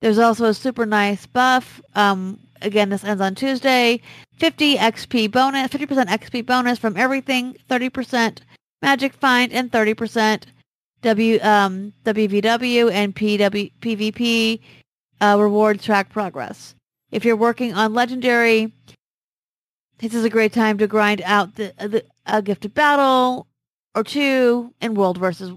There's 0.00 0.18
also 0.18 0.46
a 0.46 0.54
super 0.54 0.86
nice 0.86 1.26
buff. 1.26 1.80
Um, 1.94 2.38
again, 2.62 2.88
this 2.88 3.04
ends 3.04 3.20
on 3.20 3.34
Tuesday. 3.34 4.00
50 4.38 4.76
XP 4.76 5.30
bonus, 5.30 5.68
50% 5.70 6.06
XP 6.06 6.46
bonus 6.46 6.78
from 6.78 6.96
everything, 6.96 7.56
30% 7.68 8.38
magic 8.80 9.12
find, 9.12 9.52
and 9.52 9.70
30% 9.70 10.44
W 11.02 11.38
um, 11.40 11.92
WVW 12.04 12.90
and 12.92 13.14
PW, 13.14 13.72
PvP 13.80 14.60
uh, 15.20 15.74
track 15.74 16.10
progress. 16.10 16.74
If 17.10 17.24
you're 17.24 17.36
working 17.36 17.74
on 17.74 17.94
legendary, 17.94 18.72
this 19.98 20.14
is 20.14 20.24
a 20.24 20.30
great 20.30 20.52
time 20.52 20.78
to 20.78 20.86
grind 20.86 21.22
out 21.24 21.56
the, 21.56 21.72
the 21.78 22.04
a 22.26 22.42
gifted 22.42 22.74
battle 22.74 23.46
or 23.94 24.04
two 24.04 24.74
in 24.80 24.94
world 24.94 25.18
versus 25.18 25.52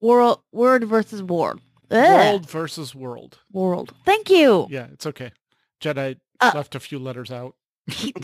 world, 0.00 0.40
word 0.52 0.84
versus 0.84 1.22
world. 1.22 1.60
Ugh. 1.90 1.96
World 1.98 2.50
versus 2.50 2.94
world. 2.94 3.38
World. 3.52 3.94
Thank 4.04 4.30
you. 4.30 4.66
Yeah, 4.70 4.86
it's 4.92 5.06
okay. 5.06 5.32
Jedi 5.80 6.16
Uh, 6.40 6.52
left 6.54 6.74
a 6.74 6.80
few 6.80 6.98
letters 6.98 7.30
out. 7.30 7.54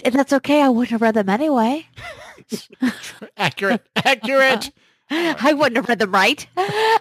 And 0.04 0.14
that's 0.14 0.32
okay. 0.34 0.60
I 0.60 0.68
wouldn't 0.68 0.90
have 0.90 1.00
read 1.00 1.14
them 1.14 1.30
anyway. 1.30 1.86
accurate. 3.36 3.86
Accurate. 3.96 4.70
I 5.10 5.52
wouldn't 5.54 5.76
have 5.76 5.88
read 5.88 5.98
them 5.98 6.12
right. 6.12 6.46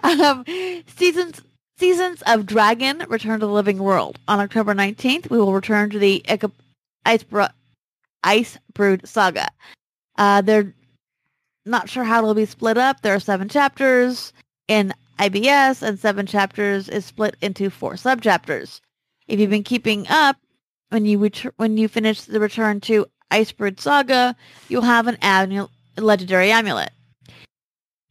Um, 0.04 0.46
seasons 0.88 1.42
Seasons 1.78 2.22
of 2.28 2.46
Dragon 2.46 3.04
return 3.10 3.40
to 3.40 3.46
the 3.48 3.52
living 3.52 3.80
world. 3.80 4.20
On 4.28 4.40
October 4.40 4.74
19th, 4.76 5.30
we 5.30 5.40
will 5.40 5.52
return 5.54 5.90
to 5.90 5.98
the 6.00 6.24
Ica- 6.30 6.52
Ice, 7.06 7.24
Bro- 7.24 7.48
Ice 8.24 8.58
Brood 8.74 9.06
saga. 9.08 9.48
Uh, 10.18 10.42
they're 10.42 10.74
not 11.66 11.90
sure 11.90 12.04
how 12.04 12.20
it'll 12.20 12.34
be 12.34 12.46
split 12.46 12.78
up. 12.78 13.02
There 13.02 13.16
are 13.16 13.20
seven 13.20 13.50
chapters 13.50 14.34
in 14.68 14.94
IBS, 15.20 15.82
and 15.82 16.00
seven 16.00 16.26
chapters 16.26 16.90
is 16.90 17.06
split 17.06 17.36
into 17.42 17.70
four 17.70 17.94
subchapters. 17.94 18.82
If 19.28 19.40
you've 19.40 19.50
been 19.50 19.64
keeping 19.64 20.06
up, 20.10 20.38
when 20.90 21.06
you 21.06 21.18
ret- 21.18 21.54
when 21.58 21.78
you 21.78 21.88
finish 21.88 22.22
the 22.22 22.40
return 22.40 22.82
to 22.82 23.06
Icebrood 23.32 23.80
Saga, 23.80 24.36
you'll 24.70 24.82
have 24.84 25.08
an 25.08 25.18
annual 25.22 25.72
legendary 25.98 26.52
amulet. 26.52 26.92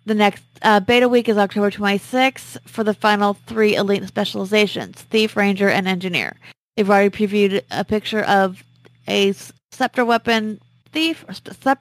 The 0.05 0.15
next 0.15 0.43
uh, 0.63 0.81
beta 0.81 1.09
week 1.09 1.29
is 1.29 1.37
October 1.37 1.71
26th 1.71 2.59
for 2.67 2.83
the 2.83 2.95
final 2.95 3.35
three 3.35 3.77
elite 3.77 4.07
specializations, 4.09 5.01
Thief, 5.03 5.37
Ranger, 5.37 5.69
and 5.69 5.87
Engineer. 5.87 6.37
They've 6.77 6.91
already 6.91 7.11
previewed 7.11 7.63
a 7.71 7.85
picture 7.85 8.23
of 8.23 8.65
a 9.07 9.33
scepter 9.71 10.05
weapon 10.05 10.61
thief, 10.91 11.25
or 11.29 11.35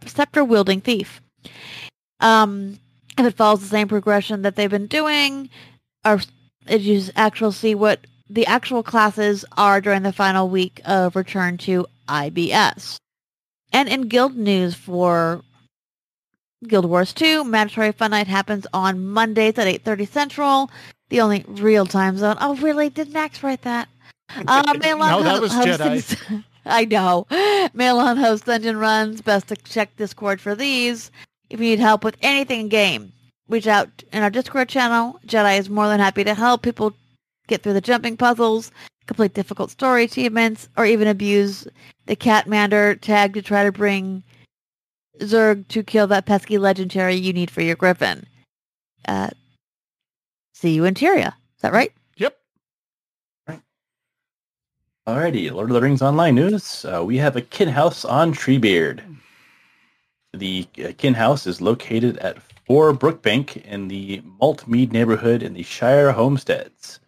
scepter 0.08 0.44
wielding 0.44 0.82
thief. 0.82 1.22
Um, 2.20 2.80
if 3.18 3.26
it 3.26 3.36
follows 3.36 3.62
the 3.62 3.68
same 3.68 3.88
progression 3.88 4.42
that 4.44 4.56
they've 4.56 4.70
been 4.70 4.88
doing, 4.88 5.50
or 6.06 6.22
if 6.68 6.82
you 6.84 7.04
actually 7.16 7.54
see 7.54 7.76
what 7.76 8.06
the 8.30 8.46
actual 8.46 8.84
classes 8.84 9.44
are 9.58 9.82
during 9.82 10.04
the 10.04 10.14
final 10.14 10.48
week 10.50 10.80
of 10.86 11.16
return 11.16 11.58
to 11.58 11.86
IBS. 12.08 12.96
And 13.74 13.89
in 13.89 14.04
guild 14.04 14.36
news 14.38 14.74
for 14.76 15.42
Guild 16.68 16.86
Wars 16.86 17.14
2, 17.14 17.44
Mandatory 17.44 17.92
Fun 17.92 18.12
Night 18.12 18.28
happens 18.28 18.68
on 18.74 19.06
Mondays 19.08 19.58
at 19.58 19.68
8.30 19.84 20.08
Central, 20.08 20.72
the 21.10 21.20
only 21.22 21.44
real 21.48 21.86
time 21.86 22.18
zone. 22.18 22.38
Oh, 22.39 22.56
really? 22.58 22.89
Did 22.89 23.12
Max 23.12 23.44
write 23.44 23.64
that? 23.64 23.88
Uh, 24.48 24.64
No, 25.12 25.24
that 25.24 25.42
was 25.42 25.52
hosts- 25.54 26.16
I 26.66 26.86
know. 26.86 27.28
Malon 27.74 28.16
hosts 28.16 28.46
Dungeon 28.46 28.78
Runs. 28.78 29.22
Best 29.22 29.48
to 29.50 29.56
check 29.58 29.96
Discord 29.98 30.39
for 30.39 30.56
these. 30.56 31.12
If 31.52 31.60
you 31.60 31.66
need 31.66 31.80
help 31.80 32.06
with 32.06 32.16
anything 32.22 32.62
in 32.62 32.70
game, 32.70 33.12
reach 33.49 33.68
out 33.68 33.89
in 34.14 34.24
our 34.24 34.30
Discord 34.30 34.70
channel. 34.70 35.20
Jedi 35.28 35.60
is 35.60 35.70
more 35.70 35.89
than 35.89 35.99
happy 35.99 36.24
to 36.24 36.34
help 36.34 36.62
people 36.62 36.93
get 37.47 37.62
through 37.62 37.74
the 37.74 37.82
jumping 37.82 38.16
puzzles, 38.16 38.72
complete 39.06 39.34
difficult 39.34 39.70
story 39.70 40.06
achievements, 40.06 40.70
or 40.78 40.86
even 40.86 41.10
abuse 41.10 41.68
the 42.06 42.16
Catmander 42.16 42.99
tag 43.02 43.34
to 43.34 43.41
try 43.41 43.66
to 43.66 43.72
bring 43.74 44.24
Zerg 45.20 45.68
to 45.68 45.84
kill 45.84 46.08
that 46.08 46.26
pesky 46.26 46.58
legendary 46.58 47.16
you 47.16 47.34
need 47.34 47.52
for 47.52 47.62
your 47.62 47.76
Griffin. 47.76 48.26
Uh, 49.06 49.32
see 50.54 50.74
you 50.74 50.86
in 50.86 50.93
Tyria. 50.93 51.34
Is 51.56 51.62
that 51.64 51.74
right? 51.74 51.91
Yep. 52.16 52.38
Alrighty, 55.06 55.52
Lord 55.52 55.70
of 55.70 55.74
the 55.74 55.82
Rings 55.82 56.02
Online 56.02 56.36
news. 56.36 56.86
Uh, 56.86 57.04
we 57.04 57.18
have 57.18 57.36
a 57.36 57.41
kin 57.41 57.68
house 57.68 58.06
on 58.06 58.34
Treebeard. 58.34 59.04
The 60.34 60.68
uh, 60.84 60.92
kin 60.98 61.14
house 61.14 61.46
is 61.46 61.62
located 61.62 62.18
at 62.20 62.42
4 62.66 62.94
Brookbank 62.94 63.66
in 63.66 63.90
the 63.90 64.22
Maltmead 64.40 64.92
neighborhood 64.92 65.44
in 65.44 65.54
the 65.54 65.64
Shire 65.64 66.12
Homesteads. 66.12 67.00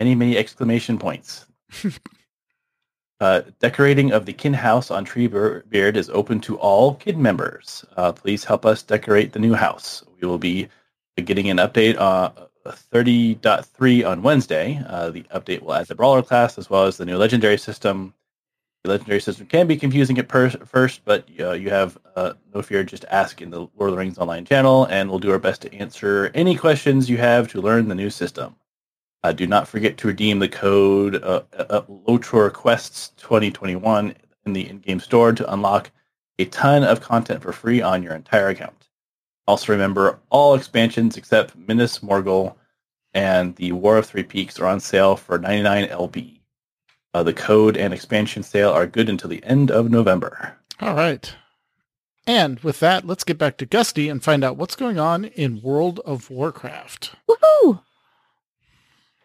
Many, 0.00 0.14
many 0.16 0.36
exclamation 0.36 0.98
points. 0.98 1.46
uh, 3.20 3.42
decorating 3.60 4.12
of 4.12 4.26
the 4.26 4.32
kin 4.32 4.54
house 4.54 4.90
on 4.90 5.06
Treebeard 5.06 5.96
is 5.96 6.10
open 6.10 6.40
to 6.40 6.58
all 6.58 6.94
kin 6.96 7.22
members. 7.22 7.84
Uh, 7.96 8.10
please 8.10 8.44
help 8.44 8.66
us 8.66 8.82
decorate 8.82 9.32
the 9.32 9.38
new 9.38 9.54
house. 9.54 10.02
We 10.20 10.26
will 10.26 10.38
be 10.38 10.68
getting 11.16 11.48
an 11.48 11.58
update 11.58 11.98
on 12.00 12.32
30.3 12.66 14.08
on 14.08 14.22
Wednesday. 14.22 14.82
Uh, 14.86 15.10
the 15.10 15.22
update 15.34 15.62
will 15.62 15.74
add 15.74 15.86
the 15.86 15.94
brawler 15.94 16.22
class 16.22 16.58
as 16.58 16.68
well 16.68 16.84
as 16.84 16.96
the 16.96 17.04
new 17.04 17.16
legendary 17.16 17.58
system. 17.58 18.14
The 18.84 18.90
legendary 18.90 19.20
system 19.20 19.46
can 19.46 19.66
be 19.66 19.78
confusing 19.78 20.18
at 20.18 20.28
per- 20.28 20.50
first, 20.50 21.06
but 21.06 21.26
uh, 21.40 21.52
you 21.52 21.70
have 21.70 21.96
uh, 22.16 22.34
no 22.54 22.60
fear. 22.60 22.84
Just 22.84 23.06
ask 23.10 23.40
in 23.40 23.48
the 23.48 23.60
Lord 23.60 23.88
of 23.88 23.92
the 23.92 23.96
Rings 23.96 24.18
online 24.18 24.44
channel, 24.44 24.84
and 24.90 25.08
we'll 25.08 25.18
do 25.18 25.30
our 25.30 25.38
best 25.38 25.62
to 25.62 25.74
answer 25.74 26.30
any 26.34 26.54
questions 26.54 27.08
you 27.08 27.16
have 27.16 27.48
to 27.48 27.62
learn 27.62 27.88
the 27.88 27.94
new 27.94 28.10
system. 28.10 28.54
Uh, 29.22 29.32
do 29.32 29.46
not 29.46 29.66
forget 29.66 29.96
to 29.96 30.08
redeem 30.08 30.38
the 30.38 30.50
code 30.50 31.14
uh, 31.24 31.44
uh, 31.56 31.80
LotRO 32.06 32.52
Quests 32.52 33.12
2021 33.16 34.14
in 34.44 34.52
the 34.52 34.68
in-game 34.68 35.00
store 35.00 35.32
to 35.32 35.50
unlock 35.50 35.90
a 36.38 36.44
ton 36.44 36.84
of 36.84 37.00
content 37.00 37.40
for 37.40 37.54
free 37.54 37.80
on 37.80 38.02
your 38.02 38.14
entire 38.14 38.48
account. 38.48 38.90
Also 39.46 39.72
remember, 39.72 40.18
all 40.28 40.54
expansions 40.54 41.16
except 41.16 41.56
Minas 41.56 42.00
Morgul 42.00 42.54
and 43.14 43.56
the 43.56 43.72
War 43.72 43.96
of 43.96 44.04
Three 44.04 44.24
Peaks 44.24 44.60
are 44.60 44.66
on 44.66 44.78
sale 44.78 45.16
for 45.16 45.38
99 45.38 45.88
LB. 45.88 46.33
Uh, 47.14 47.22
the 47.22 47.32
code 47.32 47.76
and 47.76 47.94
expansion 47.94 48.42
sale 48.42 48.70
are 48.70 48.86
good 48.86 49.08
until 49.08 49.30
the 49.30 49.42
end 49.44 49.70
of 49.70 49.88
November. 49.88 50.56
All 50.80 50.96
right. 50.96 51.34
And 52.26 52.58
with 52.60 52.80
that, 52.80 53.06
let's 53.06 53.22
get 53.22 53.38
back 53.38 53.56
to 53.58 53.66
Gusty 53.66 54.08
and 54.08 54.22
find 54.22 54.42
out 54.42 54.56
what's 54.56 54.76
going 54.76 54.98
on 54.98 55.26
in 55.26 55.62
World 55.62 56.00
of 56.04 56.28
Warcraft. 56.28 57.14
Woohoo! 57.28 57.80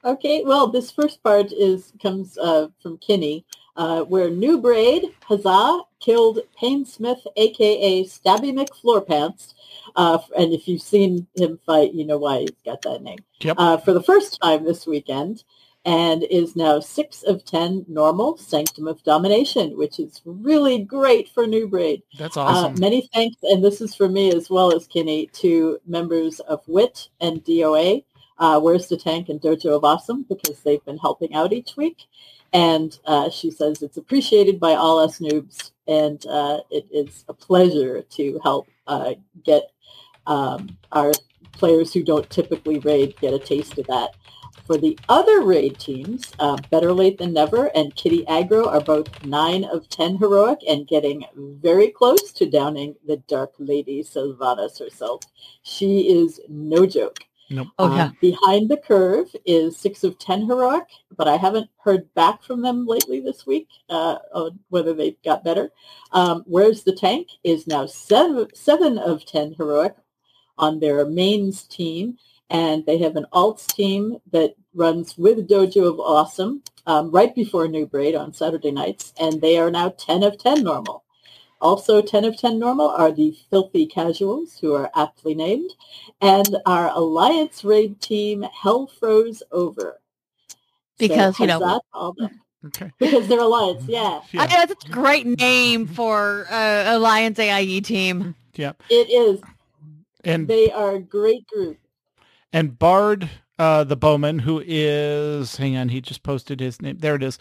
Okay, 0.06 0.44
well, 0.46 0.68
this 0.68 0.92
first 0.92 1.24
part 1.24 1.52
is 1.52 1.92
comes 2.02 2.38
uh, 2.38 2.68
from 2.82 2.98
Kinney, 3.00 3.46
uh, 3.76 4.04
where 4.04 4.30
Noob 4.30 4.64
Raid, 4.64 5.06
Huzzah, 5.24 5.82
killed 6.00 6.40
Painsmith, 6.58 7.26
a.k.a. 7.36 8.06
Stabby 8.06 8.54
McFloorpants. 8.54 9.54
Uh, 9.96 10.20
and 10.38 10.54
if 10.54 10.68
you've 10.68 10.82
seen 10.82 11.28
him 11.36 11.60
fight, 11.66 11.94
you 11.94 12.06
know 12.06 12.18
why 12.18 12.42
he's 12.42 12.52
got 12.64 12.82
that 12.84 13.02
name. 13.02 13.20
Yep. 13.42 13.56
Uh, 13.58 13.78
for 13.78 13.94
the 13.94 14.04
first 14.04 14.40
time 14.42 14.64
this 14.64 14.86
weekend, 14.86 15.44
and 15.86 16.24
is 16.24 16.56
now 16.56 16.80
6 16.80 17.24
of 17.24 17.46
10 17.46 17.86
normal 17.88 18.38
Sanctum 18.38 18.88
of 18.88 19.02
Domination, 19.04 19.78
which 19.78 20.00
is 20.00 20.22
really 20.26 20.80
great 20.80 21.30
for 21.30 21.46
Noob 21.46 21.72
Raid. 21.72 22.04
That's 22.18 22.38
Uh, 22.38 22.42
awesome. 22.42 22.80
many 22.80 23.10
thanks, 23.14 23.38
and 23.44 23.64
this 23.64 23.80
is 23.82 23.96
for 23.96 24.10
me 24.10 24.32
as 24.32 24.50
well 24.50 24.74
as 24.76 24.88
Kinney, 24.88 25.28
to 25.34 25.80
members 25.88 26.40
of 26.42 26.62
WIT 26.68 27.10
and 27.22 27.44
DOA, 27.44 28.04
uh, 28.40 28.60
Where's 28.60 28.88
the 28.88 28.98
Tank 28.98 29.30
and 29.30 29.40
Dojo 29.42 29.76
of 29.76 29.84
Awesome, 29.86 30.26
because 30.30 30.60
they've 30.62 30.84
been 30.86 30.98
helping 30.98 31.34
out 31.34 31.54
each 31.54 31.76
week. 31.78 32.04
And 32.52 32.98
uh, 33.06 33.30
she 33.30 33.52
says 33.52 33.82
it's 33.82 33.98
appreciated 33.98 34.60
by 34.60 34.74
all 34.74 35.00
us 35.00 35.20
noobs, 35.20 35.72
and 35.88 36.26
uh, 36.26 36.60
it 36.72 36.88
is 36.92 37.24
a 37.30 37.34
pleasure 37.34 38.02
to 38.02 38.40
help 38.44 38.68
uh, 38.88 39.14
get 39.46 39.72
um, 40.28 40.76
our 40.92 41.12
players 41.52 41.94
who 41.94 42.04
don't 42.04 42.30
typically 42.30 42.80
raid 42.80 43.16
get 43.22 43.34
a 43.34 43.40
taste 43.40 43.78
of 43.78 43.86
that. 43.88 44.16
For 44.66 44.78
the 44.78 44.98
other 45.10 45.42
raid 45.42 45.80
teams, 45.80 46.32
uh, 46.40 46.58
Better 46.70 46.94
Late 46.94 47.18
Than 47.18 47.34
Never 47.34 47.68
and 47.76 47.96
Kitty 47.96 48.28
Agro 48.28 48.68
are 48.70 48.82
both 48.82 49.24
9 49.26 49.64
of 49.66 49.90
10 49.90 50.18
heroic 50.18 50.60
and 50.68 50.88
getting 50.88 51.26
very 51.36 51.90
close 51.90 52.32
to 52.34 52.50
downing 52.50 52.96
the 53.08 53.18
Dark 53.28 53.54
Lady 53.58 54.04
Sylvanas 54.04 54.78
herself. 54.78 55.24
She 55.64 56.10
is 56.10 56.40
no 56.48 56.86
joke. 56.86 57.20
Nope. 57.50 57.70
Oh, 57.80 57.86
Um, 57.86 57.96
yeah. 57.98 58.12
Behind 58.22 58.70
the 58.70 58.78
Curve 58.78 59.36
is 59.44 59.76
6 59.78 60.04
of 60.04 60.20
10 60.20 60.46
heroic, 60.46 60.86
but 61.18 61.28
I 61.28 61.36
haven't 61.36 61.70
heard 61.84 62.14
back 62.14 62.44
from 62.44 62.62
them 62.62 62.86
lately 62.86 63.20
this 63.22 63.48
week 63.48 63.68
uh, 63.90 64.18
on 64.36 64.60
whether 64.70 64.94
they 64.94 65.18
got 65.26 65.44
better. 65.44 65.72
Um, 66.12 66.44
Where's 66.46 66.84
the 66.84 66.94
Tank 66.94 67.28
is 67.44 67.66
now 67.66 67.88
7, 67.88 68.48
seven 68.54 69.00
of 69.00 69.26
10 69.26 69.56
heroic 69.56 69.96
on 70.60 70.80
their 70.80 71.06
mains 71.06 71.64
team 71.64 72.18
and 72.50 72.86
they 72.86 72.98
have 72.98 73.16
an 73.16 73.26
alts 73.34 73.68
team 73.68 74.18
that 74.32 74.56
runs 74.74 75.18
with 75.18 75.48
Dojo 75.48 75.88
of 75.88 76.00
Awesome 76.00 76.64
um, 76.86 77.12
right 77.12 77.34
before 77.36 77.68
Noob 77.68 77.94
Raid 77.94 78.16
on 78.16 78.34
Saturday 78.34 78.72
nights, 78.72 79.14
and 79.20 79.40
they 79.42 79.58
are 79.58 79.72
now 79.72 79.90
10 79.90 80.24
of 80.24 80.38
10 80.38 80.64
normal. 80.64 81.04
Also 81.62 82.02
10 82.02 82.24
of 82.26 82.38
10 82.38 82.58
normal 82.58 82.90
are 82.90 83.12
the 83.12 83.38
Filthy 83.50 83.86
Casuals, 83.86 84.58
who 84.60 84.74
are 84.74 84.90
aptly 84.96 85.36
named, 85.36 85.72
and 86.22 86.58
our 86.66 86.90
Alliance 86.90 87.64
Raid 87.64 88.02
team, 88.02 88.44
Hell 88.44 88.88
Froze 88.88 89.44
Over. 89.52 90.00
Because, 90.98 91.38
so 91.38 91.44
you 91.44 91.48
know- 91.48 91.60
huzzah 91.60 91.82
all 91.94 92.14
them. 92.14 92.42
Okay. 92.66 92.92
Because 93.00 93.28
they're 93.30 93.40
Alliance, 93.40 93.84
yeah. 93.88 94.20
Yeah. 94.34 94.42
I 94.42 94.48
know, 94.48 94.66
that's 94.66 94.86
a 94.86 94.90
great 94.90 95.26
name 95.26 95.88
for 95.88 96.46
uh, 96.50 96.98
Alliance 96.98 97.40
AIE 97.40 97.80
team. 97.80 98.36
Yep. 98.56 98.84
It 98.90 99.10
is. 99.10 99.40
And 100.26 100.46
They 100.46 100.70
are 100.70 100.96
a 100.96 101.00
great 101.00 101.48
group. 101.48 101.78
And 102.54 102.78
Bard, 102.78 103.30
uh, 103.58 103.84
the 103.84 103.96
bowman, 103.96 104.40
who 104.40 104.64
is 104.66 105.58
hang 105.58 105.76
on, 105.78 105.90
he 105.90 106.02
just 106.02 106.24
posted 106.24 106.60
his 106.60 106.82
name. 106.82 106.98
There 107.00 107.16
it 107.16 107.24
is. 107.24 107.38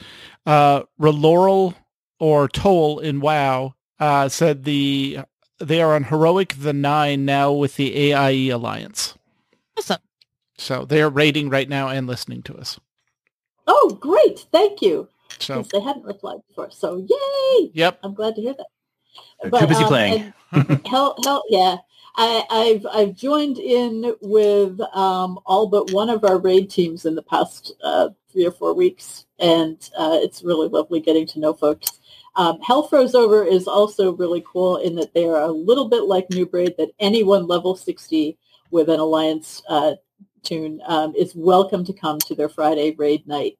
Uh, 0.46 0.82
Reloral 1.00 1.74
or 2.18 2.48
Toll 2.48 2.98
in 2.98 3.20
WoW 3.20 3.74
uh, 4.00 4.28
said 4.28 4.64
the 4.64 5.20
they 5.58 5.82
are 5.82 5.94
on 5.94 6.04
heroic 6.04 6.54
the 6.58 6.72
nine 6.72 7.24
now 7.24 7.52
with 7.52 7.76
the 7.76 8.12
AIE 8.12 8.48
alliance. 8.48 9.14
Awesome. 9.76 9.98
So 10.56 10.84
they 10.84 11.02
are 11.02 11.10
rating 11.10 11.50
right 11.50 11.68
now 11.68 11.88
and 11.88 12.06
listening 12.06 12.42
to 12.44 12.56
us. 12.56 12.78
Oh, 13.66 13.96
great. 14.00 14.46
Thank 14.50 14.82
you. 14.82 15.08
So 15.38 15.62
Because 15.62 15.68
they 15.68 15.80
hadn't 15.80 16.04
replied 16.04 16.38
before. 16.48 16.70
So 16.70 16.96
yay. 16.96 17.70
yep. 17.74 17.98
I'm 18.02 18.14
glad 18.14 18.34
to 18.36 18.40
hear 18.40 18.54
that. 18.54 18.66
They're 19.42 19.60
too 19.60 19.66
busy 19.66 19.84
playing. 19.84 20.32
hell, 20.86 21.16
hell, 21.24 21.42
yeah. 21.48 21.76
I, 22.20 22.44
I've 22.50 22.86
I've 22.92 23.14
joined 23.14 23.58
in 23.58 24.12
with 24.20 24.80
um, 24.92 25.38
all 25.46 25.68
but 25.68 25.92
one 25.92 26.10
of 26.10 26.24
our 26.24 26.38
raid 26.38 26.68
teams 26.68 27.06
in 27.06 27.14
the 27.14 27.22
past 27.22 27.72
uh, 27.84 28.08
three 28.32 28.44
or 28.44 28.50
four 28.50 28.74
weeks, 28.74 29.26
and 29.38 29.88
uh, 29.96 30.18
it's 30.20 30.42
really 30.42 30.66
lovely 30.66 30.98
getting 30.98 31.28
to 31.28 31.38
know 31.38 31.54
folks. 31.54 32.00
Um, 32.34 32.60
Hell 32.60 32.88
Froze 32.88 33.14
Over 33.14 33.44
is 33.44 33.68
also 33.68 34.16
really 34.16 34.42
cool 34.44 34.78
in 34.78 34.96
that 34.96 35.14
they 35.14 35.26
are 35.26 35.42
a 35.42 35.46
little 35.52 35.88
bit 35.88 36.04
like 36.04 36.28
Noob 36.30 36.52
Raid, 36.52 36.74
that 36.76 36.90
anyone 36.98 37.46
level 37.46 37.76
60 37.76 38.36
with 38.72 38.88
an 38.88 38.98
Alliance 38.98 39.62
uh, 39.68 39.92
tune 40.42 40.80
um, 40.86 41.14
is 41.16 41.36
welcome 41.36 41.84
to 41.84 41.92
come 41.92 42.18
to 42.20 42.34
their 42.34 42.48
Friday 42.48 42.96
raid 42.98 43.26
night. 43.28 43.58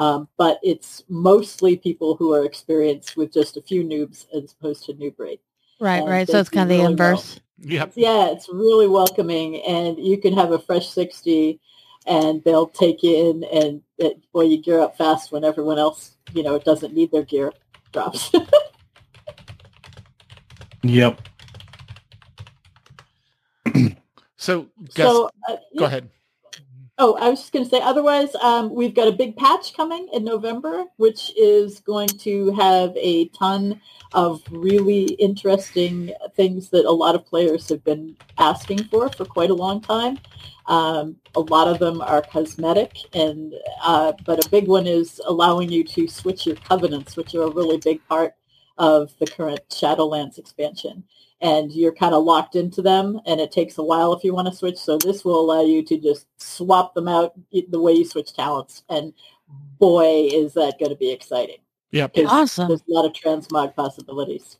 Um, 0.00 0.28
but 0.36 0.58
it's 0.64 1.04
mostly 1.08 1.76
people 1.76 2.16
who 2.16 2.32
are 2.34 2.44
experienced 2.44 3.16
with 3.16 3.32
just 3.32 3.56
a 3.56 3.62
few 3.62 3.84
noobs 3.84 4.26
as 4.34 4.52
opposed 4.52 4.84
to 4.86 4.94
Noob 4.94 5.14
Raid. 5.18 5.38
Right, 5.78 6.04
right. 6.04 6.28
So 6.28 6.38
it's 6.38 6.50
kind 6.50 6.64
of 6.64 6.68
the 6.68 6.82
really 6.82 6.92
inverse. 6.92 7.40
Yep. 7.60 7.92
Yeah, 7.94 8.30
it's 8.30 8.48
really 8.48 8.88
welcoming, 8.88 9.62
and 9.62 9.98
you 9.98 10.18
can 10.18 10.32
have 10.34 10.52
a 10.52 10.58
fresh 10.58 10.88
60, 10.88 11.60
and 12.06 12.42
they'll 12.44 12.68
take 12.68 13.02
you 13.02 13.30
in, 13.30 13.44
and 13.44 13.82
it, 13.98 14.20
boy, 14.32 14.42
you 14.42 14.62
gear 14.62 14.80
up 14.80 14.96
fast 14.96 15.30
when 15.30 15.44
everyone 15.44 15.78
else, 15.78 16.16
you 16.32 16.42
know, 16.42 16.58
doesn't 16.58 16.94
need 16.94 17.10
their 17.12 17.24
gear 17.24 17.52
drops. 17.92 18.32
Yep. 20.82 21.20
So 24.36 24.68
guess, 24.94 25.06
so, 25.06 25.26
uh, 25.48 25.52
go 25.52 25.60
yeah. 25.72 25.86
ahead. 25.86 26.10
Oh, 27.02 27.14
I 27.14 27.30
was 27.30 27.40
just 27.40 27.52
going 27.54 27.64
to 27.64 27.70
say, 27.70 27.80
otherwise, 27.80 28.34
um, 28.42 28.74
we've 28.74 28.94
got 28.94 29.08
a 29.08 29.12
big 29.12 29.34
patch 29.34 29.74
coming 29.74 30.06
in 30.12 30.22
November, 30.22 30.84
which 30.98 31.32
is 31.34 31.80
going 31.80 32.08
to 32.08 32.52
have 32.52 32.94
a 32.94 33.28
ton 33.28 33.80
of 34.12 34.42
really 34.50 35.04
interesting 35.14 36.12
things 36.36 36.68
that 36.68 36.84
a 36.84 36.90
lot 36.90 37.14
of 37.14 37.24
players 37.24 37.70
have 37.70 37.82
been 37.84 38.14
asking 38.36 38.84
for 38.84 39.08
for 39.08 39.24
quite 39.24 39.48
a 39.48 39.54
long 39.54 39.80
time. 39.80 40.18
Um, 40.66 41.16
a 41.34 41.40
lot 41.40 41.68
of 41.68 41.78
them 41.78 42.02
are 42.02 42.20
cosmetic, 42.20 42.94
and 43.14 43.54
uh, 43.82 44.12
but 44.26 44.44
a 44.44 44.50
big 44.50 44.68
one 44.68 44.86
is 44.86 45.22
allowing 45.24 45.72
you 45.72 45.84
to 45.84 46.06
switch 46.06 46.44
your 46.44 46.56
covenants, 46.56 47.16
which 47.16 47.34
are 47.34 47.44
a 47.44 47.50
really 47.50 47.78
big 47.78 48.06
part 48.08 48.34
of 48.80 49.12
the 49.20 49.26
current 49.26 49.60
Shadowlands 49.70 50.38
expansion 50.38 51.04
and 51.42 51.70
you're 51.72 51.94
kind 51.94 52.14
of 52.14 52.24
locked 52.24 52.56
into 52.56 52.82
them 52.82 53.20
and 53.26 53.40
it 53.40 53.52
takes 53.52 53.78
a 53.78 53.82
while 53.82 54.12
if 54.12 54.24
you 54.24 54.34
want 54.34 54.48
to 54.48 54.54
switch 54.54 54.76
so 54.78 54.98
this 54.98 55.24
will 55.24 55.38
allow 55.40 55.62
you 55.62 55.82
to 55.84 55.96
just 55.98 56.26
swap 56.38 56.94
them 56.94 57.06
out 57.06 57.32
the 57.52 57.80
way 57.80 57.92
you 57.92 58.04
switch 58.04 58.32
talents 58.34 58.82
and 58.88 59.12
boy 59.78 60.28
is 60.32 60.52
that 60.54 60.78
going 60.78 60.90
to 60.90 60.96
be 60.96 61.10
exciting 61.10 61.58
Yeah, 61.92 62.08
Awesome. 62.26 62.68
there's 62.68 62.82
a 62.88 62.92
lot 62.92 63.04
of 63.04 63.12
transmog 63.12 63.74
possibilities 63.76 64.58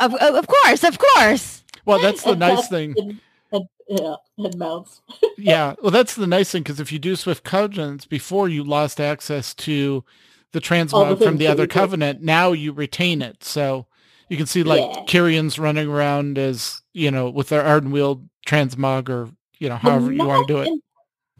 Of, 0.00 0.14
of 0.14 0.34
of 0.36 0.46
course, 0.46 0.82
of 0.84 0.98
course. 0.98 1.62
Well, 1.84 2.00
that's 2.00 2.22
the 2.22 2.30
And 2.30 2.40
nice 2.40 2.68
thing. 2.68 2.94
and, 2.96 3.20
and, 3.52 3.64
yeah, 3.88 4.14
and 4.38 4.56
mounts 4.58 5.00
yeah. 5.36 5.74
Well, 5.82 5.90
that's 5.90 6.14
the 6.14 6.26
nice 6.26 6.50
thing 6.50 6.62
because 6.62 6.80
if 6.80 6.90
you 6.92 6.98
do 6.98 7.16
Swift 7.16 7.42
Covenants 7.44 8.06
before 8.06 8.48
you 8.48 8.62
lost 8.64 9.00
access 9.00 9.54
to 9.54 10.04
the 10.52 10.60
transmog 10.60 11.22
from 11.22 11.36
the 11.36 11.46
other 11.46 11.62
we 11.62 11.66
did. 11.66 11.74
covenant, 11.74 12.22
now 12.22 12.52
you 12.52 12.72
retain 12.72 13.22
it. 13.22 13.44
So 13.44 13.86
you 14.28 14.36
can 14.36 14.46
see 14.46 14.62
like 14.62 14.80
Yeah. 14.80 15.04
Kyrian's 15.04 15.58
running 15.58 15.88
around 15.88 16.38
as, 16.38 16.82
you 16.92 17.10
know, 17.10 17.30
with 17.30 17.48
their 17.48 17.62
Ardenweald 17.62 18.28
transmog 18.46 19.08
or, 19.08 19.30
you 19.58 19.68
know, 19.68 19.76
however 19.76 20.12
you 20.12 20.24
want 20.24 20.46
to 20.46 20.54
do 20.54 20.60
it. 20.60 20.68
And 20.68 20.82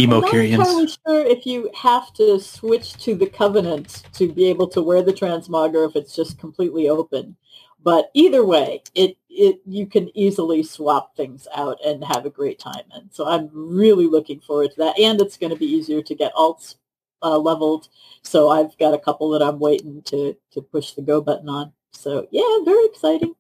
Emo 0.00 0.16
I'm 0.16 0.22
not 0.22 0.34
entirely 0.34 0.86
sure 0.86 1.24
if 1.24 1.44
you 1.44 1.70
have 1.74 2.12
to 2.14 2.38
switch 2.38 2.96
to 3.04 3.16
the 3.16 3.26
Covenant 3.26 4.04
to 4.12 4.32
be 4.32 4.46
able 4.48 4.68
to 4.68 4.80
wear 4.80 5.02
the 5.02 5.12
transmog 5.12 5.74
or 5.74 5.84
if 5.84 5.96
it's 5.96 6.14
just 6.14 6.38
completely 6.38 6.88
open. 6.88 7.36
But 7.82 8.11
either 8.14 8.44
way, 8.44 8.82
it, 8.94 9.16
it 9.28 9.61
you 9.66 9.86
can 9.86 10.16
easily 10.16 10.62
swap 10.62 11.16
things 11.16 11.48
out 11.54 11.78
and 11.84 12.04
have 12.04 12.26
a 12.26 12.30
great 12.30 12.59
time. 12.59 12.84
And 12.92 13.09
so 13.12 13.26
I'm 13.26 13.50
really 13.52 14.06
looking 14.06 14.40
forward 14.40 14.70
to 14.72 14.76
that. 14.78 14.98
And 14.98 15.20
it's 15.20 15.36
going 15.36 15.50
to 15.52 15.59
be 15.59 15.66
easier 15.66 16.02
to 16.02 16.14
get 16.14 16.34
alts 16.34 16.76
uh, 17.22 17.38
leveled. 17.38 17.88
So 18.22 18.48
I've 18.48 18.76
got 18.78 18.94
a 18.94 18.98
couple 18.98 19.30
that 19.30 19.42
I'm 19.42 19.58
waiting 19.58 20.02
to, 20.06 20.36
to 20.52 20.60
push 20.60 20.92
the 20.92 21.02
go 21.02 21.20
button 21.20 21.48
on. 21.48 21.72
So 21.92 22.28
yeah, 22.30 22.58
very 22.64 22.84
exciting. 22.86 23.34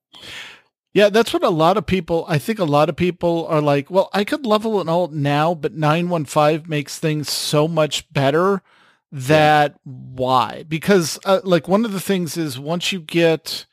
Yeah, 0.92 1.10
that's 1.10 1.32
what 1.32 1.44
a 1.44 1.50
lot 1.50 1.76
of 1.76 1.86
people, 1.86 2.24
I 2.26 2.38
think 2.38 2.58
a 2.58 2.64
lot 2.64 2.88
of 2.88 2.96
people 2.96 3.46
are 3.46 3.60
like, 3.60 3.90
well, 3.90 4.08
I 4.12 4.24
could 4.24 4.46
level 4.46 4.80
an 4.80 4.88
alt 4.88 5.12
now, 5.12 5.54
but 5.54 5.74
915 5.74 6.68
makes 6.68 6.98
things 6.98 7.30
so 7.30 7.68
much 7.68 8.10
better 8.12 8.62
that 9.12 9.76
why? 9.84 10.64
Because 10.66 11.18
uh, 11.24 11.40
like 11.44 11.68
one 11.68 11.84
of 11.84 11.92
the 11.92 12.00
things 12.00 12.36
is 12.36 12.58
once 12.58 12.90
you 12.90 13.00
get, 13.00 13.66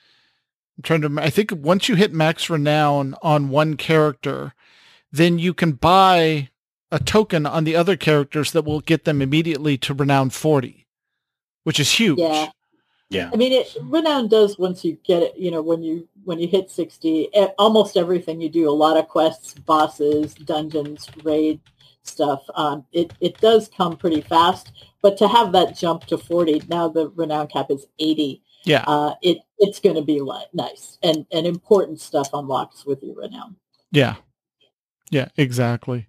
I'm 0.78 0.84
trying 0.84 1.02
to, 1.02 1.16
I 1.18 1.30
think 1.30 1.52
once 1.52 1.90
you 1.90 1.96
hit 1.96 2.14
max 2.14 2.50
renown 2.50 3.16
on 3.22 3.50
one 3.50 3.76
character, 3.76 4.54
then 5.12 5.40
you 5.40 5.54
can 5.54 5.72
buy 5.72 6.50
a 6.96 7.00
token 7.04 7.46
on 7.46 7.66
the 7.66 7.76
other 7.76 7.98
characters 7.98 8.54
that 8.54 8.64
will 8.64 8.80
get 8.80 9.04
them 9.04 9.22
immediately 9.22 9.78
to 9.78 9.94
renown 9.94 10.30
40, 10.30 10.88
which 11.64 11.78
is 11.78 11.92
huge. 11.92 12.18
Yeah. 12.18 12.48
Yeah. 13.10 13.30
I 13.32 13.36
mean, 13.36 13.52
it 13.52 13.76
renown 13.84 14.30
does 14.30 14.58
once 14.58 14.84
you 14.86 14.98
get 15.04 15.22
it. 15.22 15.38
You 15.38 15.52
know, 15.52 15.62
when 15.62 15.84
you 15.84 16.08
when 16.24 16.40
you 16.40 16.48
hit 16.48 16.72
sixty, 16.72 17.30
e- 17.36 17.48
almost 17.60 17.98
everything 17.98 18.42
you 18.42 18.50
do, 18.50 18.68
a 18.68 18.72
lot 18.72 18.98
of 18.98 19.08
quests, 19.08 19.54
bosses, 19.54 20.34
dungeons, 20.34 21.08
raid 21.24 21.60
stuff. 22.02 22.42
Um, 22.56 22.84
it 22.94 23.14
it 23.22 23.40
does 23.40 23.70
come 23.78 23.96
pretty 23.96 24.22
fast, 24.22 24.72
but 25.04 25.18
to 25.18 25.28
have 25.28 25.52
that 25.52 25.78
jump 25.78 26.06
to 26.06 26.18
forty, 26.18 26.64
now 26.68 26.88
the 26.88 27.10
renown 27.10 27.46
cap 27.48 27.68
is 27.70 27.86
eighty. 28.00 28.42
Yeah. 28.64 28.84
Uh, 28.88 29.14
it 29.22 29.38
it's 29.60 29.80
going 29.80 29.98
to 29.98 30.02
be 30.02 30.20
like 30.20 30.48
nice 30.54 30.98
and 31.04 31.28
and 31.32 31.46
important 31.46 32.02
stuff 32.02 32.30
unlocks 32.34 32.88
with 32.88 33.04
your 33.04 33.18
renown. 33.18 33.56
Yeah. 33.92 34.16
Yeah, 35.12 35.28
exactly. 35.38 36.08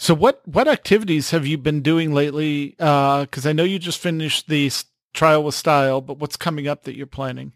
So 0.00 0.14
what 0.14 0.40
what 0.46 0.68
activities 0.68 1.32
have 1.32 1.44
you 1.46 1.58
been 1.58 1.82
doing 1.82 2.14
lately? 2.14 2.70
Because 2.78 3.46
I 3.46 3.52
know 3.52 3.64
you 3.64 3.78
just 3.80 3.98
finished 3.98 4.48
the 4.48 4.70
trial 5.12 5.42
with 5.42 5.56
style, 5.56 6.00
but 6.00 6.18
what's 6.18 6.36
coming 6.36 6.68
up 6.68 6.84
that 6.84 6.96
you're 6.96 7.06
planning? 7.06 7.52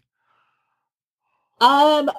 Um, 1.61 2.11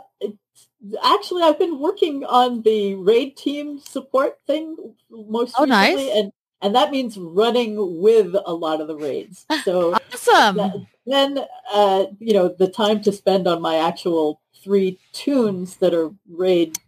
actually, 1.05 1.43
I've 1.43 1.59
been 1.59 1.79
working 1.79 2.25
on 2.25 2.63
the 2.63 2.95
raid 2.95 3.37
team 3.37 3.79
support 3.79 4.39
thing 4.47 4.95
most 5.11 5.55
Oh, 5.59 5.67
nice. 5.67 5.95
recently, 5.95 6.19
and 6.19 6.33
and 6.63 6.75
that 6.75 6.91
means 6.91 7.19
running 7.19 8.01
with 8.01 8.35
a 8.47 8.55
lot 8.55 8.81
of 8.81 8.89
the 8.89 8.97
raids. 8.97 9.45
So 9.65 9.93
Awesome. 10.13 10.57
that- 10.57 10.87
then, 11.07 11.39
uh, 11.71 12.07
you 12.19 12.33
know, 12.33 12.49
the 12.49 12.67
time 12.69 13.03
to 13.03 13.13
spend 13.13 13.47
on 13.47 13.61
my 13.61 13.77
actual 13.77 14.41
three 14.63 14.99
tunes 15.13 15.77
that 15.77 15.93
are 15.93 16.11
raid 16.31 16.79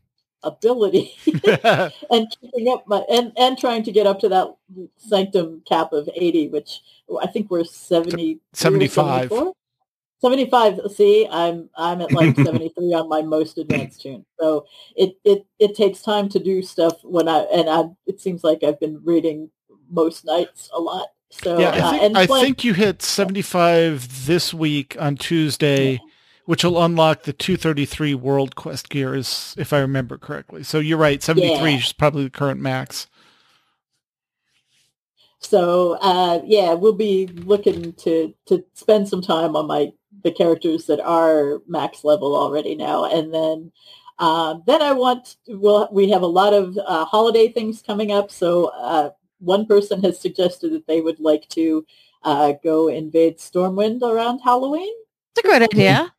ability 0.42 1.14
and 2.10 2.36
keeping 2.40 2.68
up 2.68 2.84
my 2.86 3.04
and 3.10 3.32
and 3.36 3.58
trying 3.58 3.82
to 3.82 3.92
get 3.92 4.06
up 4.06 4.20
to 4.20 4.28
that 4.28 4.48
sanctum 4.96 5.62
cap 5.66 5.92
of 5.92 6.08
80 6.14 6.48
which 6.48 6.80
i 7.22 7.26
think 7.26 7.50
we're 7.50 7.64
70 7.64 8.38
75. 8.52 9.32
75 10.20 10.80
see 10.94 11.26
i'm 11.30 11.68
i'm 11.76 12.00
at 12.00 12.12
like 12.12 12.36
73 12.44 12.94
on 12.94 13.08
my 13.08 13.22
most 13.22 13.58
advanced 13.58 14.02
tune. 14.02 14.24
So 14.38 14.66
it 14.96 15.16
it 15.24 15.46
it 15.58 15.74
takes 15.74 16.02
time 16.02 16.28
to 16.30 16.38
do 16.38 16.62
stuff 16.62 16.94
when 17.02 17.28
i 17.28 17.40
and 17.52 17.68
i 17.68 17.84
it 18.06 18.20
seems 18.20 18.44
like 18.44 18.62
i've 18.62 18.80
been 18.80 19.00
reading 19.04 19.50
most 19.90 20.24
nights 20.24 20.70
a 20.72 20.80
lot 20.80 21.08
so 21.30 21.58
yeah, 21.58 21.68
uh, 21.68 21.88
I 21.88 21.90
think, 21.90 22.02
and 22.02 22.18
I 22.18 22.26
think 22.26 22.64
you 22.64 22.72
hit 22.72 23.02
75 23.02 24.26
this 24.26 24.54
week 24.54 24.96
on 24.98 25.16
Tuesday, 25.16 26.00
which 26.46 26.64
will 26.64 26.82
unlock 26.82 27.24
the 27.24 27.32
233 27.32 28.14
World 28.14 28.54
Quest 28.54 28.88
gear, 28.88 29.14
is, 29.14 29.54
if 29.58 29.72
I 29.72 29.80
remember 29.80 30.16
correctly. 30.16 30.62
So 30.62 30.78
you're 30.78 30.98
right, 30.98 31.22
73 31.22 31.70
Yeah. 31.72 31.78
is 31.78 31.92
probably 31.92 32.24
the 32.24 32.30
current 32.30 32.60
max. 32.60 33.08
So 35.38 35.98
uh, 36.00 36.40
yeah, 36.44 36.72
we'll 36.72 36.92
be 36.94 37.26
looking 37.26 37.92
to 37.94 38.34
to 38.46 38.64
spend 38.74 39.08
some 39.08 39.22
time 39.22 39.54
on 39.54 39.66
my 39.66 39.92
the 40.24 40.32
characters 40.32 40.86
that 40.86 40.98
are 41.00 41.60
max 41.68 42.02
level 42.04 42.34
already 42.34 42.74
now, 42.74 43.04
and 43.04 43.32
then 43.32 43.70
um, 44.18 44.62
then 44.66 44.82
I 44.82 44.92
want 44.92 45.36
well 45.46 45.88
we 45.92 46.08
have 46.10 46.22
a 46.22 46.26
lot 46.26 46.52
of 46.52 46.76
uh, 46.78 47.04
holiday 47.04 47.48
things 47.48 47.82
coming 47.82 48.10
up. 48.10 48.32
So 48.32 48.66
uh, 48.66 49.10
one 49.38 49.66
person 49.66 50.02
has 50.02 50.18
suggested 50.18 50.72
that 50.72 50.86
they 50.86 51.00
would 51.00 51.20
like 51.20 51.48
to 51.50 51.86
uh, 52.24 52.54
go 52.64 52.88
invade 52.88 53.38
Stormwind 53.38 54.02
around 54.02 54.40
Halloween. 54.40 54.92
It's 55.36 55.46
a 55.46 55.48
good 55.48 55.62
idea. 55.62 56.12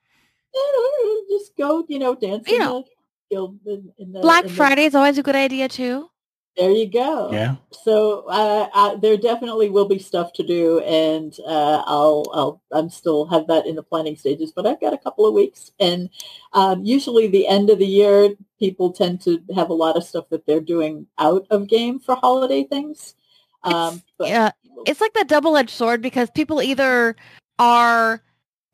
Yeah, 0.58 1.14
Just 1.38 1.56
go, 1.58 1.86
you 1.88 2.00
know, 2.00 2.16
dance 2.16 2.48
in 2.48 2.56
Yeah. 2.56 2.68
the 2.68 2.84
guild. 3.32 3.60
In, 3.66 3.92
in 3.98 4.12
the, 4.14 4.20
Black 4.22 4.44
in 4.46 4.50
the- 4.50 4.56
Friday 4.56 4.86
is 4.86 4.96
always 4.96 5.18
a 5.18 5.24
good 5.24 5.36
idea 5.36 5.68
too. 5.70 6.10
There 6.58 6.72
you 6.72 6.90
go. 6.90 7.32
Yeah. 7.32 7.58
So 7.72 8.26
uh, 8.28 8.68
uh, 8.74 8.96
there 8.96 9.16
definitely 9.16 9.70
will 9.70 9.88
be 9.88 10.00
stuff 10.00 10.34
to 10.34 10.44
do, 10.44 10.80
and 10.80 11.38
uh, 11.46 11.84
I'll, 11.86 12.24
I'll 12.34 12.62
I'm 12.72 12.90
still 12.90 13.28
have 13.28 13.46
that 13.46 13.68
in 13.68 13.76
the 13.76 13.84
planning 13.84 14.16
stages, 14.16 14.52
but 14.54 14.66
I've 14.66 14.82
got 14.82 14.92
a 14.92 14.98
couple 14.98 15.28
of 15.28 15.36
weeks, 15.36 15.70
and 15.80 16.10
um, 16.54 16.84
usually 16.84 17.28
the 17.28 17.46
end 17.48 17.70
of 17.70 17.78
the 17.78 17.86
year, 17.86 18.34
people 18.58 18.92
tend 18.92 19.22
to 19.22 19.40
have 19.54 19.70
a 19.70 19.74
lot 19.76 19.98
of 19.98 20.04
stuff 20.04 20.30
that 20.30 20.48
they're 20.48 20.60
doing 20.60 21.06
out 21.20 21.46
of 21.52 21.68
game 21.68 22.00
for 22.00 22.16
holiday 22.16 22.64
things. 22.64 23.14
Um, 23.62 24.02
but 24.18 24.30
yeah, 24.30 24.50
It's 24.88 25.00
like 25.02 25.14
that 25.14 25.28
double-edged 25.28 25.70
sword 25.70 26.02
because 26.02 26.32
people 26.32 26.64
either 26.64 27.16
are 27.60 28.24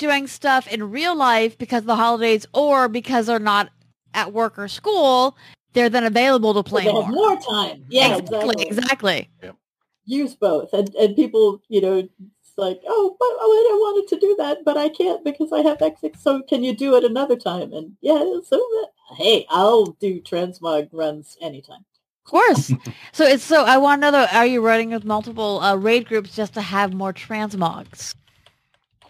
doing 0.03 0.27
stuff 0.27 0.67
in 0.67 0.91
real 0.91 1.15
life 1.15 1.57
because 1.57 1.83
of 1.83 1.87
the 1.87 1.95
holidays 1.95 2.45
or 2.53 2.89
because 2.89 3.27
they're 3.27 3.39
not 3.39 3.69
at 4.13 4.33
work 4.33 4.59
or 4.59 4.67
school, 4.67 5.37
they're 5.71 5.89
then 5.89 6.03
available 6.03 6.53
to 6.53 6.57
so 6.57 6.63
play 6.63 6.83
they 6.83 6.91
more. 6.91 7.05
have 7.05 7.13
more 7.13 7.39
time. 7.39 7.85
Yeah, 7.87 8.17
exactly, 8.17 8.65
exactly. 8.67 9.29
exactly. 9.39 9.51
Use 10.05 10.35
both, 10.35 10.73
and 10.73 10.93
and 10.95 11.15
people, 11.15 11.61
you 11.69 11.79
know, 11.79 11.95
it's 11.99 12.57
like, 12.57 12.81
oh, 12.85 13.15
but 13.17 13.29
oh, 13.29 13.69
I 13.71 13.77
wanted 13.79 14.09
to 14.09 14.19
do 14.19 14.35
that, 14.37 14.65
but 14.65 14.75
I 14.75 14.89
can't 14.89 15.23
because 15.23 15.53
I 15.53 15.61
have 15.61 15.81
X. 15.81 16.01
So 16.19 16.41
can 16.41 16.61
you 16.65 16.75
do 16.75 16.95
it 16.97 17.05
another 17.05 17.37
time? 17.37 17.71
And 17.71 17.95
yeah, 18.01 18.21
so 18.45 18.57
uh, 18.57 19.15
hey, 19.15 19.45
I'll 19.49 19.85
do 20.01 20.19
transmog 20.19 20.89
runs 20.91 21.37
anytime. 21.41 21.85
Of 22.25 22.29
course. 22.29 22.73
so 23.13 23.23
it's 23.25 23.45
so 23.45 23.63
I 23.63 23.77
want 23.77 24.01
to 24.01 24.11
know 24.11 24.11
though, 24.11 24.37
are 24.37 24.45
you 24.45 24.59
running 24.59 24.89
with 24.89 25.05
multiple 25.05 25.61
uh, 25.61 25.75
raid 25.75 26.05
groups 26.05 26.35
just 26.35 26.53
to 26.55 26.61
have 26.61 26.93
more 26.93 27.13
transmogs? 27.13 28.13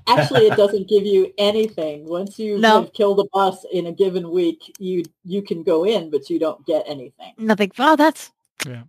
Actually, 0.08 0.48
it 0.48 0.58
doesn't 0.58 0.88
give 0.90 1.06
you 1.06 1.34
anything. 1.38 2.06
Once 2.06 2.38
you 2.38 2.58
No. 2.58 2.82
have 2.82 2.94
killed 2.94 3.20
a 3.20 3.26
boss 3.32 3.64
in 3.72 3.88
a 3.88 3.92
given 3.92 4.30
week, 4.32 4.76
you 4.80 5.04
you 5.24 5.42
can 5.42 5.64
go 5.64 5.86
in, 5.86 6.10
but 6.10 6.30
you 6.30 6.40
don't 6.40 6.66
get 6.66 6.84
anything. 6.88 7.34
Nothing. 7.38 7.72
Oh, 7.80 7.96
that's 7.96 8.32
Yeah. 8.66 8.84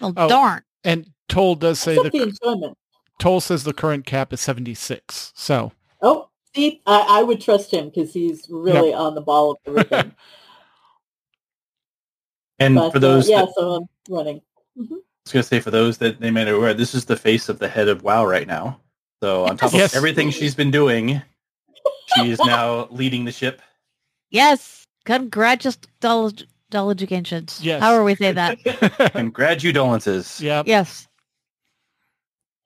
well, 0.00 0.12
Oh. 0.16 0.28
darn. 0.28 0.62
And 0.84 1.10
Toll 1.28 1.54
does 1.56 1.78
say 1.80 1.96
Except 1.96 2.12
the 2.12 2.18
the 2.18 2.24
enjoyment. 2.24 2.78
Toll 3.18 3.40
says 3.40 3.64
the 3.64 3.72
current 3.72 4.06
cap 4.06 4.32
is 4.32 4.40
76. 4.40 5.32
So 5.34 5.72
Oh, 6.02 6.28
see, 6.54 6.80
I, 6.86 7.20
I 7.20 7.22
would 7.22 7.40
trust 7.40 7.70
him 7.70 7.90
because 7.90 8.12
he's 8.14 8.46
really 8.48 8.94
on 8.94 9.14
the 9.14 9.20
ball 9.20 9.50
with 9.50 9.58
everything. 9.66 10.14
And 12.58 12.74
but 12.74 12.90
for 12.92 12.98
uh, 12.98 13.00
those, 13.00 13.28
yeah, 13.28 13.46
that, 13.46 13.54
so 13.54 13.72
I'm 13.72 13.88
running. 14.10 14.42
I 14.76 14.80
was 14.80 14.88
going 15.32 15.42
to 15.42 15.42
say, 15.42 15.60
for 15.60 15.70
those 15.70 15.96
that 15.98 16.20
they 16.20 16.30
may 16.30 16.44
not 16.44 16.54
aware, 16.54 16.74
this 16.74 16.94
is 16.94 17.06
the 17.06 17.16
face 17.16 17.48
of 17.48 17.58
the 17.58 17.68
head 17.68 17.88
of 17.88 18.02
WoW 18.02 18.26
right 18.26 18.46
now. 18.46 18.78
So 19.22 19.44
on 19.46 19.56
top 19.56 19.72
Yes. 19.72 19.92
of 19.92 19.96
everything 19.98 20.30
she's 20.30 20.54
been 20.54 20.70
doing, 20.70 21.20
she 22.16 22.30
is 22.30 22.38
now 22.40 22.88
leading 22.90 23.24
the 23.24 23.32
ship. 23.32 23.60
Yes. 24.30 24.84
Congratulations. 25.04 25.80
Yes. 27.62 27.82
However 27.82 28.04
we 28.04 28.14
say 28.14 28.32
that. 28.32 28.58
Congratulances. 29.14 30.40
yeah. 30.40 30.62
yes. 30.66 31.06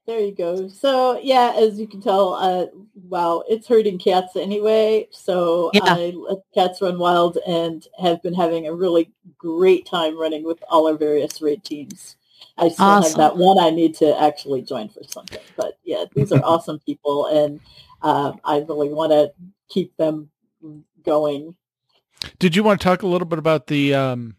There 0.06 0.20
you 0.20 0.32
go. 0.32 0.68
So 0.68 1.18
yeah, 1.22 1.54
as 1.56 1.80
you 1.80 1.86
can 1.88 2.02
tell, 2.02 2.34
uh, 2.34 2.66
wow, 3.08 3.42
it's 3.48 3.66
hurting 3.66 3.98
cats 3.98 4.36
anyway. 4.36 5.08
So 5.10 5.70
Yeah. 5.72 5.80
I 5.84 6.12
let 6.14 6.38
cats 6.54 6.82
run 6.82 6.98
wild 6.98 7.38
and 7.46 7.86
have 7.98 8.22
been 8.22 8.34
having 8.34 8.66
a 8.66 8.74
really 8.74 9.10
great 9.38 9.86
time 9.86 10.18
running 10.18 10.44
with 10.44 10.62
all 10.68 10.86
our 10.86 10.94
various 10.96 11.40
raid 11.40 11.64
teams. 11.64 12.16
I 12.56 12.68
still 12.68 13.02
have 13.02 13.14
that 13.14 13.36
one 13.36 13.58
I 13.58 13.70
need 13.70 13.94
to 13.96 14.20
actually 14.20 14.62
join 14.62 14.88
for 14.88 15.02
something. 15.04 15.40
But 15.56 15.78
yeah, 15.84 16.04
these 16.14 16.32
are 16.32 16.40
awesome 16.44 16.78
people, 16.80 17.26
and 17.26 17.60
uh, 18.02 18.32
I 18.44 18.58
really 18.58 18.88
want 18.88 19.12
to 19.12 19.32
keep 19.68 19.96
them 19.96 20.30
going. 21.04 21.54
Did 22.38 22.56
you 22.56 22.62
want 22.62 22.80
to 22.80 22.84
talk 22.84 23.02
a 23.02 23.06
little 23.06 23.26
bit 23.26 23.38
about 23.38 23.66
the, 23.66 23.94
um, 23.94 24.36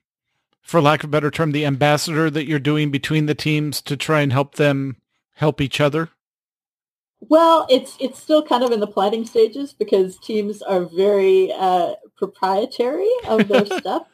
for 0.61 0.81
lack 0.81 1.03
of 1.03 1.09
a 1.09 1.11
better 1.11 1.29
term, 1.29 1.51
the 1.51 1.65
ambassador 1.65 2.29
that 2.29 2.47
you're 2.47 2.59
doing 2.59 2.89
between 2.89 3.25
the 3.25 3.35
teams 3.35 3.81
to 3.83 3.95
try 3.95 4.21
and 4.21 4.33
help 4.33 4.55
them 4.55 4.97
help 5.35 5.61
each 5.61 5.79
other? 5.79 6.09
Well, 7.19 7.65
it's 7.69 7.97
it's 7.99 8.21
still 8.21 8.43
kind 8.43 8.63
of 8.63 8.71
in 8.71 8.79
the 8.79 8.87
planning 8.87 9.25
stages 9.25 9.73
because 9.73 10.17
teams 10.19 10.61
are 10.61 10.81
very 10.81 11.51
uh, 11.51 11.93
proprietary 12.17 13.09
of 13.27 13.47
their 13.47 13.65
stuff. 13.79 14.07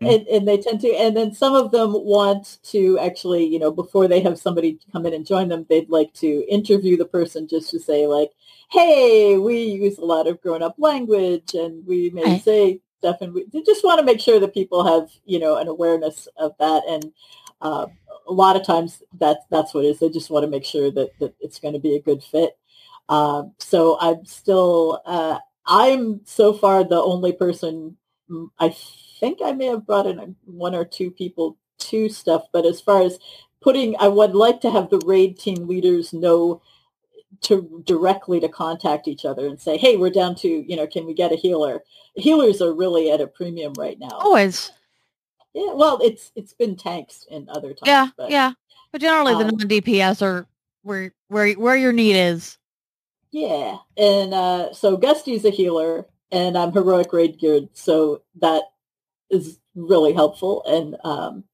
And, 0.00 0.26
and 0.28 0.48
they 0.48 0.58
tend 0.58 0.80
to, 0.80 0.88
and 0.88 1.16
then 1.16 1.32
some 1.34 1.54
of 1.54 1.70
them 1.70 1.92
want 1.92 2.58
to 2.64 2.98
actually, 2.98 3.44
you 3.44 3.58
know, 3.58 3.70
before 3.70 4.08
they 4.08 4.20
have 4.20 4.38
somebody 4.38 4.78
come 4.92 5.06
in 5.06 5.14
and 5.14 5.26
join 5.26 5.48
them, 5.48 5.66
they'd 5.68 5.90
like 5.90 6.12
to 6.14 6.44
interview 6.48 6.96
the 6.96 7.04
person 7.04 7.46
just 7.46 7.70
to 7.70 7.78
say 7.78 8.06
like, 8.06 8.30
hey, 8.70 9.36
we 9.38 9.62
use 9.62 9.98
a 9.98 10.04
lot 10.04 10.26
of 10.26 10.40
grown-up 10.40 10.74
language 10.78 11.54
and 11.54 11.86
we 11.86 12.10
may 12.10 12.22
Right. 12.24 12.42
say 12.42 12.80
stuff 12.98 13.18
and 13.20 13.34
we 13.34 13.44
just 13.66 13.84
want 13.84 13.98
to 13.98 14.04
make 14.06 14.20
sure 14.20 14.40
that 14.40 14.54
people 14.54 14.84
have, 14.84 15.10
you 15.24 15.38
know, 15.38 15.56
an 15.56 15.68
awareness 15.68 16.28
of 16.36 16.52
that. 16.58 16.82
And 16.88 17.12
uh, 17.60 17.86
a 18.28 18.32
lot 18.32 18.56
of 18.56 18.64
times 18.64 19.02
that's, 19.18 19.44
that's 19.50 19.74
what 19.74 19.84
it 19.84 19.88
is. 19.88 19.98
They 19.98 20.08
just 20.08 20.30
want 20.30 20.44
to 20.44 20.50
make 20.50 20.64
sure 20.64 20.90
that, 20.90 21.10
that 21.18 21.34
it's 21.40 21.58
going 21.58 21.74
to 21.74 21.80
be 21.80 21.96
a 21.96 22.02
good 22.02 22.22
fit. 22.22 22.56
Um, 23.08 23.52
so 23.58 23.98
I'm 24.00 24.24
still, 24.24 25.02
uh, 25.04 25.38
I'm 25.66 26.20
so 26.24 26.52
far 26.52 26.82
the 26.82 27.02
only 27.02 27.32
person, 27.32 27.96
mm, 28.30 28.48
I 28.58 28.74
think 29.22 29.38
I 29.40 29.52
may 29.52 29.66
have 29.66 29.86
brought 29.86 30.08
in 30.08 30.34
one 30.46 30.74
or 30.74 30.84
two 30.84 31.08
people 31.12 31.56
to 31.78 32.08
stuff, 32.08 32.42
but 32.52 32.66
as 32.66 32.80
far 32.80 33.02
as 33.02 33.20
putting, 33.60 33.94
I 34.00 34.08
would 34.08 34.34
like 34.34 34.60
to 34.62 34.70
have 34.70 34.90
the 34.90 34.98
raid 35.06 35.38
team 35.38 35.68
leaders 35.68 36.12
know 36.12 36.60
to 37.42 37.82
directly 37.86 38.40
to 38.40 38.48
contact 38.48 39.06
each 39.06 39.24
other 39.24 39.46
and 39.46 39.60
say, 39.60 39.76
hey, 39.76 39.96
we're 39.96 40.10
down 40.10 40.34
to, 40.36 40.48
you 40.48 40.74
know, 40.74 40.88
can 40.88 41.06
we 41.06 41.14
get 41.14 41.30
a 41.30 41.36
healer? 41.36 41.84
Healers 42.16 42.60
are 42.60 42.74
really 42.74 43.12
at 43.12 43.20
a 43.20 43.28
premium 43.28 43.72
right 43.78 43.96
now. 43.96 44.10
Always. 44.10 44.72
Yeah, 45.54 45.72
well, 45.72 46.00
it's 46.02 46.32
it's 46.34 46.52
been 46.52 46.76
tanks 46.76 47.24
in 47.30 47.48
other 47.48 47.74
times. 47.74 47.86
Yeah. 47.86 48.08
but, 48.16 48.30
Yeah. 48.30 48.52
But 48.90 49.02
generally 49.02 49.34
the 49.34 49.48
um, 49.48 49.56
non-DPS 49.56 50.20
are 50.20 50.46
where, 50.82 51.14
where, 51.28 51.52
where 51.52 51.76
your 51.76 51.92
need 51.92 52.16
is. 52.16 52.58
Yeah, 53.30 53.76
and 53.96 54.34
uh, 54.34 54.74
so 54.74 54.96
Gusty's 54.96 55.44
a 55.44 55.50
healer, 55.50 56.06
and 56.32 56.58
I'm 56.58 56.72
heroic 56.72 57.12
raid 57.12 57.38
geared, 57.38 57.68
so 57.72 58.22
that 58.40 58.64
is 59.32 59.58
really 59.74 60.12
helpful. 60.12 60.62
And 60.66 60.96
um, 61.02 61.44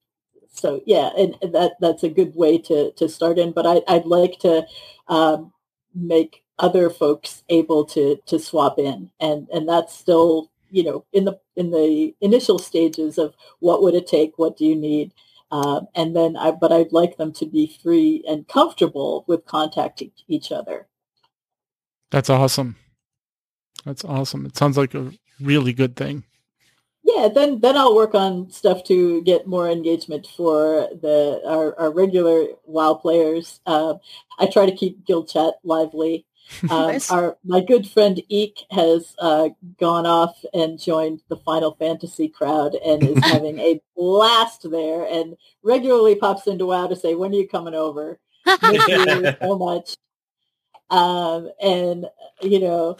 so 0.51 0.81
yeah, 0.85 1.09
and 1.17 1.35
that 1.41 1.77
that's 1.79 2.03
a 2.03 2.09
good 2.09 2.35
way 2.35 2.57
to 2.59 2.91
to 2.91 3.09
start 3.09 3.39
in. 3.39 3.51
But 3.51 3.65
I, 3.65 3.81
I'd 3.87 4.05
like 4.05 4.37
to 4.39 4.67
um, 5.07 5.53
make 5.95 6.43
other 6.59 6.89
folks 6.89 7.43
able 7.49 7.85
to 7.85 8.19
to 8.27 8.37
swap 8.37 8.77
in, 8.77 9.09
and 9.19 9.47
and 9.51 9.67
that's 9.67 9.97
still 9.97 10.51
you 10.69 10.83
know 10.83 11.05
in 11.13 11.25
the 11.25 11.39
in 11.55 11.71
the 11.71 12.13
initial 12.21 12.59
stages 12.59 13.17
of 13.17 13.33
what 13.59 13.81
would 13.81 13.95
it 13.95 14.05
take, 14.07 14.37
what 14.37 14.57
do 14.57 14.65
you 14.65 14.75
need. 14.75 15.13
Um, 15.51 15.87
and 15.95 16.15
then 16.15 16.37
I, 16.37 16.51
but 16.51 16.71
I'd 16.71 16.91
like 16.91 17.17
them 17.17 17.33
to 17.33 17.45
be 17.47 17.75
free 17.81 18.23
and 18.27 18.47
comfortable 18.47 19.23
with 19.27 19.45
contacting 19.45 20.11
each 20.27 20.51
other. 20.51 20.87
That's 22.11 22.29
awesome. 22.29 22.75
That's 23.83 24.05
awesome. 24.05 24.45
It 24.45 24.55
sounds 24.55 24.77
like 24.77 24.93
a 24.93 25.11
really 25.41 25.73
good 25.73 25.95
thing. 25.95 26.23
Yeah, 27.15 27.27
then 27.29 27.59
then 27.59 27.77
I'll 27.77 27.95
work 27.95 28.13
on 28.13 28.49
stuff 28.51 28.83
to 28.85 29.21
get 29.23 29.47
more 29.47 29.69
engagement 29.69 30.27
for 30.35 30.89
the 31.01 31.41
our, 31.45 31.77
our 31.79 31.91
regular 31.91 32.47
WoW 32.65 32.95
players. 32.95 33.61
Uh, 33.65 33.95
I 34.37 34.47
try 34.47 34.65
to 34.65 34.75
keep 34.75 35.05
guild 35.05 35.29
chat 35.29 35.55
lively. 35.63 36.25
Um, 36.63 36.93
Nice. 36.93 37.11
our 37.11 37.37
my 37.43 37.61
good 37.61 37.87
friend 37.87 38.19
Eek 38.27 38.65
has 38.71 39.15
uh, 39.19 39.49
gone 39.79 40.07
off 40.07 40.35
and 40.51 40.79
joined 40.79 41.21
the 41.29 41.37
Final 41.37 41.75
Fantasy 41.75 42.27
crowd 42.27 42.73
and 42.73 43.03
is 43.03 43.23
having 43.23 43.59
a 43.59 43.79
blast 43.95 44.67
there, 44.71 45.05
and 45.05 45.37
regularly 45.61 46.15
pops 46.15 46.47
into 46.47 46.65
WoW 46.65 46.87
to 46.87 46.95
say, 46.95 47.13
"When 47.13 47.31
are 47.33 47.35
you 47.35 47.47
coming 47.47 47.75
over?" 47.75 48.19
Miss 48.63 48.87
you 48.87 49.35
so 49.41 49.57
much. 49.59 49.95
Um, 50.89 51.51
and 51.61 52.07
you 52.41 52.59
know, 52.59 52.97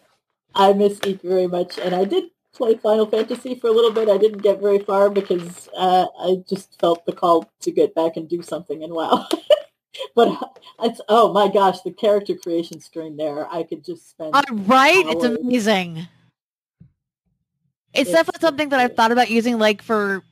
I 0.54 0.74
miss 0.74 1.00
Eek 1.04 1.24
very 1.24 1.48
much, 1.48 1.80
and 1.80 1.96
I 1.96 2.06
did 2.06 2.26
play 2.54 2.76
Final 2.76 3.06
Fantasy 3.06 3.56
for 3.56 3.68
a 3.68 3.72
little 3.72 3.92
bit. 3.92 4.10
I 4.10 4.18
didn't 4.18 4.40
get 4.40 4.60
very 4.60 4.80
far 4.80 5.10
because 5.10 5.70
uh, 5.78 6.08
I 6.20 6.44
just 6.48 6.80
felt 6.80 7.06
the 7.06 7.14
call 7.14 7.50
to 7.62 7.72
get 7.72 7.96
back 7.96 8.18
and 8.18 8.28
do 8.28 8.42
something 8.42 8.84
And 8.84 8.94
WoW. 8.94 9.28
but 10.16 10.60
it's 10.84 11.02
oh 11.10 11.34
my 11.34 11.48
gosh, 11.48 11.82
the 11.82 11.92
character 11.92 12.36
creation 12.36 12.80
screen 12.80 13.18
there, 13.18 13.52
I 13.52 13.64
could 13.64 13.84
just 13.84 14.10
spend. 14.10 14.36
Uh, 14.36 14.42
right? 14.52 15.04
It's 15.08 15.24
amazing. 15.24 16.08
It's 17.94 18.02
It's 18.02 18.12
definitely 18.12 18.42
something 18.42 18.70
that 18.70 18.80
I've 18.80 18.96
thought 18.96 19.12
about 19.12 19.30
using, 19.30 19.58
like 19.58 19.82
for 19.82 20.24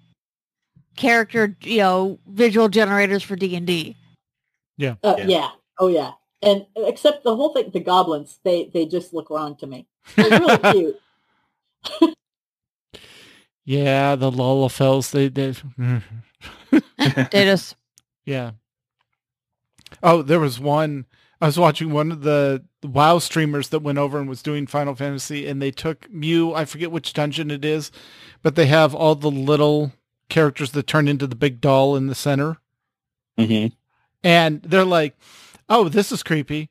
character, 0.95 1.55
you 1.61 1.79
know, 1.79 2.19
visual 2.27 2.69
generators 2.69 3.23
for 3.23 3.35
D 3.35 3.55
and 3.55 3.65
D. 3.65 3.95
Uh, 4.81 5.15
Yeah. 5.17 5.25
yeah. 5.25 5.49
Oh 5.79 5.87
yeah. 5.87 6.11
And 6.41 6.65
except 6.75 7.23
the 7.23 7.35
whole 7.35 7.53
thing, 7.53 7.71
the 7.71 7.79
goblins, 7.79 8.39
they 8.43 8.65
they 8.73 8.85
just 8.85 9.13
look 9.13 9.29
wrong 9.29 9.55
to 9.57 9.67
me. 9.67 9.87
They're 10.15 10.39
really 10.39 10.57
cute. 10.71 10.99
Yeah, 13.65 14.15
the 14.15 14.31
Lalafells, 14.31 15.11
they 15.11 15.27
did. 15.27 15.61
They 16.71 17.27
just 17.45 17.75
yeah. 18.25 18.51
Oh, 20.01 20.21
there 20.21 20.39
was 20.39 20.57
one. 20.59 21.05
I 21.41 21.47
was 21.47 21.59
watching 21.59 21.91
one 21.91 22.11
of 22.11 22.21
the 22.21 22.63
WoW 22.81 23.19
streamers 23.19 23.69
that 23.69 23.81
went 23.83 23.97
over 23.97 24.19
and 24.19 24.29
was 24.29 24.41
doing 24.41 24.67
Final 24.67 24.95
Fantasy, 24.95 25.47
and 25.47 25.61
they 25.61 25.71
took 25.71 26.09
Mew. 26.09 26.53
I 26.53 26.63
forget 26.65 26.91
which 26.91 27.13
dungeon 27.13 27.51
it 27.51 27.65
is, 27.65 27.91
but 28.41 28.55
they 28.55 28.67
have 28.67 28.95
all 28.95 29.15
the 29.15 29.29
little 29.29 29.91
characters 30.29 30.71
that 30.71 30.87
turn 30.87 31.07
into 31.07 31.27
the 31.27 31.35
big 31.35 31.59
doll 31.59 31.95
in 31.95 32.07
the 32.07 32.15
center, 32.15 32.57
hmm 33.37 33.67
and 34.23 34.61
they're 34.63 34.85
like, 34.85 35.15
"Oh, 35.67 35.89
this 35.89 36.11
is 36.11 36.23
creepy." 36.23 36.69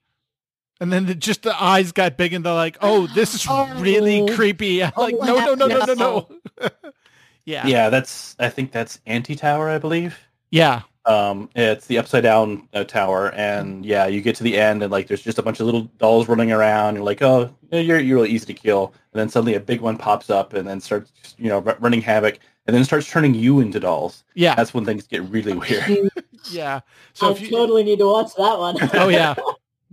And 0.80 0.92
then 0.92 1.06
the, 1.06 1.14
just 1.14 1.42
the 1.42 1.60
eyes 1.62 1.92
got 1.92 2.16
big, 2.16 2.32
and 2.34 2.44
they're 2.44 2.52
like, 2.52 2.76
"Oh, 2.82 3.06
this 3.08 3.34
is 3.34 3.46
really 3.80 4.20
Oh. 4.22 4.34
creepy." 4.36 4.82
I'm 4.84 4.92
Oh, 4.96 5.02
like, 5.04 5.14
"No, 5.20 5.38
no, 5.38 5.54
no, 5.54 5.66
no, 5.66 5.78
no, 5.84 5.94
no." 5.94 6.28
no. 6.60 6.68
yeah, 7.44 7.66
Yeah, 7.66 7.88
that's. 7.90 8.36
I 8.38 8.48
think 8.48 8.72
that's 8.72 9.00
Antitower, 9.06 9.68
I 9.70 9.78
believe. 9.78 10.18
yeah, 10.50 10.82
Um, 11.06 11.48
it's 11.54 11.86
the 11.86 11.98
upside 11.98 12.24
down 12.24 12.68
uh, 12.74 12.84
tower, 12.84 13.32
and 13.34 13.86
yeah, 13.86 14.06
you 14.06 14.20
get 14.20 14.36
to 14.36 14.42
the 14.44 14.58
end, 14.58 14.82
and 14.82 14.90
like 14.92 15.06
there's 15.06 15.22
just 15.22 15.38
a 15.38 15.42
bunch 15.42 15.60
of 15.60 15.66
little 15.66 15.82
dolls 15.98 16.28
running 16.28 16.52
around. 16.52 16.96
You're 16.96 17.04
like, 17.04 17.22
oh, 17.22 17.54
you're 17.72 17.98
you're 18.00 18.18
really 18.18 18.30
easy 18.30 18.46
to 18.46 18.54
kill, 18.54 18.92
and 19.12 19.20
then 19.20 19.28
suddenly 19.28 19.54
a 19.54 19.60
big 19.60 19.80
one 19.80 19.96
pops 19.96 20.28
up, 20.30 20.52
and 20.52 20.68
then 20.68 20.80
starts 20.80 21.10
you 21.38 21.48
know 21.48 21.62
r- 21.66 21.76
running 21.80 22.02
havoc, 22.02 22.38
and 22.66 22.76
then 22.76 22.84
starts 22.84 23.08
turning 23.08 23.34
you 23.34 23.60
into 23.60 23.80
dolls. 23.80 24.24
yeah, 24.34 24.54
That's 24.54 24.74
when 24.74 24.84
things 24.84 25.06
get 25.06 25.22
really 25.22 25.54
weird. 25.54 26.10
yeah. 26.50 26.80
So 27.14 27.28
I 27.28 27.32
if 27.32 27.40
you, 27.40 27.50
totally 27.50 27.82
need 27.84 27.98
to 28.00 28.06
watch 28.06 28.34
that 28.36 28.58
one. 28.58 28.76
Oh, 28.94 29.08
yeah. 29.08 29.34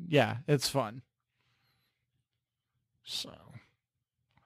yeah, 0.08 0.38
it's 0.48 0.70
fun. 0.70 1.02
So 3.04 3.32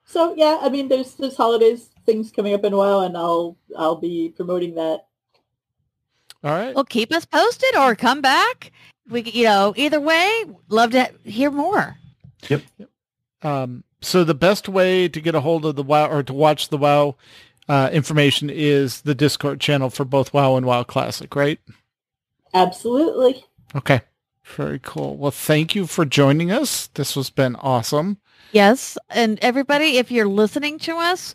So 0.04 0.34
yeah, 0.36 0.58
I 0.62 0.68
mean, 0.68 0.88
there's 0.88 1.14
there's 1.14 1.36
holidays 1.36 1.90
things 2.06 2.32
coming 2.32 2.54
up 2.54 2.64
in 2.64 2.72
a 2.72 2.76
while, 2.76 3.00
and 3.00 3.16
I'll 3.16 3.56
I'll 3.76 3.96
be 3.96 4.32
promoting 4.34 4.74
that. 4.76 5.06
all 6.42 6.50
right. 6.50 6.74
well, 6.74 6.84
keep 6.84 7.12
us 7.12 7.24
posted 7.24 7.76
or 7.76 7.94
come 7.94 8.20
back. 8.20 8.72
We, 9.08 9.22
you 9.22 9.44
know, 9.44 9.74
either 9.76 10.00
way, 10.00 10.44
love 10.68 10.90
to 10.92 11.10
hear 11.24 11.50
more. 11.50 11.96
Yep. 12.48 12.62
Um, 13.42 13.84
so 14.00 14.24
the 14.24 14.34
best 14.34 14.68
way 14.68 15.08
to 15.08 15.20
get 15.20 15.34
a 15.34 15.40
hold 15.40 15.64
of 15.64 15.76
the 15.76 15.82
WoW 15.82 16.08
or 16.10 16.22
to 16.22 16.32
watch 16.32 16.68
the 16.68 16.78
WoW 16.78 17.16
uh, 17.68 17.90
information 17.92 18.50
is 18.50 19.02
the 19.02 19.14
Discord 19.14 19.60
channel 19.60 19.90
for 19.90 20.04
both 20.04 20.32
WoW 20.32 20.56
and 20.56 20.66
WoW 20.66 20.84
Classic, 20.84 21.34
right? 21.34 21.58
Absolutely. 22.54 23.44
Okay. 23.74 24.00
Very 24.56 24.80
cool. 24.82 25.16
Well, 25.16 25.30
thank 25.30 25.74
you 25.74 25.86
for 25.86 26.04
joining 26.04 26.50
us. 26.50 26.88
This 26.88 27.14
has 27.14 27.30
been 27.30 27.54
awesome. 27.56 28.18
Yes, 28.52 28.96
and 29.10 29.38
everybody, 29.42 29.98
if 29.98 30.10
you're 30.10 30.26
listening 30.28 30.78
to 30.80 30.96
us, 30.96 31.34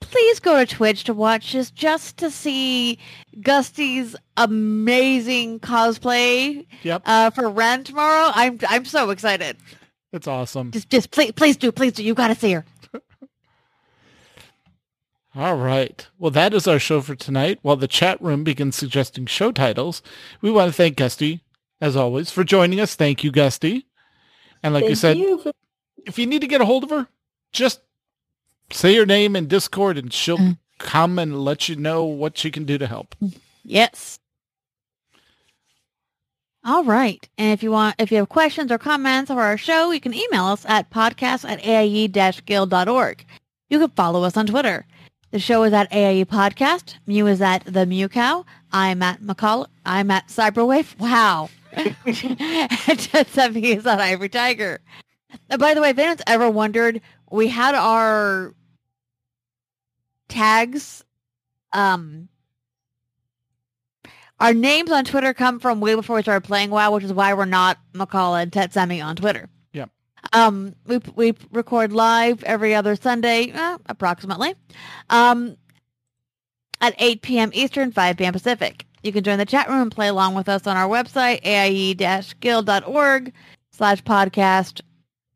please 0.00 0.40
go 0.40 0.58
to 0.64 0.66
Twitch 0.74 1.04
to 1.04 1.12
watch 1.14 1.52
this 1.52 1.70
just 1.70 2.16
to 2.18 2.30
see 2.30 2.98
Gusty's 3.42 4.16
amazing 4.38 5.60
cosplay 5.60 6.66
Yep. 6.82 7.02
uh, 7.04 7.30
for 7.30 7.50
Ren 7.50 7.84
tomorrow. 7.84 8.30
I'm 8.34 8.58
I'm 8.68 8.84
so 8.86 9.10
excited. 9.10 9.56
It's 10.12 10.26
awesome. 10.26 10.70
Just 10.70 10.88
just 10.88 11.10
please 11.10 11.32
please 11.32 11.56
do 11.58 11.70
please 11.70 11.92
do. 11.92 12.02
You 12.02 12.14
got 12.14 12.28
to 12.28 12.34
see 12.34 12.52
her. 12.52 12.64
All 15.36 15.56
right. 15.56 16.06
Well, 16.18 16.30
that 16.30 16.54
is 16.54 16.66
our 16.68 16.78
show 16.78 17.00
for 17.02 17.14
tonight. 17.14 17.58
While 17.62 17.76
the 17.76 17.88
chat 17.88 18.22
room 18.22 18.42
begins 18.44 18.76
suggesting 18.76 19.26
show 19.26 19.52
titles, 19.52 20.00
we 20.40 20.50
want 20.50 20.68
to 20.70 20.72
thank 20.76 20.96
Gusty, 20.96 21.40
as 21.80 21.96
always, 21.96 22.30
for 22.30 22.44
joining 22.44 22.80
us. 22.80 22.94
Thank 22.94 23.24
you, 23.24 23.30
Gusty. 23.30 23.86
And 24.62 24.72
like 24.74 24.82
Thank 24.82 24.90
you 24.90 24.96
said, 24.96 25.16
you 25.18 25.38
for 25.38 25.52
if 26.06 26.18
you 26.18 26.26
need 26.26 26.40
to 26.40 26.46
get 26.46 26.60
a 26.60 26.64
hold 26.66 26.84
of 26.84 26.90
her, 26.90 27.06
just 27.52 27.80
say 28.70 28.94
your 28.94 29.06
name 29.06 29.36
in 29.36 29.46
Discord 29.48 29.96
and 29.98 30.12
she'll 30.12 30.38
Mm. 30.38 30.58
come 30.78 31.18
and 31.18 31.44
let 31.44 31.68
you 31.68 31.76
know 31.76 32.04
what 32.04 32.36
she 32.38 32.50
can 32.50 32.64
do 32.64 32.78
to 32.78 32.86
help. 32.86 33.14
Yes. 33.62 34.18
All 36.64 36.84
right. 36.84 37.26
And 37.36 37.52
if 37.52 37.62
you 37.62 37.70
want, 37.70 37.96
if 37.98 38.10
you 38.10 38.16
have 38.18 38.28
questions 38.30 38.72
or 38.72 38.78
comments 38.78 39.30
for 39.30 39.40
our 39.42 39.58
show, 39.58 39.90
you 39.90 40.00
can 40.00 40.14
email 40.14 40.44
us 40.46 40.64
at 40.66 40.90
podcast 40.90 41.48
at 41.48 41.64
aie-guild.org. 41.64 43.24
You 43.68 43.78
can 43.78 43.90
follow 43.90 44.24
us 44.24 44.36
on 44.36 44.46
Twitter. 44.46 44.86
The 45.30 45.38
show 45.38 45.62
is 45.64 45.72
at 45.72 45.92
AIE 45.92 46.24
Podcast. 46.24 46.94
Mew 47.06 47.26
is 47.26 47.42
at 47.42 47.64
The 47.66 47.84
Mew 47.86 48.08
Cow. 48.08 48.46
I'm 48.72 49.02
at 49.02 49.20
McCall. 49.20 49.66
I'm 49.84 50.10
at 50.10 50.28
Cyberwave. 50.28 50.98
Wow. 50.98 51.50
And 51.76 52.98
Giuseppe 52.98 53.72
is 53.72 53.86
at 53.86 54.00
Ivory 54.00 54.28
Tiger. 54.28 54.80
Uh, 55.50 55.56
by 55.56 55.74
the 55.74 55.80
way, 55.80 55.90
if 55.90 55.98
anyone's 55.98 56.22
ever 56.26 56.48
wondered, 56.48 57.00
we 57.30 57.48
had 57.48 57.74
our 57.74 58.54
tags 60.28 61.04
um 61.72 62.28
our 64.40 64.52
names 64.52 64.90
on 64.90 65.04
Twitter 65.04 65.32
come 65.32 65.60
from 65.60 65.80
way 65.80 65.94
before 65.94 66.16
we 66.16 66.22
started 66.22 66.46
playing 66.46 66.70
WoW, 66.70 66.90
which 66.92 67.04
is 67.04 67.12
why 67.12 67.34
we're 67.34 67.44
not 67.44 67.78
Mkallah 67.92 68.42
and 68.42 68.52
Tetsemi 68.52 69.04
on 69.04 69.16
Twitter. 69.16 69.48
Yep. 69.72 69.90
Um, 70.32 70.74
we 70.86 70.98
we 71.14 71.34
record 71.52 71.92
live 71.92 72.42
every 72.44 72.74
other 72.74 72.96
Sunday, 72.96 73.52
uh, 73.52 73.78
approximately, 73.86 74.54
um, 75.08 75.56
at 76.80 76.94
8 76.98 77.22
p.m. 77.22 77.50
Eastern, 77.54 77.92
5 77.92 78.16
p.m. 78.16 78.32
Pacific. 78.32 78.86
You 79.04 79.12
can 79.12 79.22
join 79.22 79.38
the 79.38 79.44
chat 79.44 79.68
room 79.68 79.82
and 79.82 79.92
play 79.92 80.08
along 80.08 80.34
with 80.34 80.48
us 80.48 80.66
on 80.66 80.78
our 80.78 80.88
website, 80.88 81.44
aie-guild.org 81.44 83.32
slash 83.70 84.02
podcast 84.02 84.80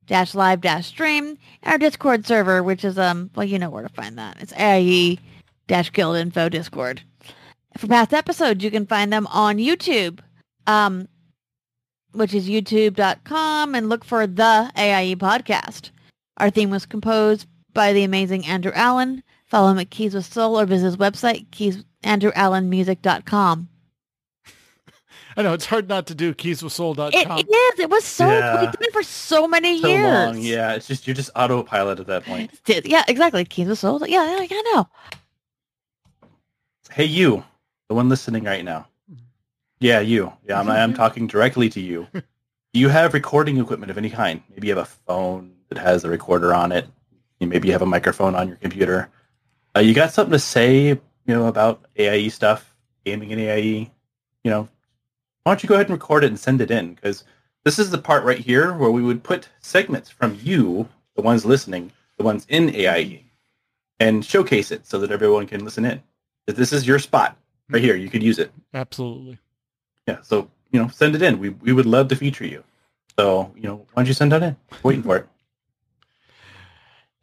dash 0.07 0.35
live 0.35 0.63
dash 0.63 0.87
stream, 0.87 1.37
and 1.63 1.73
our 1.73 1.77
Discord 1.77 2.27
server, 2.27 2.63
which 2.63 2.83
is, 2.83 2.99
um, 2.99 3.31
well, 3.35 3.45
you 3.45 3.59
know 3.59 3.69
where 3.69 3.83
to 3.83 3.91
find 3.91 4.17
that. 4.17 4.39
It's 4.41 4.55
aie 4.55 5.19
dash 5.67 5.93
guild 5.93 6.17
info 6.17 6.49
Discord. 6.49 7.03
For 7.77 7.87
past 7.87 8.15
episodes, 8.15 8.65
you 8.65 8.71
can 8.71 8.87
find 8.87 9.13
them 9.13 9.27
on 9.27 9.59
YouTube, 9.59 10.21
um, 10.67 11.07
which 12.13 12.33
is 12.33 12.49
youtube.com, 12.49 13.75
and 13.75 13.91
look 13.91 14.03
for 14.03 14.27
the 14.27 14.73
AIE 14.77 15.15
podcast. 15.17 15.91
Our 16.39 16.49
theme 16.49 16.71
was 16.71 16.87
composed 16.87 17.47
by 17.75 17.93
the 17.93 18.05
amazing 18.05 18.47
Andrew 18.47 18.73
Allen. 18.75 19.23
Follow 19.47 19.71
him 19.71 19.79
at 19.79 19.91
Keys 19.91 20.15
with 20.15 20.25
Soul 20.25 20.59
or 20.59 20.65
visit 20.65 20.87
his 20.87 20.97
website, 20.97 21.51
keys, 21.51 21.85
andrewallenmusic.com. 22.05 23.69
I 25.37 25.43
know 25.43 25.53
it's 25.53 25.67
hard 25.67 25.89
not 25.89 26.07
to 26.09 26.15
do 26.15 26.35
keyswithsoul.com. 26.35 27.11
It 27.39 27.49
is. 27.49 27.79
It 27.81 27.91
was 27.91 28.05
so 28.05 28.27
Yeah. 28.29 28.61
we 28.61 28.67
did 28.67 28.81
it 28.81 28.93
for 28.93 29.03
so 29.03 29.47
many 29.47 29.81
So 29.81 29.89
years. 29.89 30.03
long. 30.03 30.39
Yeah, 30.39 30.73
it's 30.75 30.87
just 30.89 31.07
you're 31.07 31.15
just 31.15 31.31
autopilot 31.37 32.01
at 32.01 32.07
that 32.09 32.25
point. 32.25 32.51
Yeah, 32.67 33.05
exactly. 33.07 33.45
Keys 33.45 33.69
with 33.69 33.79
Soul. 33.79 34.01
Yeah, 34.07 34.25
yeah, 34.41 34.47
I 34.51 34.73
know. 34.75 34.89
Hey, 36.91 37.05
you, 37.05 37.45
the 37.89 37.95
one 37.95 38.09
listening 38.09 38.45
right 38.45 38.65
now. 38.65 38.89
Yeah, 39.81 40.01
you. 40.01 40.33
Yeah, 40.49 40.59
I'm, 40.59 40.69
I'm 40.69 40.95
talking 40.95 41.27
directly 41.29 41.69
to 41.71 41.81
you. 41.81 42.09
Do 42.13 42.23
you 42.73 42.89
have 42.89 43.15
recording 43.15 43.59
equipment 43.59 43.91
of 43.91 43.99
any 43.99 44.11
kind? 44.11 44.43
Maybe 44.51 44.69
you 44.69 44.75
have 44.77 44.85
a 44.85 44.91
phone 45.07 45.53
that 45.69 45.79
has 45.79 46.03
a 46.05 46.09
recorder 46.09 46.53
on 46.55 46.73
it. 46.73 46.89
Maybe 47.41 47.69
you 47.69 47.73
have 47.73 47.83
a 47.83 47.87
microphone 47.87 48.35
on 48.35 48.49
your 48.49 48.57
computer. 48.57 49.09
Uh, 49.77 49.81
you 49.81 49.95
got 49.95 50.13
something 50.13 50.33
to 50.33 50.39
say, 50.41 50.99
you 51.29 51.35
know, 51.35 51.47
about 51.47 51.85
AIE 51.97 52.31
stuff, 52.31 52.75
gaming 53.05 53.31
and 53.33 53.41
AIE. 53.41 53.91
You 54.43 54.51
know, 54.51 54.69
why 55.45 55.53
don't 55.53 55.63
you 55.63 55.69
go 55.69 55.75
ahead 55.75 55.87
and 55.87 55.93
record 55.93 56.25
it 56.25 56.29
and 56.29 56.41
send 56.41 56.61
it 56.61 56.71
in? 56.71 56.95
Because 56.95 57.23
this 57.65 57.79
is 57.79 57.91
the 57.91 57.99
part 57.99 58.25
right 58.25 58.39
here 58.39 58.73
where 58.73 58.91
we 58.91 59.03
would 59.03 59.23
put 59.23 59.49
segments 59.61 60.11
from 60.11 60.39
you, 60.43 60.89
the 61.15 61.23
ones 61.23 61.45
listening, 61.45 61.93
the 62.17 62.25
ones 62.25 62.47
in 62.49 62.75
AIE, 62.75 63.25
and 64.01 64.25
showcase 64.25 64.73
it 64.73 64.87
so 64.87 64.99
that 64.99 65.11
everyone 65.13 65.47
can 65.47 65.65
listen 65.65 65.85
in. 65.85 66.03
This 66.47 66.73
is 66.73 66.87
your 66.87 66.99
spot 66.99 67.37
right 67.69 67.83
here. 67.83 67.95
You 67.95 68.09
could 68.09 68.23
use 68.23 68.39
it. 68.39 68.51
Absolutely. 68.73 69.39
Yeah. 70.07 70.23
So, 70.23 70.51
you 70.73 70.81
know, 70.81 70.89
send 70.89 71.15
it 71.15 71.21
in. 71.21 71.39
We, 71.39 71.51
we 71.51 71.73
would 71.73 71.85
love 71.85 72.09
to 72.09 72.17
feature 72.17 72.47
you. 72.47 72.65
So, 73.19 73.53
you 73.55 73.65
know, 73.65 73.77
why 73.93 74.03
don't 74.03 74.09
you 74.09 74.15
send 74.15 74.33
that 74.33 74.43
in? 74.43 74.57
Waiting 74.83 75.03
for 75.03 75.19
it. 75.19 75.29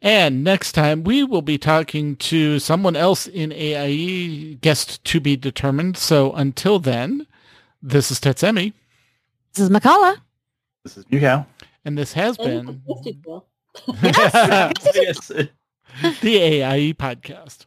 And 0.02 0.44
next 0.44 0.72
time 0.72 1.04
we 1.04 1.24
will 1.24 1.42
be 1.42 1.58
talking 1.58 2.16
to 2.16 2.58
someone 2.58 2.96
else 2.96 3.26
in 3.26 3.52
AIE, 3.52 4.58
guest 4.60 5.02
to 5.04 5.20
be 5.20 5.36
determined. 5.36 5.96
So 5.96 6.32
until 6.32 6.78
then, 6.78 7.26
this 7.82 8.10
is 8.10 8.20
Tetsemi, 8.20 8.72
This 9.54 9.64
is 9.64 9.70
Mkallah. 9.70 10.16
This 10.84 10.98
is 10.98 11.04
Mew 11.10 11.44
and 11.84 11.96
this 11.96 12.12
has 12.12 12.36
And 12.38 12.66
been 12.66 12.82
yes, 14.02 14.72
yes. 14.94 15.28
the 16.20 16.36
AIE 16.36 16.92
podcast. 16.94 17.66